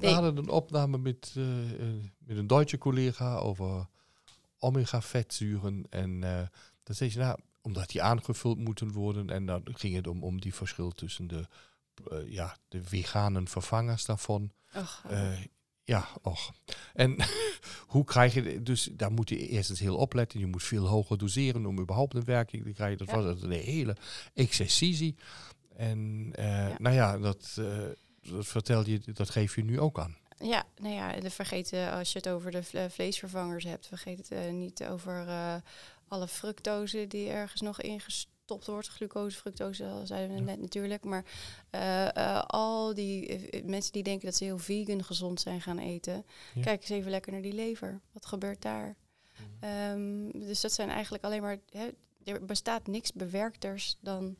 Nee. 0.00 0.12
hadden 0.14 0.36
een 0.36 0.48
opname 0.48 0.98
met, 0.98 1.32
eh, 1.36 1.72
eh, 1.72 2.02
met 2.18 2.36
een 2.36 2.46
Duitse 2.46 2.78
collega 2.78 3.36
over 3.36 3.86
omega-vetzuren. 4.58 5.86
En 5.90 6.24
eh 6.24 6.46
dan 6.82 6.94
zei 6.96 7.10
ze, 7.10 7.18
nou, 7.18 7.38
omdat 7.62 7.88
die 7.88 8.02
aangevuld 8.02 8.58
moeten 8.58 8.92
worden. 8.92 9.30
En 9.30 9.46
dan 9.46 9.62
ging 9.64 9.94
het 9.94 10.06
om, 10.06 10.22
om 10.22 10.40
die 10.40 10.54
verschil 10.54 10.90
tussen 10.90 11.26
de, 11.26 11.46
eh, 12.10 12.18
ja, 12.32 12.56
de 12.68 12.84
veganen 12.84 13.48
vervangers 13.48 14.04
daarvan. 14.04 14.52
Och, 14.74 15.04
Eh, 15.08 15.38
ja, 15.84 16.08
och. 16.22 16.50
En 16.94 17.16
hoe 17.86 18.04
krijg 18.04 18.34
je, 18.34 18.62
dus 18.62 18.88
daar 18.92 19.12
moet 19.12 19.28
je 19.28 19.48
eerst 19.48 19.70
eens 19.70 19.80
heel 19.80 19.96
opletten. 19.96 20.40
Je 20.40 20.46
moet 20.46 20.62
veel 20.62 20.86
hoger 20.86 21.18
doseren 21.18 21.66
om 21.66 21.80
überhaupt 21.80 22.14
een 22.14 22.24
werking 22.24 22.64
te 22.64 22.72
krijgen. 22.72 22.98
Dat 22.98 23.08
Ja. 23.16 23.22
was 23.22 23.42
een 23.42 23.50
hele 23.50 23.96
exercitie. 24.34 25.16
En 25.76 26.30
eh, 26.34 26.44
Ja. 26.46 26.74
nou 26.78 26.94
ja, 26.94 27.18
dat, 27.18 27.56
eh, 27.58 27.78
dat 28.22 28.46
vertel 28.46 28.86
je, 28.86 29.00
dat 29.12 29.30
geef 29.30 29.54
je 29.56 29.64
nu 29.64 29.80
ook 29.80 29.98
aan. 29.98 30.16
Ja, 30.38 30.64
nou 30.76 30.94
ja, 30.94 31.14
en 31.14 31.30
vergeet 31.30 31.72
eh, 31.72 31.92
als 31.92 32.12
je 32.12 32.18
het 32.18 32.28
over 32.28 32.50
de 32.50 32.62
vle- 32.62 32.90
vleesvervangers 32.90 33.64
hebt, 33.64 33.86
vergeet 33.86 34.28
het 34.28 34.52
niet 34.52 34.84
over 34.84 35.26
alle 36.08 36.28
fructose 36.28 37.06
die 37.06 37.28
ergens 37.28 37.60
nog 37.60 37.80
ingestopt 38.46 38.66
wordt. 38.66 38.88
Glucose, 38.88 39.36
fructose, 39.36 40.00
zeiden 40.04 40.36
we 40.36 40.42
net 40.42 40.60
natuurlijk. 40.60 41.04
Maar 41.04 41.24
eh, 41.70 42.16
eh, 42.16 42.42
al 42.46 42.94
die 42.94 43.26
eh, 43.50 43.64
mensen 43.64 43.92
die 43.92 44.02
denken 44.02 44.24
dat 44.26 44.34
ze 44.36 44.44
heel 44.44 44.58
vegan 44.58 45.04
gezond 45.04 45.40
zijn 45.40 45.60
gaan 45.60 45.78
eten, 45.78 46.24
Ja. 46.54 46.62
kijk 46.62 46.80
eens 46.80 46.90
even 46.90 47.10
lekker 47.10 47.32
naar 47.32 47.42
die 47.42 47.52
lever. 47.52 48.00
Wat 48.12 48.26
gebeurt 48.26 48.62
daar? 48.62 48.96
Ehm, 49.60 50.30
dus 50.30 50.60
dat 50.60 50.72
zijn 50.72 50.88
eigenlijk 50.90 51.24
alleen 51.24 51.42
maar. 51.42 51.58
Hè, 51.70 51.88
er 52.24 52.44
bestaat 52.44 52.86
niks 52.86 53.12
bewerkters 53.12 53.96
dan 54.00 54.36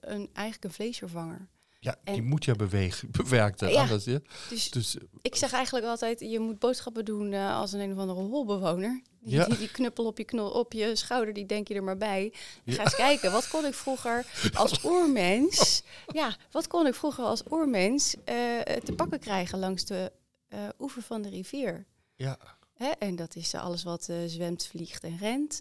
een, 0.00 0.28
eigenlijk 0.32 0.64
een 0.64 0.72
vleesvervanger. 0.72 1.48
Ja, 1.80 1.96
die 2.04 2.14
En- 2.14 2.24
moet 2.24 2.44
je 2.44 2.54
bewegen, 2.54 3.10
bewerkt 3.22 3.60
hebben. 3.60 3.78
Ja. 3.78 3.82
Anders, 3.84 4.04
ja. 4.04 4.20
Dus 4.48 4.70
Dus 4.70 4.96
Ik 5.22 5.36
zeg 5.36 5.52
eigenlijk 5.52 5.86
altijd, 5.86 6.20
je 6.20 6.38
moet 6.38 6.58
boodschappen 6.58 7.04
doen 7.04 7.34
als 7.34 7.72
een 7.72 7.80
een 7.80 7.92
of 7.92 7.98
andere 7.98 8.20
holbewoner. 8.20 9.02
Die, 9.22 9.34
Ja. 9.34 9.44
die, 9.44 9.58
die 9.58 9.70
knuppel 9.70 10.06
op 10.06 10.18
je, 10.18 10.24
knol, 10.24 10.50
op 10.50 10.72
je 10.72 10.96
schouder, 10.96 11.34
die 11.34 11.46
denk 11.46 11.68
je 11.68 11.74
er 11.74 11.82
maar 11.82 11.96
bij. 11.96 12.32
Ja. 12.64 12.74
Ga 12.74 12.82
eens 12.82 12.94
kijken, 12.94 13.32
wat 13.32 13.48
kon 13.48 13.66
ik 13.66 13.74
vroeger 13.74 14.26
als 14.54 14.84
oermens... 14.84 15.82
ja, 16.06 16.36
wat 16.50 16.66
kon 16.66 16.86
ik 16.86 16.94
vroeger 16.94 17.24
als 17.24 17.42
oermens 17.50 18.14
eh, 18.24 18.60
te 18.60 18.92
pakken 18.96 19.18
krijgen 19.18 19.58
langs 19.58 19.84
de 19.84 20.12
eh, 20.48 20.68
oever 20.78 21.02
van 21.02 21.22
de 21.22 21.28
rivier? 21.28 21.86
ja, 22.16 22.38
Hè? 22.74 22.88
En 22.88 23.16
dat 23.16 23.36
is 23.36 23.52
eh, 23.52 23.62
alles 23.62 23.82
wat 23.82 24.08
zwemt, 24.26 24.66
vliegt 24.66 25.04
en 25.04 25.18
rent. 25.18 25.60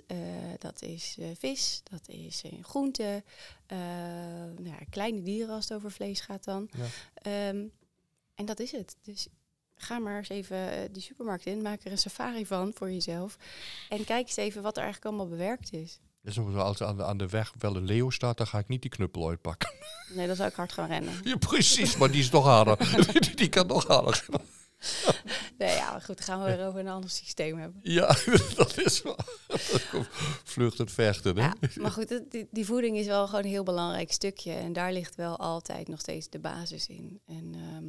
Dat 0.58 0.82
is 0.82 1.18
vis, 1.38 1.82
dat 1.84 2.08
is 2.08 2.44
uh, 2.44 2.64
groente. 2.64 3.24
nou 4.56 4.64
ja, 4.70 4.78
kleine 4.90 5.22
dieren 5.22 5.56
als 5.56 5.68
het 5.70 5.78
over 5.78 5.92
vlees 5.92 6.22
gaat 6.22 6.44
dan. 6.44 6.70
Ja. 6.78 6.86
Ehm, 7.14 7.68
en 8.36 8.46
dat 8.46 8.60
is 8.60 8.72
het. 8.72 8.96
Dus 9.02 9.28
ga 9.82 10.00
maar 10.00 10.18
eens 10.18 10.30
even 10.30 10.72
eh, 10.72 10.80
die 10.92 11.02
supermarkt 11.02 11.46
in. 11.46 11.62
Maak 11.62 11.84
er 11.84 11.92
een 11.92 11.98
safari 11.98 12.46
van 12.46 12.72
voor 12.76 12.92
jezelf. 12.92 13.38
En 13.90 14.04
kijk 14.04 14.28
eens 14.28 14.36
even 14.36 14.62
wat 14.62 14.78
er 14.78 14.84
eigenlijk 14.84 15.14
allemaal 15.14 15.38
bewerkt 15.38 15.74
is. 15.74 16.00
dus 16.22 16.38
als 16.38 16.82
aan 16.82 16.98
de, 16.98 17.04
aan 17.04 17.18
de 17.18 17.28
weg 17.28 17.54
wel 17.60 17.76
een 17.76 17.86
leeuw 17.86 18.10
staat, 18.10 18.38
dan 18.38 18.48
ga 18.48 18.60
ik 18.60 18.68
niet 18.68 18.82
die 18.82 18.92
knuppel 18.92 19.30
uitpakken. 19.30 19.70
Nee, 20.14 20.28
dan 20.28 20.36
zou 20.36 20.50
ik 20.50 20.56
hard 20.56 20.72
gaan 20.72 20.88
rennen. 20.88 21.14
Ja, 21.24 21.36
precies, 21.38 21.98
maar 21.98 22.12
die 22.12 22.22
is 22.22 22.30
nog 22.30 22.44
harder. 22.46 22.78
die, 23.22 23.36
die 23.36 23.50
kan 23.50 23.68
nog 23.68 23.88
harder. 23.88 24.26
Nee, 25.58 25.76
ja, 25.76 25.92
maar 25.92 26.02
goed, 26.02 26.18
dan 26.18 26.26
gaan 26.26 26.44
we 26.44 26.56
weer 26.56 26.68
over 26.68 26.80
een 26.80 26.88
ander 26.88 27.10
systeem 27.10 27.58
hebben. 27.58 27.80
Ja, 27.84 28.16
dat 28.56 28.78
is 28.78 29.02
wel. 29.02 29.18
Vluchtend 30.44 30.92
vechten, 30.92 31.38
hè? 31.38 31.42
Ja, 31.46 31.54
maar 31.76 31.92
goed, 31.92 32.10
het- 32.10 32.32
die, 32.32 32.48
die 32.52 32.66
voeding 32.66 32.98
is 32.98 33.06
wel 33.06 33.26
gewoon 33.28 33.44
een 33.44 33.50
heel 33.50 33.64
belangrijk 33.64 34.12
stukje. 34.12 34.52
En 34.54 34.74
daar 34.74 34.92
ligt 34.94 35.16
wel 35.16 35.38
altijd 35.38 35.88
nog 35.88 36.00
steeds 36.00 36.30
de 36.30 36.40
basis 36.40 36.88
in. 36.88 37.20
En 37.26 37.54
ehm, 37.56 37.86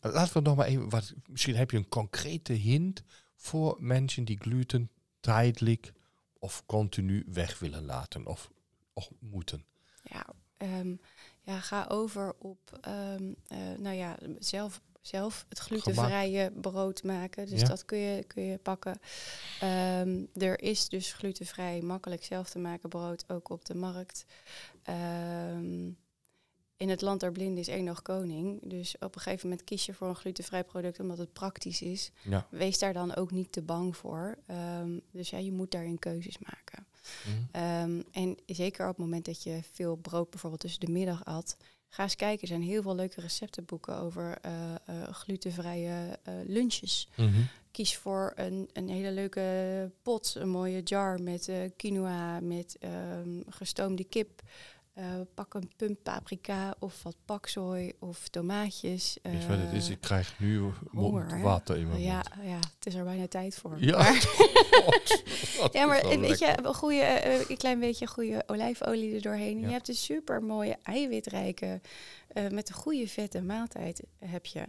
Laten 0.00 0.32
we 0.34 0.40
nog 0.40 0.56
maar 0.56 0.66
even, 0.66 0.88
wat, 0.88 1.14
misschien 1.30 1.56
heb 1.56 1.70
je 1.70 1.76
een 1.76 1.88
concrete 1.88 2.52
hint 2.52 3.02
voor 3.34 3.76
mensen 3.80 4.24
die 4.24 4.38
gluten 4.40 4.90
tijdelijk 5.20 5.92
of 6.38 6.62
continu 6.66 7.24
weg 7.26 7.58
willen 7.58 7.84
laten 7.84 8.26
of, 8.26 8.50
of 8.92 9.10
moeten. 9.18 9.64
ja, 10.02 10.26
ehm, 10.56 10.94
ja, 11.42 11.60
ga 11.60 11.86
over 11.88 12.34
op 12.38 12.78
ehm, 12.80 13.32
eh, 13.48 13.58
nou 13.78 13.96
ja, 13.96 14.18
zelf, 14.38 14.80
zelf 15.00 15.44
het 15.48 15.58
glutenvrije 15.58 16.50
brood 16.50 17.02
maken. 17.02 17.46
Dus 17.46 17.60
Ja. 17.60 17.66
dat 17.66 17.84
kun 17.84 17.98
je, 17.98 18.24
kun 18.24 18.42
je 18.42 18.58
pakken. 18.58 18.98
Ehm, 19.60 20.24
er 20.34 20.60
is 20.62 20.88
dus 20.88 21.12
glutenvrij, 21.12 21.80
makkelijk 21.80 22.24
zelf 22.24 22.50
te 22.50 22.58
maken 22.58 22.88
brood 22.88 23.24
ook 23.28 23.48
op 23.48 23.64
de 23.64 23.74
markt. 23.74 24.24
Ehm, 24.82 25.90
in 26.76 26.88
het 26.88 27.00
land 27.00 27.20
der 27.20 27.32
blinden 27.32 27.58
is 27.58 27.68
één 27.68 27.84
nog 27.84 28.02
koning. 28.02 28.60
Dus 28.62 28.94
op 29.00 29.14
een 29.14 29.20
gegeven 29.20 29.48
moment 29.48 29.66
kies 29.66 29.86
je 29.86 29.94
voor 29.94 30.08
een 30.08 30.16
glutenvrij 30.16 30.64
product 30.64 31.00
omdat 31.00 31.18
het 31.18 31.32
praktisch 31.32 31.82
is. 31.82 32.10
Ja. 32.22 32.46
Wees 32.50 32.78
daar 32.78 32.92
dan 32.92 33.14
ook 33.14 33.30
niet 33.30 33.52
te 33.52 33.62
bang 33.62 33.96
voor. 33.96 34.38
Ehm, 34.46 34.98
dus 35.10 35.30
ja, 35.30 35.38
je 35.38 35.52
moet 35.52 35.70
daarin 35.70 35.98
keuzes 35.98 36.38
maken. 36.38 36.86
Mhm. 37.26 37.36
Ehm, 37.50 38.02
en 38.12 38.36
zeker 38.46 38.88
op 38.88 38.96
het 38.96 39.04
moment 39.04 39.24
dat 39.24 39.42
je 39.42 39.60
veel 39.72 39.96
brood 39.96 40.30
bijvoorbeeld 40.30 40.60
tussen 40.60 40.80
de 40.80 40.92
middag 40.92 41.24
at, 41.24 41.56
ga 41.88 42.02
eens 42.02 42.16
kijken. 42.16 42.40
Er 42.40 42.48
zijn 42.48 42.62
heel 42.62 42.82
veel 42.82 42.94
leuke 42.94 43.20
receptenboeken 43.20 43.98
over 43.98 44.38
eh, 44.40 44.74
eh, 44.74 45.12
glutenvrije 45.12 46.18
eh, 46.22 46.34
lunches. 46.46 47.08
Mhm. 47.16 47.40
Kies 47.70 47.96
voor 47.96 48.32
een, 48.34 48.70
een 48.72 48.88
hele 48.88 49.12
leuke 49.12 49.90
pot, 50.02 50.34
een 50.38 50.48
mooie 50.48 50.82
jar 50.82 51.22
met 51.22 51.50
quinoa, 51.76 52.40
met 52.40 52.76
ehm, 52.80 53.40
gestoomde 53.48 54.04
kip. 54.04 54.42
Eh, 54.96 55.04
pak 55.34 55.54
een 55.54 55.70
punt 55.76 56.02
paprika 56.02 56.74
of 56.78 57.02
wat 57.02 57.16
paksoi 57.24 57.92
of 57.98 58.28
tomaatjes. 58.28 59.18
Weet 59.22 59.42
je 59.42 59.48
wat 59.48 59.58
het 59.58 59.72
is? 59.72 59.86
eh, 59.86 59.92
Ik 59.92 60.00
krijg 60.00 60.34
nu 60.38 60.70
honger, 60.92 61.40
water 61.42 61.76
in 61.76 61.88
mijn 61.88 62.00
ja, 62.00 62.14
mond. 62.36 62.48
ja, 62.48 62.56
het 62.56 62.86
is 62.86 62.94
er 62.94 63.04
bijna 63.04 63.28
tijd 63.28 63.54
voor. 63.58 63.76
Ja. 63.80 63.96
Maar- 63.98 64.20
God, 64.84 65.22
wat 65.60 65.72
ja, 65.72 65.86
maar 65.86 65.96
is 65.96 66.02
dat 66.02 66.12
eh, 66.12 66.18
weet 66.20 66.28
lekker. 66.28 66.48
je, 66.62 66.68
een, 66.68 66.74
goede, 66.74 67.00
eh, 67.00 67.48
een 67.48 67.56
klein 67.56 67.80
beetje 67.80 68.06
goede 68.06 68.42
olijfolie 68.46 69.14
er 69.14 69.22
doorheen. 69.22 69.60
Ja. 69.60 69.66
Je 69.66 69.72
hebt 69.72 69.88
een 69.88 69.94
super 69.94 70.42
mooie 70.42 70.76
eiwitrijke, 70.82 71.80
met 72.50 72.68
een 72.68 72.74
goede 72.74 73.08
vette 73.08 73.42
maaltijd 73.42 74.02
heb 74.18 74.46
je. 74.46 74.62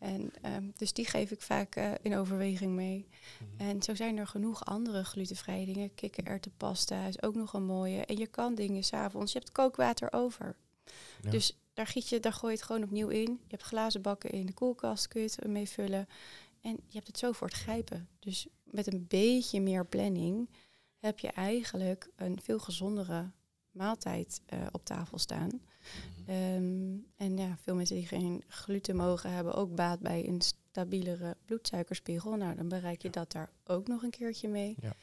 En 0.00 0.32
ehm, 0.42 0.64
dus 0.76 0.92
die 0.92 1.06
geef 1.06 1.30
ik 1.30 1.40
vaak 1.40 1.76
eh, 1.76 1.90
in 2.02 2.16
overweging 2.16 2.72
mee. 2.72 3.06
Mhm. 3.38 3.68
En 3.70 3.82
zo 3.82 3.94
zijn 3.94 4.16
er 4.16 4.26
genoeg 4.26 4.64
andere 4.64 5.04
glutenvrije 5.04 5.66
dingen. 5.66 5.94
Kikkererwtenpasta 5.94 7.06
is 7.06 7.22
ook 7.22 7.34
nog 7.34 7.52
een 7.52 7.64
mooie. 7.64 8.04
En 8.04 8.16
je 8.16 8.26
kan 8.26 8.54
dingen 8.54 8.82
s'avonds. 8.82 9.32
Je 9.32 9.38
hebt 9.38 9.52
kookwater 9.52 10.12
over. 10.12 10.56
Ja. 11.22 11.30
Dus 11.30 11.56
daar, 11.74 11.86
giet 11.86 12.08
je, 12.08 12.20
daar 12.20 12.32
gooi 12.32 12.52
je 12.52 12.58
het 12.58 12.66
gewoon 12.66 12.82
opnieuw 12.82 13.08
in. 13.08 13.30
Je 13.30 13.50
hebt 13.50 13.62
glazen 13.62 14.02
bakken 14.02 14.30
in 14.30 14.46
de 14.46 14.52
koelkast, 14.52 15.08
kun 15.08 15.20
je 15.20 15.30
het 15.36 15.46
mee 15.46 15.68
vullen. 15.68 16.08
En 16.60 16.70
je 16.70 16.94
hebt 16.94 17.06
het 17.06 17.18
zo 17.18 17.32
voor 17.32 17.46
het 17.46 17.56
grijpen. 17.56 18.08
Dus 18.18 18.46
met 18.64 18.92
een 18.92 19.04
beetje 19.08 19.60
meer 19.60 19.86
planning 19.86 20.48
heb 20.98 21.18
je 21.18 21.28
eigenlijk 21.28 22.10
een 22.16 22.40
veel 22.42 22.58
gezondere 22.58 23.30
maaltijd 23.70 24.40
eh, 24.46 24.66
op 24.72 24.84
tafel 24.84 25.18
staan. 25.18 25.60
Ehm, 26.26 26.96
en 27.16 27.36
ja, 27.36 27.56
veel 27.62 27.74
mensen 27.74 27.96
die 27.96 28.06
geen 28.06 28.42
gluten 28.48 28.96
mogen 28.96 29.32
hebben 29.32 29.54
ook 29.54 29.74
baat 29.74 30.00
bij 30.00 30.28
een 30.28 30.40
stabielere 30.70 31.36
bloedsuikerspiegel. 31.44 32.36
Nou, 32.36 32.54
dan 32.56 32.68
bereik 32.68 33.02
je 33.02 33.10
dat 33.10 33.32
daar 33.32 33.50
ook 33.64 33.88
nog 33.88 34.02
een 34.02 34.10
keertje 34.10 34.48
mee. 34.48 34.76
Ja. 34.80 34.94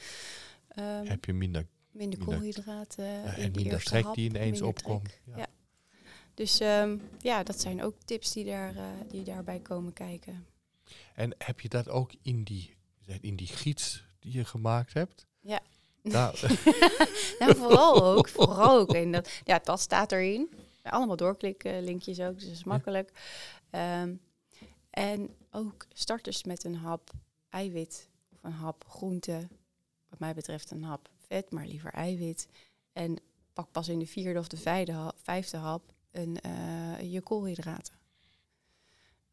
Ehm, 0.68 1.06
Heb 1.06 1.26
je 1.26 1.34
minder 1.34 1.66
minder 1.92 2.20
koolhydraten. 2.20 3.06
ja, 3.06 3.36
en 3.36 3.52
minder 3.52 3.84
trek 3.84 4.04
hap, 4.04 4.16
die 4.16 4.30
ineens 4.30 4.62
opkomt. 4.62 5.20
Ja. 5.36 5.48
Dus 6.34 6.60
ehm, 6.60 6.98
ja, 7.22 7.44
dat 7.44 7.62
zijn 7.62 7.84
ook 7.84 7.96
tips 8.06 8.32
die, 8.32 8.46
daar, 8.46 8.76
eh, 8.76 8.84
die 9.08 9.24
daarbij 9.24 9.60
komen 9.60 9.94
kijken. 9.94 10.46
En 11.14 11.36
heb 11.38 11.60
je 11.60 11.70
dat 11.70 11.90
ook 11.90 12.12
in 12.22 12.44
die, 12.44 12.76
in 13.22 13.36
die 13.36 13.48
gids 13.48 14.04
die 14.20 14.32
je 14.34 14.46
gemaakt 14.46 14.94
hebt? 14.94 15.28
Ja. 15.40 15.60
Daar, 16.04 16.58
nou, 17.40 17.56
vooral 17.56 18.04
ook. 18.04 18.30
Vooral 18.30 18.80
ook. 18.80 18.94
En 18.94 19.12
dat, 19.12 19.30
ja, 19.44 19.60
dat 19.64 19.80
staat 19.80 20.12
erin. 20.12 20.50
Allemaal 20.92 21.16
doorklikken, 21.16 21.84
linkjes 21.84 22.20
ook, 22.20 22.34
dus 22.34 22.44
dat 22.44 22.54
is 22.54 22.64
makkelijk. 22.64 23.12
Ehm, 23.70 24.16
en 24.90 25.30
ook 25.52 25.86
starters 25.94 26.44
met 26.44 26.64
een 26.64 26.76
hap 26.76 27.12
eiwit 27.50 28.10
of 28.34 28.44
een 28.44 28.52
hap 28.52 28.86
groente. 28.88 29.48
Wat 30.10 30.20
mij 30.20 30.34
betreft 30.34 30.72
een 30.72 30.84
hap 30.84 31.10
vet, 31.28 31.52
maar 31.52 31.66
liever 31.68 31.92
eiwit. 31.94 32.48
En 32.94 33.18
pak 33.54 33.72
pas 33.72 33.88
in 33.88 34.00
de 34.00 34.08
vierde 34.08 34.40
of 34.40 34.48
de 34.48 34.58
vijfde, 34.58 34.92
ha- 34.92 35.14
vijfde 35.16 35.58
hap 35.58 35.94
een, 36.12 36.40
eh, 36.42 37.12
je 37.12 37.22
koolhydraten. 37.22 37.94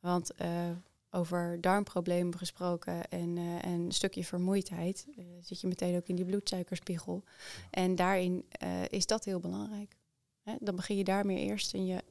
Want 0.00 0.30
eh, 0.34 0.70
over 1.10 1.60
darmproblemen 1.60 2.38
gesproken 2.38 3.08
en, 3.08 3.36
eh, 3.38 3.64
en 3.64 3.70
een 3.80 3.92
stukje 3.92 4.24
vermoeidheid, 4.24 5.06
eh, 5.16 5.24
zit 5.40 5.60
je 5.60 5.66
meteen 5.66 5.96
ook 5.96 6.06
in 6.06 6.16
die 6.16 6.24
bloedsuikerspiegel. 6.24 7.22
En 7.70 7.94
daarin 7.94 8.44
eh, 8.48 8.84
is 8.88 9.06
dat 9.06 9.24
heel 9.24 9.40
belangrijk. 9.40 9.96
Hè? 10.44 10.54
Dan 10.60 10.76
begin 10.76 10.96
je 10.96 11.04
daarmee 11.04 11.38
eerst 11.38 11.74
en 11.74 11.86
je 11.86 12.02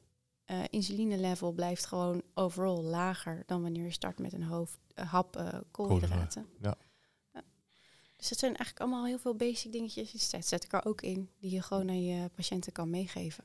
eh 0.44 0.62
insuline-level 0.70 1.52
blijft 1.52 1.86
gewoon 1.86 2.22
overal 2.34 2.82
lager 2.82 3.42
dan 3.46 3.62
wanneer 3.62 3.84
je 3.84 3.90
start 3.90 4.18
met 4.18 4.32
een 4.32 4.42
hoofd, 4.42 4.78
eh, 4.94 5.12
hap 5.12 5.36
eh, 5.36 5.58
koolhydraten. 5.70 6.46
ja. 6.60 6.76
Ja. 7.32 7.42
Dus 8.16 8.28
dat 8.28 8.38
zijn 8.38 8.56
eigenlijk 8.56 8.80
allemaal 8.80 9.06
heel 9.06 9.18
veel 9.18 9.34
basic 9.34 9.72
dingetjes. 9.72 10.10
Die 10.10 10.20
zet, 10.20 10.46
zet 10.46 10.64
ik 10.64 10.72
er 10.72 10.84
ook 10.84 11.02
in, 11.02 11.30
die 11.38 11.50
je 11.50 11.62
gewoon 11.62 11.88
aan 11.88 12.04
je 12.04 12.28
patiënten 12.28 12.72
kan 12.72 12.90
meegeven. 12.90 13.44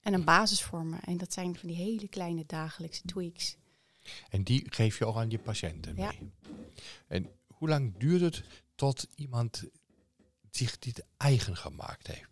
En 0.00 0.12
een 0.14 0.24
basis 0.24 0.62
vormen. 0.62 1.00
En 1.02 1.16
dat 1.16 1.32
zijn 1.32 1.58
van 1.58 1.68
die 1.68 1.78
hele 1.78 2.08
kleine 2.08 2.44
dagelijkse 2.46 3.02
tweaks. 3.04 3.56
en 4.30 4.44
die 4.44 4.66
geef 4.70 4.98
je 4.98 5.06
ook 5.06 5.16
aan 5.16 5.30
je 5.30 5.38
patiënten 5.38 5.94
mee. 5.94 6.04
Ja. 6.04 6.12
En 7.06 7.30
hoe 7.46 7.68
lang 7.68 7.96
duurt 7.98 8.20
het 8.20 8.44
tot 8.74 9.06
iemand 9.14 9.64
zich 10.50 10.78
dit 10.78 11.04
eigen 11.16 11.56
gemaakt 11.56 12.06
heeft? 12.06 12.29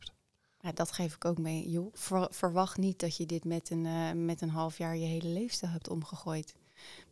Ja, 0.69 0.75
dat 0.75 0.93
geef 0.93 1.15
ik 1.15 1.25
ook 1.25 1.39
mee. 1.39 1.71
Joh, 1.71 1.95
ver- 1.95 2.29
verwacht 2.31 2.77
niet 2.77 3.01
dat 3.01 3.17
je 3.17 3.27
dit 3.27 3.45
met 3.45 3.71
een, 3.71 3.87
eh, 3.87 4.13
met 4.13 4.41
een 4.41 4.51
half 4.51 4.79
jaar 4.79 4.97
je 4.97 5.07
hele 5.07 5.29
leefstijl 5.29 5.73
hebt 5.73 5.89
omgegooid. 5.89 6.55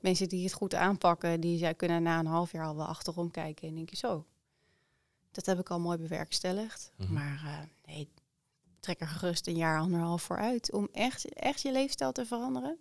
Mensen 0.00 0.28
die 0.28 0.44
het 0.44 0.52
goed 0.52 0.74
aanpakken, 0.74 1.40
die 1.40 1.58
zij 1.58 1.74
kunnen 1.74 2.02
na 2.02 2.18
een 2.18 2.26
half 2.26 2.52
jaar 2.52 2.66
al 2.66 2.76
wel 2.76 2.86
achterom 2.86 3.30
kijken 3.30 3.68
en 3.68 3.74
denken 3.74 3.96
zo. 3.96 4.24
Dat 5.30 5.46
heb 5.46 5.58
ik 5.58 5.70
al 5.70 5.80
mooi 5.80 5.98
bewerkstelligd. 5.98 6.92
Mhm. 6.96 7.12
Maar 7.12 7.42
eh, 7.44 7.94
nee, 7.94 8.08
trek 8.80 9.00
er 9.00 9.08
gerust 9.08 9.46
een 9.46 9.56
jaar, 9.56 9.78
anderhalf 9.78 10.22
voor 10.22 10.38
uit 10.38 10.72
om 10.72 10.88
echt, 10.92 11.34
echt 11.34 11.62
je 11.62 11.72
leefstijl 11.72 12.12
te 12.12 12.26
veranderen. 12.26 12.78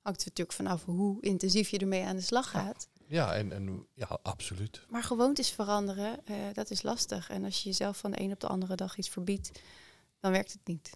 Hangt 0.00 0.20
er 0.20 0.26
natuurlijk 0.28 0.56
vanaf 0.56 0.84
hoe 0.84 1.20
intensief 1.20 1.68
je 1.68 1.78
ermee 1.78 2.04
aan 2.04 2.16
de 2.16 2.22
slag 2.22 2.50
gaat. 2.50 2.88
Ja, 3.06 3.34
en, 3.34 3.52
en 3.52 3.86
ja, 3.94 4.18
absoluut. 4.22 4.86
Maar 4.88 5.02
gewoontes 5.02 5.50
veranderen, 5.50 6.26
eh, 6.26 6.36
dat 6.52 6.70
is 6.70 6.82
lastig. 6.82 7.30
En 7.30 7.44
als 7.44 7.62
je 7.62 7.68
jezelf 7.68 7.98
van 7.98 8.10
de 8.10 8.20
een 8.20 8.32
op 8.32 8.40
de 8.40 8.46
andere 8.48 8.74
dag 8.74 8.96
iets 8.96 9.08
verbiedt, 9.08 9.50
dan 10.24 10.32
werkt 10.32 10.52
het 10.52 10.66
niet. 10.66 10.90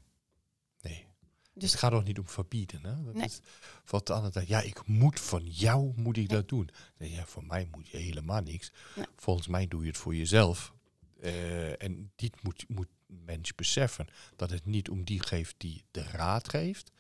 Nee. 0.81 1.07
Dus 1.55 1.71
het 1.71 1.81
gaat 1.81 1.93
ook 1.93 2.05
niet 2.05 2.19
om 2.19 2.29
verbieden. 2.29 2.85
Hè? 2.85 3.05
Dat 3.05 3.15
Nee. 3.15 3.25
is 3.25 3.41
wat 3.85 4.07
de 4.07 4.13
andere 4.13 4.33
zegt. 4.33 4.47
Ja, 4.49 4.61
ik 4.61 4.87
moet 4.87 5.21
van 5.21 5.47
jou 5.47 5.93
moet 5.97 6.17
ik 6.17 6.29
dat 6.29 6.49
doen. 6.49 6.69
Nee, 6.99 7.11
ja, 7.11 7.27
voor 7.27 7.45
mij 7.45 7.69
moet 7.71 7.89
je 7.89 7.97
helemaal 7.97 8.41
niks. 8.43 8.73
Nee. 8.97 9.05
Volgens 9.17 9.47
mij 9.47 9.69
doe 9.69 9.81
je 9.83 9.89
het 9.89 9.97
voor 9.97 10.15
jezelf. 10.15 10.75
Eh, 11.21 11.83
en 11.83 12.13
dit 12.17 12.43
moet, 12.43 12.65
moet 12.69 12.89
mens 13.07 13.55
beseffen. 13.55 14.07
Dat 14.37 14.51
het 14.51 14.67
niet 14.67 14.89
om 14.91 15.05
die 15.05 15.23
geeft 15.23 15.55
die 15.59 15.85
de 15.91 16.03
raad 16.03 16.49
geeft. 16.49 16.91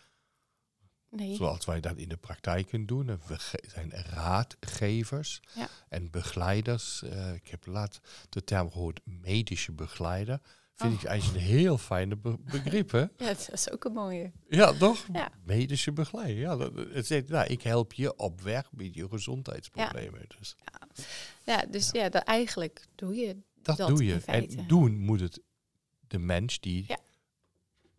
nee. 1.10 1.34
Zoals 1.36 1.64
wij 1.64 1.80
dat 1.80 1.96
in 1.96 2.08
de 2.08 2.16
praktijk 2.16 2.66
kunnen 2.68 2.86
doen. 2.88 3.06
We 3.06 3.36
zijn 3.66 3.90
raadgevers 3.90 5.40
Ja. 5.54 5.68
en 5.88 6.10
begeleiders. 6.10 7.02
Eh, 7.02 7.34
ik 7.34 7.48
heb 7.48 7.66
laat 7.66 8.00
de 8.28 8.44
term 8.44 8.70
gehoord 8.70 9.00
medische 9.04 9.72
begeleider. 9.72 10.40
Vind 10.78 10.94
Oh. 10.94 11.00
ik 11.00 11.06
eigenlijk 11.06 11.40
een 11.44 11.48
heel 11.50 11.78
fijne 11.78 12.16
be- 12.16 12.38
begrip, 12.44 12.90
hè? 12.90 12.98
Ja, 13.00 13.08
dat 13.16 13.48
is 13.52 13.70
ook 13.70 13.84
een 13.84 13.92
mooie. 13.92 14.32
Ja, 14.48 14.72
toch? 14.72 15.06
Ja. 15.12 15.30
Medische 15.44 15.92
begeleider. 15.92 16.36
Ja, 16.36 16.56
dat, 16.56 16.72
het 16.74 17.06
zegt, 17.06 17.28
nou, 17.28 17.46
ik 17.46 17.62
help 17.62 17.92
je 17.92 18.16
op 18.16 18.40
weg 18.40 18.72
met 18.72 18.94
je 18.94 19.08
gezondheidsproblemen. 19.08 20.24
Dus 20.38 20.56
Ja, 21.44 21.64
dus 21.70 21.90
ja, 21.90 22.08
dat, 22.08 22.22
eigenlijk 22.22 22.86
doe 22.94 23.14
je 23.14 23.36
dat, 23.62 23.76
dat 23.76 23.88
doe 23.88 24.04
je. 24.04 24.20
En 24.26 24.48
doen 24.66 24.98
moet 24.98 25.20
het 25.20 25.40
de 26.00 26.18
mens 26.18 26.60
die 26.60 26.84
Ja. 26.88 26.98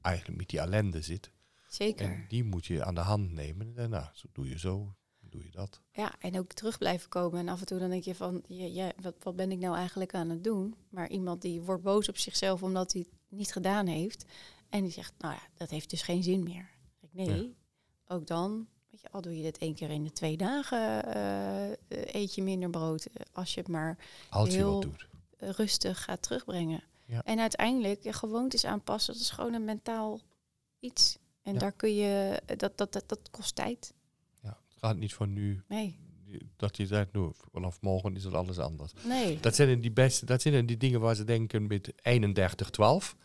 eigenlijk 0.01 0.37
met 0.37 0.49
die 0.49 0.59
ellende 0.59 1.01
zit. 1.01 1.31
zeker. 1.69 2.05
En 2.05 2.25
die 2.27 2.43
moet 2.43 2.65
je 2.65 2.83
aan 2.85 2.95
de 2.95 3.01
hand 3.01 3.31
nemen. 3.31 3.71
En 3.77 3.89
nou, 3.89 4.05
zo 4.13 4.27
doe 4.33 4.49
je 4.49 4.59
zo, 4.59 4.95
doe 5.31 5.43
je 5.43 5.51
dat. 5.51 5.81
Ja, 5.91 6.13
en 6.19 6.39
ook 6.39 6.53
terug 6.53 6.77
blijven 6.77 7.09
komen. 7.09 7.39
En 7.39 7.49
af 7.49 7.59
en 7.59 7.65
toe 7.65 7.79
dan 7.79 7.89
denk 7.89 8.03
je 8.03 8.15
van, 8.15 8.43
ja, 8.47 8.65
ja, 8.65 8.91
wat, 9.01 9.15
wat 9.23 9.35
ben 9.35 9.51
ik 9.51 9.59
nou 9.59 9.75
eigenlijk 9.75 10.13
aan 10.13 10.29
het 10.29 10.43
doen? 10.43 10.75
Maar 10.89 11.09
iemand 11.09 11.41
die 11.41 11.61
wordt 11.61 11.83
boos 11.83 12.09
op 12.09 12.17
zichzelf 12.17 12.63
omdat 12.63 12.91
hij 12.93 13.01
het 13.01 13.37
niet 13.37 13.51
gedaan 13.51 13.87
heeft. 13.87 14.25
En 14.69 14.83
die 14.83 14.91
zegt, 14.91 15.13
nou 15.17 15.33
ja, 15.33 15.41
dat 15.55 15.69
heeft 15.69 15.89
dus 15.89 16.01
geen 16.01 16.23
zin 16.23 16.43
meer. 16.43 16.69
Ik, 17.01 17.09
nee, 17.13 17.55
ook 18.07 18.27
dan, 18.27 18.67
weet 18.89 19.01
je, 19.01 19.11
al 19.11 19.21
doe 19.21 19.37
je 19.37 19.43
dit 19.43 19.57
één 19.57 19.75
keer 19.75 19.89
in 19.89 20.03
de 20.03 20.11
twee 20.11 20.37
dagen, 20.37 21.13
eh, 21.13 21.69
eet 22.21 22.35
je 22.35 22.43
minder 22.43 22.69
brood. 22.69 23.07
Als 23.33 23.53
je 23.53 23.59
het 23.59 23.69
maar 23.69 23.97
Als 24.29 24.49
Heel- 24.55 24.79
doet. 24.79 25.07
eh, 25.37 25.49
rustig 25.49 26.03
gaat 26.03 26.21
terugbrengen. 26.21 26.83
Ja. 27.05 27.23
En 27.23 27.39
uiteindelijk, 27.39 28.03
je 28.03 28.13
gewoontes 28.13 28.65
aanpassen, 28.65 29.13
dat 29.13 29.21
is 29.21 29.29
gewoon 29.29 29.53
een 29.53 29.65
mentaal 29.65 30.19
iets. 30.79 31.17
En 31.41 31.53
Ja. 31.53 31.59
daar 31.59 31.71
kun 31.71 31.95
je, 31.95 32.41
dat, 32.57 32.77
dat, 32.77 32.93
dat, 32.93 33.03
dat 33.09 33.19
kost 33.31 33.55
tijd. 33.55 33.93
Gaat 34.79 34.97
niet 34.97 35.13
van 35.13 35.33
nu 35.33 35.61
Nee, 35.67 35.99
dat 36.55 36.77
je 36.77 36.85
zegt, 36.87 37.11
nou, 37.13 37.31
vanaf 37.51 37.77
morgen 37.81 38.15
is 38.15 38.23
het 38.23 38.33
alles 38.33 38.59
anders. 38.59 38.91
nee. 39.07 39.39
Dat 39.39 39.55
zijn 39.55 39.81
die 39.81 39.91
beste, 39.91 40.25
dat 40.25 40.41
zijn 40.41 40.65
die 40.65 40.77
dingen 40.77 40.99
waar 40.99 41.15
ze 41.15 41.23
denken 41.23 41.67
met 41.67 41.93
31, 42.01 42.69
12. 42.69 43.15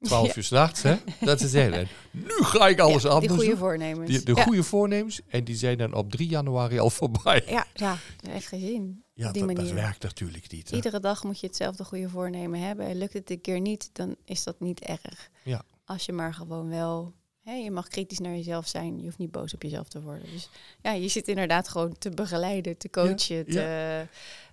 12 0.00 0.26
Ja. 0.28 0.32
uur 0.36 0.42
s'nachts, 0.44 0.82
hè? 0.82 0.96
Dat 1.20 1.40
ze 1.40 1.48
zeggen, 1.48 1.88
nu 2.10 2.30
ga 2.44 2.68
ik 2.68 2.78
alles 2.80 3.02
Ja, 3.02 3.08
anders 3.08 3.26
Die 3.26 3.34
goede 3.36 3.48
doen. 3.50 3.58
voornemens. 3.58 4.10
Die, 4.10 4.22
de 4.22 4.34
ja. 4.34 4.42
goede 4.42 4.62
voornemens. 4.62 5.20
En 5.26 5.44
die 5.44 5.54
zijn 5.56 5.78
dan 5.78 5.94
op 5.94 6.10
3 6.10 6.28
januari 6.28 6.78
al 6.78 6.90
voorbij. 6.90 7.42
Ja, 7.46 7.66
ja, 7.74 7.96
geen 8.38 8.60
zin. 8.60 9.04
Ja, 9.14 9.32
dat, 9.32 9.56
dat 9.56 9.70
werkt 9.70 10.02
natuurlijk 10.02 10.52
niet. 10.52 10.70
hè. 10.70 10.76
Iedere 10.76 11.00
dag 11.00 11.24
moet 11.24 11.40
je 11.40 11.46
hetzelfde 11.46 11.84
goede 11.84 12.08
voornemen 12.08 12.60
hebben. 12.60 12.86
En 12.86 12.96
lukt 12.98 13.12
het 13.12 13.30
een 13.30 13.40
keer 13.40 13.60
niet, 13.60 13.90
dan 13.92 14.16
is 14.24 14.42
dat 14.44 14.60
niet 14.60 14.80
erg. 14.80 15.30
Ja. 15.44 15.62
Als 15.84 16.06
je 16.06 16.12
maar 16.12 16.34
gewoon 16.34 16.68
wel 16.68 17.14
Je 17.44 17.70
mag 17.70 17.88
kritisch 17.88 18.18
naar 18.18 18.34
jezelf 18.34 18.68
zijn. 18.68 18.98
Je 18.98 19.04
hoeft 19.04 19.18
niet 19.18 19.30
boos 19.30 19.54
op 19.54 19.62
jezelf 19.62 19.88
te 19.88 20.02
worden. 20.02 20.30
Dus 20.30 20.48
ja, 20.82 20.92
je 20.92 21.08
zit 21.08 21.28
inderdaad 21.28 21.68
gewoon 21.68 21.98
te 21.98 22.10
begeleiden, 22.10 22.76
te 22.76 22.90
coachen. 22.90 23.44
te, 23.44 24.06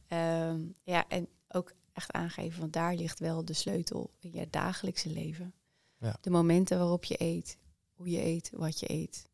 ehm, 0.08 0.60
ja, 0.84 1.08
en 1.08 1.28
ook 1.48 1.74
echt 1.94 2.12
aangeven, 2.12 2.60
want 2.60 2.74
daar 2.74 2.96
ligt 2.96 3.20
wel 3.20 3.46
de 3.46 3.54
sleutel 3.54 4.12
in 4.20 4.32
je 4.34 4.48
dagelijkse 4.50 5.10
leven. 5.10 5.54
Ja. 5.98 6.18
De 6.22 6.30
momenten 6.30 6.78
waarop 6.78 7.04
je 7.04 7.22
eet, 7.22 7.58
hoe 7.94 8.10
je 8.10 8.26
eet, 8.26 8.50
wat 8.54 8.80
je 8.80 8.92
eet. 8.92 9.28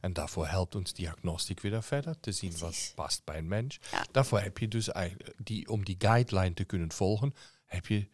En 0.00 0.12
daarvoor 0.12 0.46
helpt 0.46 0.74
ons 0.74 0.92
diagnostiek 0.92 1.60
weer 1.60 1.82
verder 1.82 2.20
te 2.20 2.32
zien 2.32 2.58
wat 2.58 2.92
past 2.94 3.24
bij 3.24 3.38
een 3.38 3.48
mens. 3.48 3.78
Ja. 3.90 4.06
Daarvoor 4.10 4.40
heb 4.40 4.58
je 4.58 4.68
dus 4.68 4.92
eigenlijk, 4.92 5.34
die, 5.44 5.68
om 5.68 5.84
die 5.84 5.96
guideline 5.98 6.54
te 6.54 6.64
kunnen 6.64 6.92
volgen, 6.92 7.34
heb 7.64 7.86
je, 7.86 8.08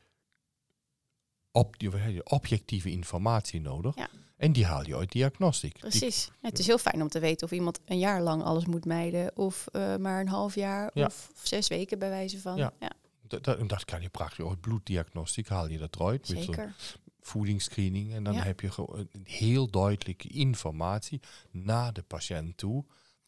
op, 1.50 1.78
die, 1.78 1.90
heb 1.90 2.12
je 2.12 2.30
objectieve 2.30 2.90
informatie 2.90 3.60
nodig. 3.60 3.96
Ja. 3.96 4.08
En 4.36 4.52
die 4.52 4.64
haal 4.64 4.86
je 4.86 4.96
uit 4.96 5.12
diagnostiek. 5.12 5.72
Die- 5.72 5.80
Precies. 5.80 6.24
Ja, 6.24 6.48
het 6.48 6.58
is 6.58 6.66
heel 6.66 6.78
fijn 6.78 7.02
om 7.02 7.08
te 7.08 7.18
weten 7.18 7.46
of 7.46 7.52
iemand 7.52 7.80
een 7.84 7.98
jaar 7.98 8.22
lang 8.22 8.42
alles 8.42 8.66
moet 8.66 8.84
mijden. 8.84 9.36
Of 9.36 9.66
eh, 9.72 9.96
maar 9.96 10.20
een 10.20 10.28
half 10.28 10.54
jaar. 10.54 10.90
Ja. 10.94 11.06
Of 11.06 11.30
zes 11.42 11.68
weken 11.68 11.98
bij 11.98 12.08
wijze 12.08 12.40
van. 12.40 12.56
Ja. 12.56 12.72
Ja, 12.80 12.92
dat, 13.22 13.44
dat, 13.68 13.84
kan 13.84 14.02
je 14.02 14.08
praktisch 14.08 14.46
uit 14.46 14.60
bloeddiagnostiek 14.60 15.48
haal 15.48 15.68
je 15.68 15.78
dat 15.78 15.94
eruit. 15.96 16.28
Met 16.28 16.42
zeker. 16.44 16.74
voedingsscreening. 17.20 18.14
En 18.14 18.24
dan 18.24 18.34
heb 18.34 18.60
je 18.60 19.06
heel 19.24 19.70
duidelijke 19.70 20.28
informatie 20.28 21.20
naar 21.50 21.92
de 21.92 22.02
patiënt 22.02 22.56
toe. 22.56 22.84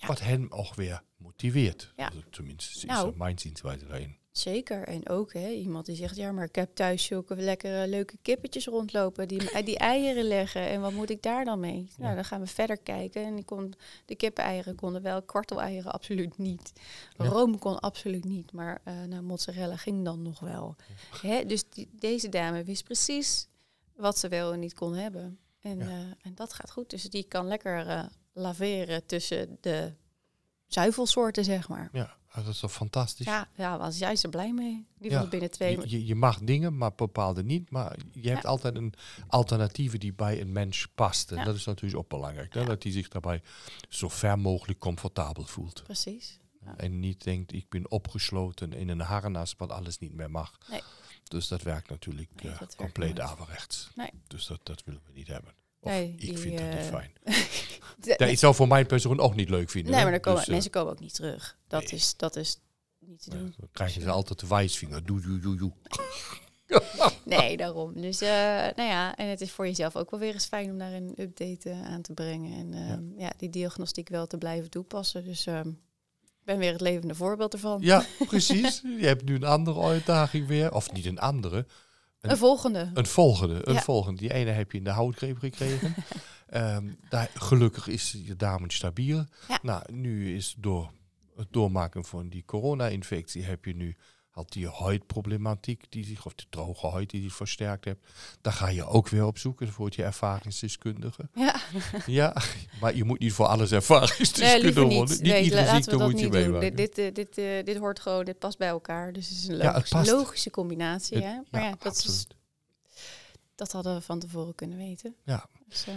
Wat 0.06 0.20
hem 0.20 0.46
ook 0.50 0.74
weer 0.74 1.02
motiveert. 1.16 1.92
Ja. 1.96 2.12
Tenminste, 2.30 2.76
is 2.76 2.84
Nou. 2.84 3.16
mijn 3.16 3.38
zienswijze 3.38 3.86
daarin. 3.86 4.16
Zeker. 4.38 4.88
En 4.88 5.08
ook 5.08 5.32
hè, 5.32 5.48
iemand 5.48 5.86
die 5.86 5.96
zegt, 5.96 6.16
ja, 6.16 6.32
maar 6.32 6.44
ik 6.44 6.54
heb 6.54 6.74
thuis 6.74 7.04
zulke 7.04 7.36
lekkere 7.36 7.88
leuke 7.88 8.16
kippetjes 8.22 8.66
rondlopen 8.66 9.28
die, 9.28 9.62
die 9.64 9.78
eieren 9.78 10.24
leggen. 10.24 10.68
En 10.68 10.80
wat 10.80 10.92
moet 10.92 11.10
ik 11.10 11.22
daar 11.22 11.44
dan 11.44 11.60
mee? 11.60 11.88
Nou, 11.96 12.14
dan 12.14 12.24
gaan 12.24 12.40
we 12.40 12.46
verder 12.46 12.78
kijken. 12.78 13.24
En 13.24 13.36
ik 13.36 13.46
kon, 13.46 13.74
de 14.04 14.14
kippeneieren 14.14 14.74
konden 14.74 15.02
wel, 15.02 15.22
kwarteleieren 15.22 15.92
absoluut 15.92 16.38
niet. 16.38 16.72
Ja. 17.16 17.24
Room 17.24 17.58
kon 17.58 17.80
absoluut 17.80 18.24
niet, 18.24 18.52
maar 18.52 18.80
eh 18.84 19.02
nou, 19.02 19.22
mozzarella 19.22 19.76
ging 19.76 20.04
dan 20.04 20.22
nog 20.22 20.40
wel. 20.40 20.76
Hè, 21.22 21.44
dus 21.44 21.68
die, 21.68 21.88
deze 21.92 22.28
dame 22.28 22.64
wist 22.64 22.84
precies 22.84 23.48
wat 23.96 24.18
ze 24.18 24.28
wel 24.28 24.52
en 24.52 24.60
niet 24.60 24.74
kon 24.74 24.94
hebben. 24.94 25.38
En, 25.60 25.80
eh, 25.80 25.88
en 25.98 26.34
dat 26.34 26.52
gaat 26.52 26.70
goed. 26.70 26.90
Dus 26.90 27.02
die 27.02 27.24
kan 27.24 27.46
lekker 27.46 27.86
eh, 27.86 28.04
laveren 28.32 29.06
tussen 29.06 29.58
de 29.60 29.92
zuivelsoorten, 30.66 31.44
zeg 31.44 31.68
maar. 31.68 31.88
Ja, 31.92 32.16
dat 32.44 32.54
is 32.54 32.60
toch 32.60 32.72
fantastisch. 32.72 33.26
Ja, 33.26 33.48
ja, 33.54 33.78
was 33.78 33.98
jij 33.98 34.16
er 34.22 34.28
blij 34.28 34.52
mee? 34.52 34.86
Die 34.98 35.10
Ja, 35.10 35.26
binnen 35.26 35.50
twee 35.50 35.88
Je, 35.88 36.06
je, 36.06 36.14
mag 36.14 36.38
dingen, 36.38 36.76
maar 36.76 36.94
bepaalde 36.94 37.44
niet. 37.44 37.70
Maar 37.70 37.96
je 38.12 38.28
hebt 38.28 38.42
Ja. 38.42 38.48
altijd 38.48 38.74
een 38.76 38.94
alternatieve 39.26 39.98
die 39.98 40.12
bij 40.12 40.40
een 40.40 40.52
mens 40.52 40.88
past. 40.94 41.30
En 41.30 41.36
Ja. 41.36 41.44
dat 41.44 41.54
is 41.54 41.64
natuurlijk 41.64 42.02
ook 42.02 42.08
belangrijk. 42.08 42.54
hè. 42.54 42.64
Dat 42.64 42.82
hij 42.82 42.92
zich 42.92 43.08
daarbij 43.08 43.42
zo 43.88 44.08
ver 44.08 44.38
mogelijk 44.38 44.78
comfortabel 44.78 45.44
voelt. 45.44 45.82
Precies. 45.82 46.38
En 46.76 47.00
niet 47.00 47.24
denkt, 47.24 47.52
ik 47.52 47.68
ben 47.68 47.90
opgesloten 47.90 48.72
in 48.72 48.88
een 48.88 49.00
harnas 49.00 49.54
wat 49.56 49.70
alles 49.70 49.98
niet 49.98 50.12
meer 50.14 50.30
mag. 50.30 50.58
Nee. 50.70 50.82
Dus 51.24 51.48
dat 51.48 51.62
werkt 51.62 51.88
natuurlijk 51.90 52.30
Nee, 52.42 52.52
eh, 52.52 52.58
werkt 52.58 52.76
compleet 52.76 53.20
averechts. 53.20 53.90
Nee. 53.94 54.10
Dus 54.26 54.46
dat, 54.46 54.60
dat 54.62 54.84
willen 54.84 55.00
we 55.06 55.12
niet 55.12 55.26
hebben. 55.26 55.52
Nee, 55.88 56.08
ik 56.08 56.20
die, 56.20 56.38
vind 56.38 56.58
dat 56.58 56.66
niet 56.66 56.76
eh, 56.76 56.84
fijn. 56.84 57.10
De- 58.00 58.14
Ja, 58.16 58.26
ik 58.26 58.38
zou 58.38 58.54
voor 58.54 58.68
mijn 58.68 58.86
persoon 58.86 59.20
ook 59.20 59.34
niet 59.34 59.48
leuk 59.48 59.70
vinden. 59.70 59.92
nee, 59.92 60.02
maar 60.02 60.10
dan 60.10 60.20
komen, 60.20 60.38
Dus, 60.38 60.48
eh, 60.48 60.52
mensen 60.54 60.70
komen 60.70 60.92
ook 60.92 61.00
niet 61.00 61.14
terug. 61.14 61.58
Dat, 61.68 61.82
nee. 61.82 61.90
is, 61.90 62.16
dat 62.16 62.36
is 62.36 62.58
niet 62.98 63.22
te 63.22 63.30
ja, 63.30 63.36
doen. 63.36 63.54
dan 63.56 63.68
krijgen 63.72 64.02
ze 64.02 64.10
altijd 64.10 64.40
de 64.40 64.46
wijsvinger. 64.46 65.04
Doe, 65.04 65.20
doe, 65.20 65.38
doe, 65.38 65.56
doe. 65.56 65.72
Nee, 67.24 67.56
daarom. 67.56 68.00
Dus 68.00 68.22
uh, 68.22 68.28
nou 68.28 68.82
ja, 68.82 69.16
en 69.16 69.28
het 69.28 69.40
is 69.40 69.50
voor 69.50 69.66
jezelf 69.66 69.96
ook 69.96 70.10
wel 70.10 70.20
weer 70.20 70.32
eens 70.32 70.46
fijn 70.46 70.70
om 70.70 70.78
daar 70.78 70.92
een 70.92 71.14
update 71.16 71.70
uh, 71.70 71.84
aan 71.84 72.02
te 72.02 72.12
brengen. 72.12 72.58
En 72.58 72.72
uh, 72.72 72.88
ja. 72.88 73.26
ja. 73.26 73.32
die 73.36 73.50
diagnostiek 73.50 74.08
wel 74.08 74.26
te 74.26 74.38
blijven 74.38 74.70
toepassen. 74.70 75.24
Dus 75.24 75.46
uh, 75.46 75.60
ik 76.20 76.44
ben 76.44 76.58
weer 76.58 76.72
het 76.72 76.80
levende 76.80 77.14
voorbeeld 77.14 77.52
ervan. 77.52 77.80
Ja, 77.80 78.04
precies. 78.26 78.80
Je 78.98 79.06
hebt 79.06 79.24
nu 79.24 79.34
een 79.34 79.44
andere 79.44 79.82
uitdaging 79.82 80.46
weer. 80.46 80.74
Of 80.74 80.92
niet 80.92 81.06
een 81.06 81.18
andere. 81.18 81.66
Een, 82.30 82.36
volgende. 82.36 82.90
Een 82.94 83.06
volgende. 83.06 83.68
Een 83.68 83.74
Ja. 83.74 83.80
volgende. 83.80 84.20
Die 84.20 84.32
ene 84.32 84.50
heb 84.50 84.72
je 84.72 84.78
in 84.78 84.84
de 84.84 84.90
houtgreep 84.90 85.38
gekregen. 85.38 85.94
um, 86.54 86.96
daar, 87.08 87.30
gelukkig 87.34 87.86
is 87.88 88.16
je 88.24 88.36
darmen 88.36 88.70
stabiel. 88.70 89.24
Ja. 89.48 89.58
Nou, 89.62 89.92
nu 89.92 90.34
is 90.36 90.54
door 90.58 90.90
het 91.36 91.48
doormaken 91.50 92.04
van 92.04 92.28
die 92.28 92.44
corona-infectie 92.46 93.44
heb 93.44 93.64
je 93.64 93.74
nu 93.76 93.96
had 94.38 94.52
die 94.52 94.68
huidproblematiek 94.68 95.84
die 95.88 96.04
zich, 96.04 96.26
of 96.26 96.34
de 96.34 96.44
droge 96.50 96.86
huid 96.86 97.10
die 97.10 97.22
zich 97.22 97.34
versterkt 97.34 97.84
hebt. 97.84 98.06
Daar 98.40 98.52
ga 98.52 98.68
je 98.68 98.84
ook 98.86 99.08
weer 99.08 99.24
op 99.26 99.38
zoeken 99.38 99.72
voor 99.72 99.88
je 99.96 100.02
ervaringsdeskundige. 100.02 101.28
Ja. 101.34 101.60
ja, 102.06 102.36
maar 102.80 102.96
je 102.96 103.04
moet 103.04 103.18
niet 103.18 103.32
voor 103.32 103.46
alles 103.46 103.72
ervaringsdeskundige 103.72 104.80
nee, 104.84 104.96
worden. 104.96 105.16
Niet 105.16 105.22
nee, 105.32 105.42
iedere 105.44 105.74
ziekte 105.74 105.96
moet 105.96 106.20
je 106.20 106.28
meemaken. 106.28 106.76
Dit, 106.76 106.94
dit, 106.94 107.14
dit, 107.14 107.38
uh, 107.38 107.64
dit 107.64 107.76
hoort 107.76 108.00
gewoon, 108.00 108.24
dit 108.24 108.38
past 108.38 108.58
bij 108.58 108.68
elkaar. 108.68 109.12
Dus 109.12 109.28
het 109.28 109.38
is 109.38 109.48
een 109.48 109.56
Ja, 109.56 109.62
het 109.64 109.72
logisch, 109.74 109.90
past. 109.90 110.10
logische 110.10 110.50
combinatie. 110.50 111.16
Het- 111.16 111.24
hè? 111.24 111.38
Maar 111.50 111.60
ja, 111.62 111.68
ja, 111.68 111.74
dat, 111.78 111.96
is, 111.96 112.26
dat 113.54 113.72
hadden 113.72 113.94
we 113.94 114.00
van 114.00 114.18
tevoren 114.18 114.54
kunnen 114.54 114.78
weten. 114.78 115.14
Ja. 115.24 115.46
Dus, 115.68 115.86
uh, 115.88 115.94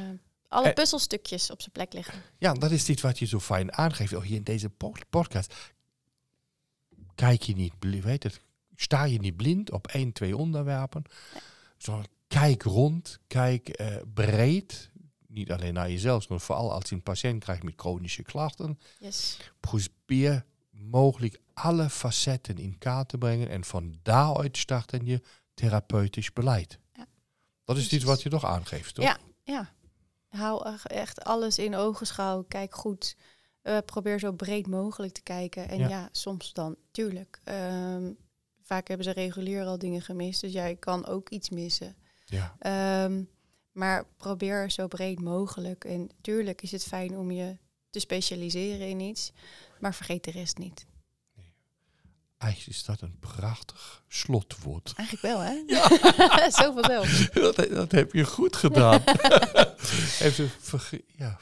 alle 0.47 0.67
Eh, 0.67 0.73
puzzelstukjes 0.73 1.51
op 1.51 1.59
zijn 1.61 1.71
plek 1.71 1.93
liggen. 1.93 2.21
Ja, 2.37 2.53
dat 2.53 2.71
is 2.71 2.89
iets 2.89 3.01
wat 3.01 3.19
je 3.19 3.25
zo 3.25 3.39
fijn 3.39 3.73
aangeeft. 3.73 4.13
Ook 4.13 4.23
hier 4.25 4.35
in 4.35 4.43
deze 4.43 4.69
pod- 4.69 5.09
podcast. 5.09 5.53
Kijk 7.15 7.41
je 7.41 7.55
niet, 7.55 7.73
weet 8.03 8.23
het, 8.23 8.41
sta 8.75 9.03
je 9.03 9.19
niet 9.19 9.35
blind 9.37 9.71
op 9.71 9.87
één, 9.87 10.11
twee 10.11 10.37
onderwerpen. 10.37 11.03
Zo, 11.77 12.01
kijk 12.27 12.63
rond, 12.63 13.19
kijk 13.27 13.69
eh, 13.69 13.95
breed. 14.13 14.89
Niet 15.27 15.51
alleen 15.51 15.73
naar 15.73 15.89
jezelf, 15.89 16.29
maar 16.29 16.39
vooral 16.39 16.73
als 16.73 16.89
je 16.89 16.95
een 16.95 17.03
patiënt 17.03 17.43
krijgt 17.43 17.63
met 17.63 17.73
chronische 17.75 18.21
klachten. 18.23 18.79
Yes. 18.99 19.37
Probeer 19.59 20.45
mogelijk 20.71 21.39
alle 21.53 21.89
facetten 21.89 22.57
in 22.57 22.77
kaart 22.77 23.09
te 23.09 23.17
brengen. 23.17 23.49
En 23.49 23.63
van 23.63 23.99
daaruit 24.03 24.57
starten 24.57 25.05
je 25.05 25.21
therapeutisch 25.53 26.33
beleid. 26.33 26.79
Ja, 26.93 27.07
Dat 27.65 27.77
is 27.77 27.91
iets 27.93 28.03
wat 28.03 28.21
je 28.21 28.29
toch 28.29 28.45
aangeeft, 28.45 28.95
toch? 28.95 29.05
Ja, 29.05 29.17
ja. 29.43 29.73
Hou 30.27 30.65
ech- 30.67 30.85
echt 30.85 31.23
alles 31.23 31.57
in 31.59 31.75
ogenschouw. 31.75 32.43
Kijk 32.43 32.75
goed. 32.75 33.15
Eh, 33.61 33.77
probeer 33.85 34.19
zo 34.19 34.31
breed 34.31 34.67
mogelijk 34.67 35.13
te 35.13 35.21
kijken. 35.21 35.69
En 35.69 35.77
Ja. 35.79 35.87
ja, 35.89 36.09
soms 36.11 36.53
dan, 36.53 36.75
tuurlijk. 36.91 37.39
ehm, 37.43 38.11
vaak 38.63 38.87
hebben 38.87 39.05
ze 39.05 39.11
regulier 39.11 39.65
al 39.65 39.77
dingen 39.77 40.01
gemist. 40.01 40.41
Dus 40.41 40.51
jij 40.53 40.75
kan 40.75 41.05
ook 41.05 41.29
iets 41.29 41.49
missen. 41.49 41.95
Ja. 42.25 42.55
Ehm, 42.59 43.23
maar 43.71 44.05
probeer 44.17 44.71
zo 44.71 44.87
breed 44.87 45.19
mogelijk. 45.19 45.85
En 45.85 46.09
tuurlijk 46.21 46.61
is 46.61 46.71
het 46.71 46.83
fijn 46.83 47.17
om 47.17 47.31
je 47.31 47.57
te 47.89 47.99
specialiseren 47.99 48.87
in 48.89 48.99
iets. 48.99 49.31
Maar 49.79 49.95
vergeet 49.95 50.23
de 50.23 50.31
rest 50.31 50.57
niet. 50.57 50.85
Eigenlijk 52.37 52.77
is 52.77 52.85
dat 52.85 53.01
een 53.01 53.19
prachtig 53.19 54.03
slotwoord. 54.07 54.93
Eigenlijk 54.95 55.35
wel, 55.35 55.39
hè? 55.39 55.63
Zoveel 56.61 56.87
wel. 56.87 57.03
dat, 57.53 57.69
dat 57.69 57.91
heb 57.91 58.13
je 58.13 58.25
goed 58.25 58.55
gedaan. 58.55 59.03
Even 60.27 60.49
ja, 61.15 61.39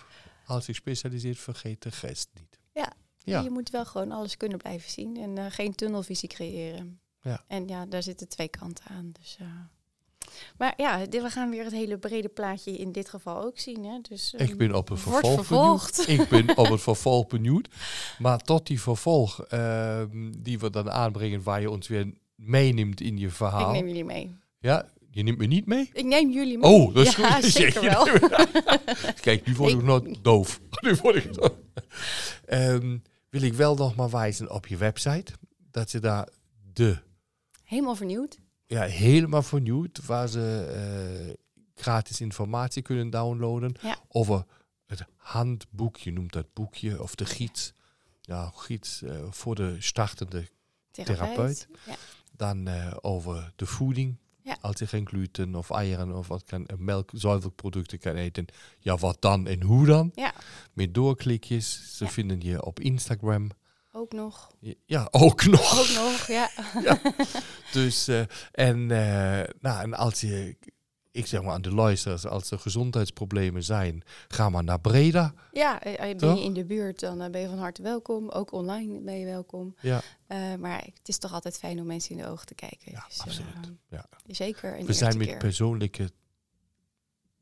als 0.50 0.66
je 0.66 0.74
specialiseert, 0.74 1.38
vergeet 1.38 1.82
de 1.82 1.90
rest 2.02 2.30
niet. 2.34 2.60
Ja. 2.74 2.92
Ja. 3.18 3.42
Je 3.42 3.50
moet 3.50 3.70
wel 3.70 3.86
gewoon 3.86 4.12
alles 4.12 4.38
kunnen 4.38 4.58
blijven 4.58 4.92
zien. 4.92 5.18
En 5.18 5.38
eh, 5.38 5.46
geen 5.50 5.76
tunnelvisie 5.76 6.30
creëren. 6.30 7.00
Ja. 7.22 7.44
En 7.48 7.68
ja, 7.68 7.86
daar 7.86 8.04
zitten 8.04 8.28
twee 8.30 8.48
kanten 8.48 8.86
aan. 8.88 9.12
Dus, 9.20 9.38
eh. 9.40 9.48
Maar 10.58 10.74
ja, 10.78 11.06
dit- 11.06 11.22
we 11.22 11.30
gaan 11.30 11.50
weer 11.50 11.64
het 11.64 11.74
hele 11.74 11.98
brede 11.98 12.28
plaatje 12.30 12.72
in 12.78 12.92
dit 12.92 13.10
geval 13.10 13.42
ook 13.44 13.60
zien. 13.60 13.84
Hè? 13.84 14.00
Dus, 14.02 14.34
Ik 14.34 14.40
ehm, 14.50 14.58
ben 14.58 14.76
op 14.76 14.88
het 14.90 15.00
vervolg 15.00 15.34
vervolgd. 15.34 16.06
benieuwd. 16.06 16.22
Ik 16.22 16.30
ben 16.30 16.58
op 16.58 16.70
het 16.70 16.82
vervolg 16.82 17.28
benieuwd. 17.28 17.68
Maar 18.20 18.40
tot 18.40 18.68
die 18.68 18.82
vervolg 18.82 19.44
ehm, 19.46 20.32
die 20.38 20.60
we 20.60 20.70
dan 20.70 20.92
aanbrengen, 20.92 21.44
waar 21.44 21.62
je 21.62 21.70
ons 21.70 21.88
weer 21.88 22.14
meeneemt 22.36 23.02
in 23.02 23.18
je 23.18 23.28
Ik 23.28 23.34
verhaal. 23.34 23.72
neem 23.72 23.88
jullie 23.88 24.06
mee. 24.06 24.36
Ja, 24.60 24.90
je 25.12 25.24
neemt 25.24 25.38
me 25.38 25.46
niet 25.46 25.66
mee? 25.66 25.90
Ik 25.94 26.06
neem 26.06 26.32
jullie 26.32 26.58
mee. 26.58 26.72
Oh, 26.72 26.94
dat 26.94 27.06
is 27.08 27.16
ja, 27.16 27.32
goed. 27.32 27.44
zeker 27.62 27.82
wel. 27.82 28.04
Kijk, 29.22 29.46
nu 29.46 29.56
word 29.56 29.72
ik 29.72 29.78
Ik- 29.80 29.84
nog 29.86 30.04
doof. 30.22 30.60
Nu 30.82 30.96
word 30.96 31.16
ik 31.16 31.34
doof. 31.34 31.52
Ehm, 32.46 32.98
wil 33.30 33.42
ik 33.42 33.54
wel 33.54 33.76
nog 33.76 33.96
maar 33.96 34.10
wijzen 34.10 34.52
op 34.52 34.68
je 34.68 34.78
website. 34.78 35.34
Dat 35.72 35.90
ze 35.90 36.00
daar 36.00 36.28
de 36.74 36.98
Helemaal 37.64 37.96
vernieuwd. 37.96 38.38
ja, 38.66 38.82
helemaal 38.84 39.44
vernieuwd, 39.44 40.06
waar 40.06 40.28
ze 40.28 40.66
eh, 41.26 41.36
gratis 41.76 42.22
informatie 42.22 42.82
kunnen 42.82 43.10
downloaden 43.10 43.74
Ja. 43.82 43.98
over 44.08 44.46
het 44.86 45.06
handboek, 45.16 45.98
je 45.98 46.12
noemt 46.12 46.34
dat 46.34 46.54
boekje, 46.54 47.02
of 47.02 47.16
de 47.16 47.26
gids. 47.26 47.74
Ja, 48.22 48.52
gids 48.56 49.02
eh, 49.02 49.16
voor 49.30 49.56
de 49.56 49.76
startende. 49.80 50.48
Therapeut. 50.92 51.68
Ja. 51.86 51.96
Dan 52.36 52.68
eh, 52.68 52.94
over 53.02 53.52
de 53.56 53.66
voeding. 53.66 54.18
Ja. 54.50 54.58
Als 54.62 54.80
je 54.80 54.88
geen 54.88 55.08
gluten 55.08 55.56
of 55.56 55.70
eieren 55.72 56.16
of 56.16 56.28
wat 56.28 56.44
kan, 56.44 56.66
eh, 56.66 56.78
melk, 56.78 57.10
zuivelproducten 57.14 58.00
kan 58.00 58.16
eten. 58.16 58.46
Ja, 58.80 58.98
wat 58.98 59.22
dan 59.22 59.48
en 59.48 59.64
hoe 59.64 59.86
dan? 59.86 60.12
Ja. 60.16 60.34
Met 60.74 60.94
doorklikjes. 60.94 61.98
Ze 61.98 62.04
Ja. 62.04 62.10
vinden 62.12 62.42
je 62.42 62.66
op 62.66 62.80
Instagram. 62.80 63.50
Ook 63.92 64.14
nog. 64.14 64.52
Ja, 64.86 65.08
ook 65.12 65.46
nog. 65.46 65.80
Ook 65.80 65.96
nog, 66.04 66.28
ja. 66.38 66.50
Dus, 67.72 68.08
eh, 68.08 68.22
en, 68.52 68.92
eh, 68.92 69.48
nou, 69.60 69.82
en 69.84 69.94
als 69.94 70.22
je 70.22 70.58
ik 71.20 71.26
zeg 71.28 71.42
maar 71.42 71.54
aan 71.54 71.62
de 71.62 71.74
luisteraars, 71.74 72.26
als 72.26 72.52
er 72.52 72.60
gezondheidsproblemen 72.60 73.64
zijn, 73.64 74.02
ga 74.28 74.50
maar 74.50 74.64
naar 74.64 74.80
Breda. 74.80 75.34
Ja, 75.52 75.82
eh, 75.82 75.94
eh, 75.94 76.00
ben 76.00 76.18
Toch? 76.18 76.38
je 76.38 76.44
in 76.44 76.54
de 76.54 76.66
buurt, 76.66 77.00
dan 77.00 77.22
eh, 77.22 77.30
ben 77.30 77.42
je 77.42 77.48
van 77.48 77.58
harte 77.58 77.82
welkom. 77.82 78.30
Ook 78.30 78.52
online 78.52 79.00
ben 79.02 79.20
je 79.20 79.26
welkom. 79.26 79.76
Ja, 79.82 80.02
maar 80.58 80.84
het 80.84 81.08
is 81.08 81.18
toch 81.18 81.34
altijd 81.34 81.58
fijn 81.58 81.80
om 81.80 81.86
mensen 81.86 82.12
in 82.16 82.22
de 82.22 82.28
ogen 82.28 82.46
te 82.46 82.56
kijken. 82.56 82.92
ja 82.92 83.06
Dus, 83.08 83.20
absoluut. 83.22 83.72
Ja. 83.90 84.06
Zeker 84.28 84.86
We 84.86 84.94
zijn 84.94 85.18
met 85.18 85.28
keer. 85.28 85.38
persoonlijke, 85.38 86.10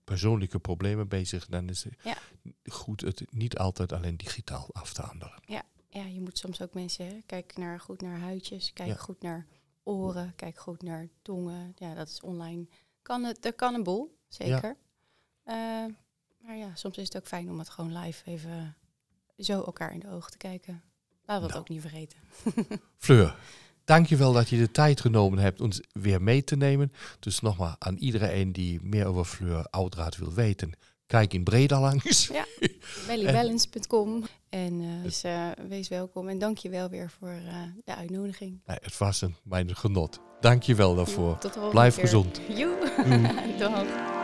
persoonlijke 0.03 0.59
problemen 0.59 1.07
bezig. 1.07 1.45
Dan 1.47 1.69
is 1.69 1.83
het 1.83 1.93
Ja. 2.03 2.17
goed 2.65 3.01
het 3.01 3.23
niet 3.29 3.57
altijd 3.57 3.91
alleen 3.91 4.17
digitaal 4.17 4.69
af 4.71 4.93
te 4.93 5.01
handelen. 5.01 5.39
Ja, 5.89 6.03
je 6.05 6.21
moet 6.21 6.37
soms 6.37 6.61
ook 6.61 6.73
mensen, 6.73 7.05
hè, 7.05 7.19
kijk 7.25 7.57
naar, 7.57 7.79
goed 7.79 8.01
naar 8.01 8.19
huidjes, 8.19 8.73
kijk 8.73 8.89
Ja. 8.89 8.95
goed 8.95 9.21
naar 9.21 9.45
oren, 9.83 10.33
kijk 10.35 10.57
goed 10.57 10.81
naar 10.83 11.07
tongen. 11.21 11.73
Ja, 11.77 11.93
dat 11.93 12.07
is 12.09 12.21
online. 12.21 12.67
Kan 13.07 13.23
het, 13.23 13.45
er 13.45 13.53
kan 13.53 13.73
een 13.73 13.83
boel, 13.83 14.17
zeker. 14.27 14.77
Eh, 15.43 15.55
maar 16.41 16.55
ja, 16.55 16.75
soms 16.75 16.97
is 16.97 17.03
het 17.03 17.17
ook 17.17 17.27
fijn 17.27 17.49
om 17.49 17.59
het 17.59 17.69
gewoon 17.69 17.97
live 17.97 18.25
even 18.25 18.75
zo 19.37 19.63
elkaar 19.63 19.93
in 19.93 19.99
de 19.99 20.09
ogen 20.09 20.31
te 20.31 20.37
kijken. 20.37 20.81
Laten 21.25 21.47
we 21.47 21.47
dat 21.47 21.49
Nou. 21.49 21.59
ook 21.59 21.69
niet 21.69 21.81
vergeten. 21.81 22.17
Fleur, 23.07 23.35
dankjewel 23.83 24.33
dat 24.33 24.49
je 24.49 24.57
de 24.57 24.71
tijd 24.71 25.01
genomen 25.01 25.39
hebt 25.39 25.61
ons 25.61 25.81
weer 25.91 26.21
mee 26.21 26.43
te 26.43 26.55
nemen. 26.55 26.91
Dus 27.19 27.39
nogmaals 27.39 27.75
aan 27.79 27.95
iedereen 27.97 28.51
die 28.51 28.81
meer 28.81 29.05
over 29.05 29.25
Fleur 29.25 29.67
Oudraad 29.69 30.17
wil 30.17 30.33
weten. 30.33 30.71
Kijk 31.07 31.33
in 31.33 31.43
Breda 31.43 31.79
langs. 31.79 32.27
Ja. 32.27 32.45
Bellybalance.com. 33.07 34.23
En 34.49 34.81
eh, 34.81 35.03
dus 35.03 35.23
eh, 35.23 35.47
wees 35.67 35.87
welkom. 35.87 36.27
En 36.29 36.39
dank 36.39 36.57
je 36.57 36.69
wel 36.69 36.89
weer 36.89 37.11
voor 37.19 37.29
eh, 37.29 37.53
de 37.85 37.95
uitnodiging. 37.95 38.59
Nee, 38.65 38.77
het 38.81 38.97
was 38.97 39.21
een 39.21 39.35
mijn 39.43 39.75
genot. 39.75 40.19
Dank 40.39 40.63
je 40.63 40.75
wel 40.75 40.95
daarvoor. 40.95 41.37
Tot 41.37 41.53
de 41.53 41.67
Blijf 41.71 41.95
keer. 41.95 42.03
gezond. 42.03 42.41
Joe. 42.49 42.75
Dag. 43.59 44.15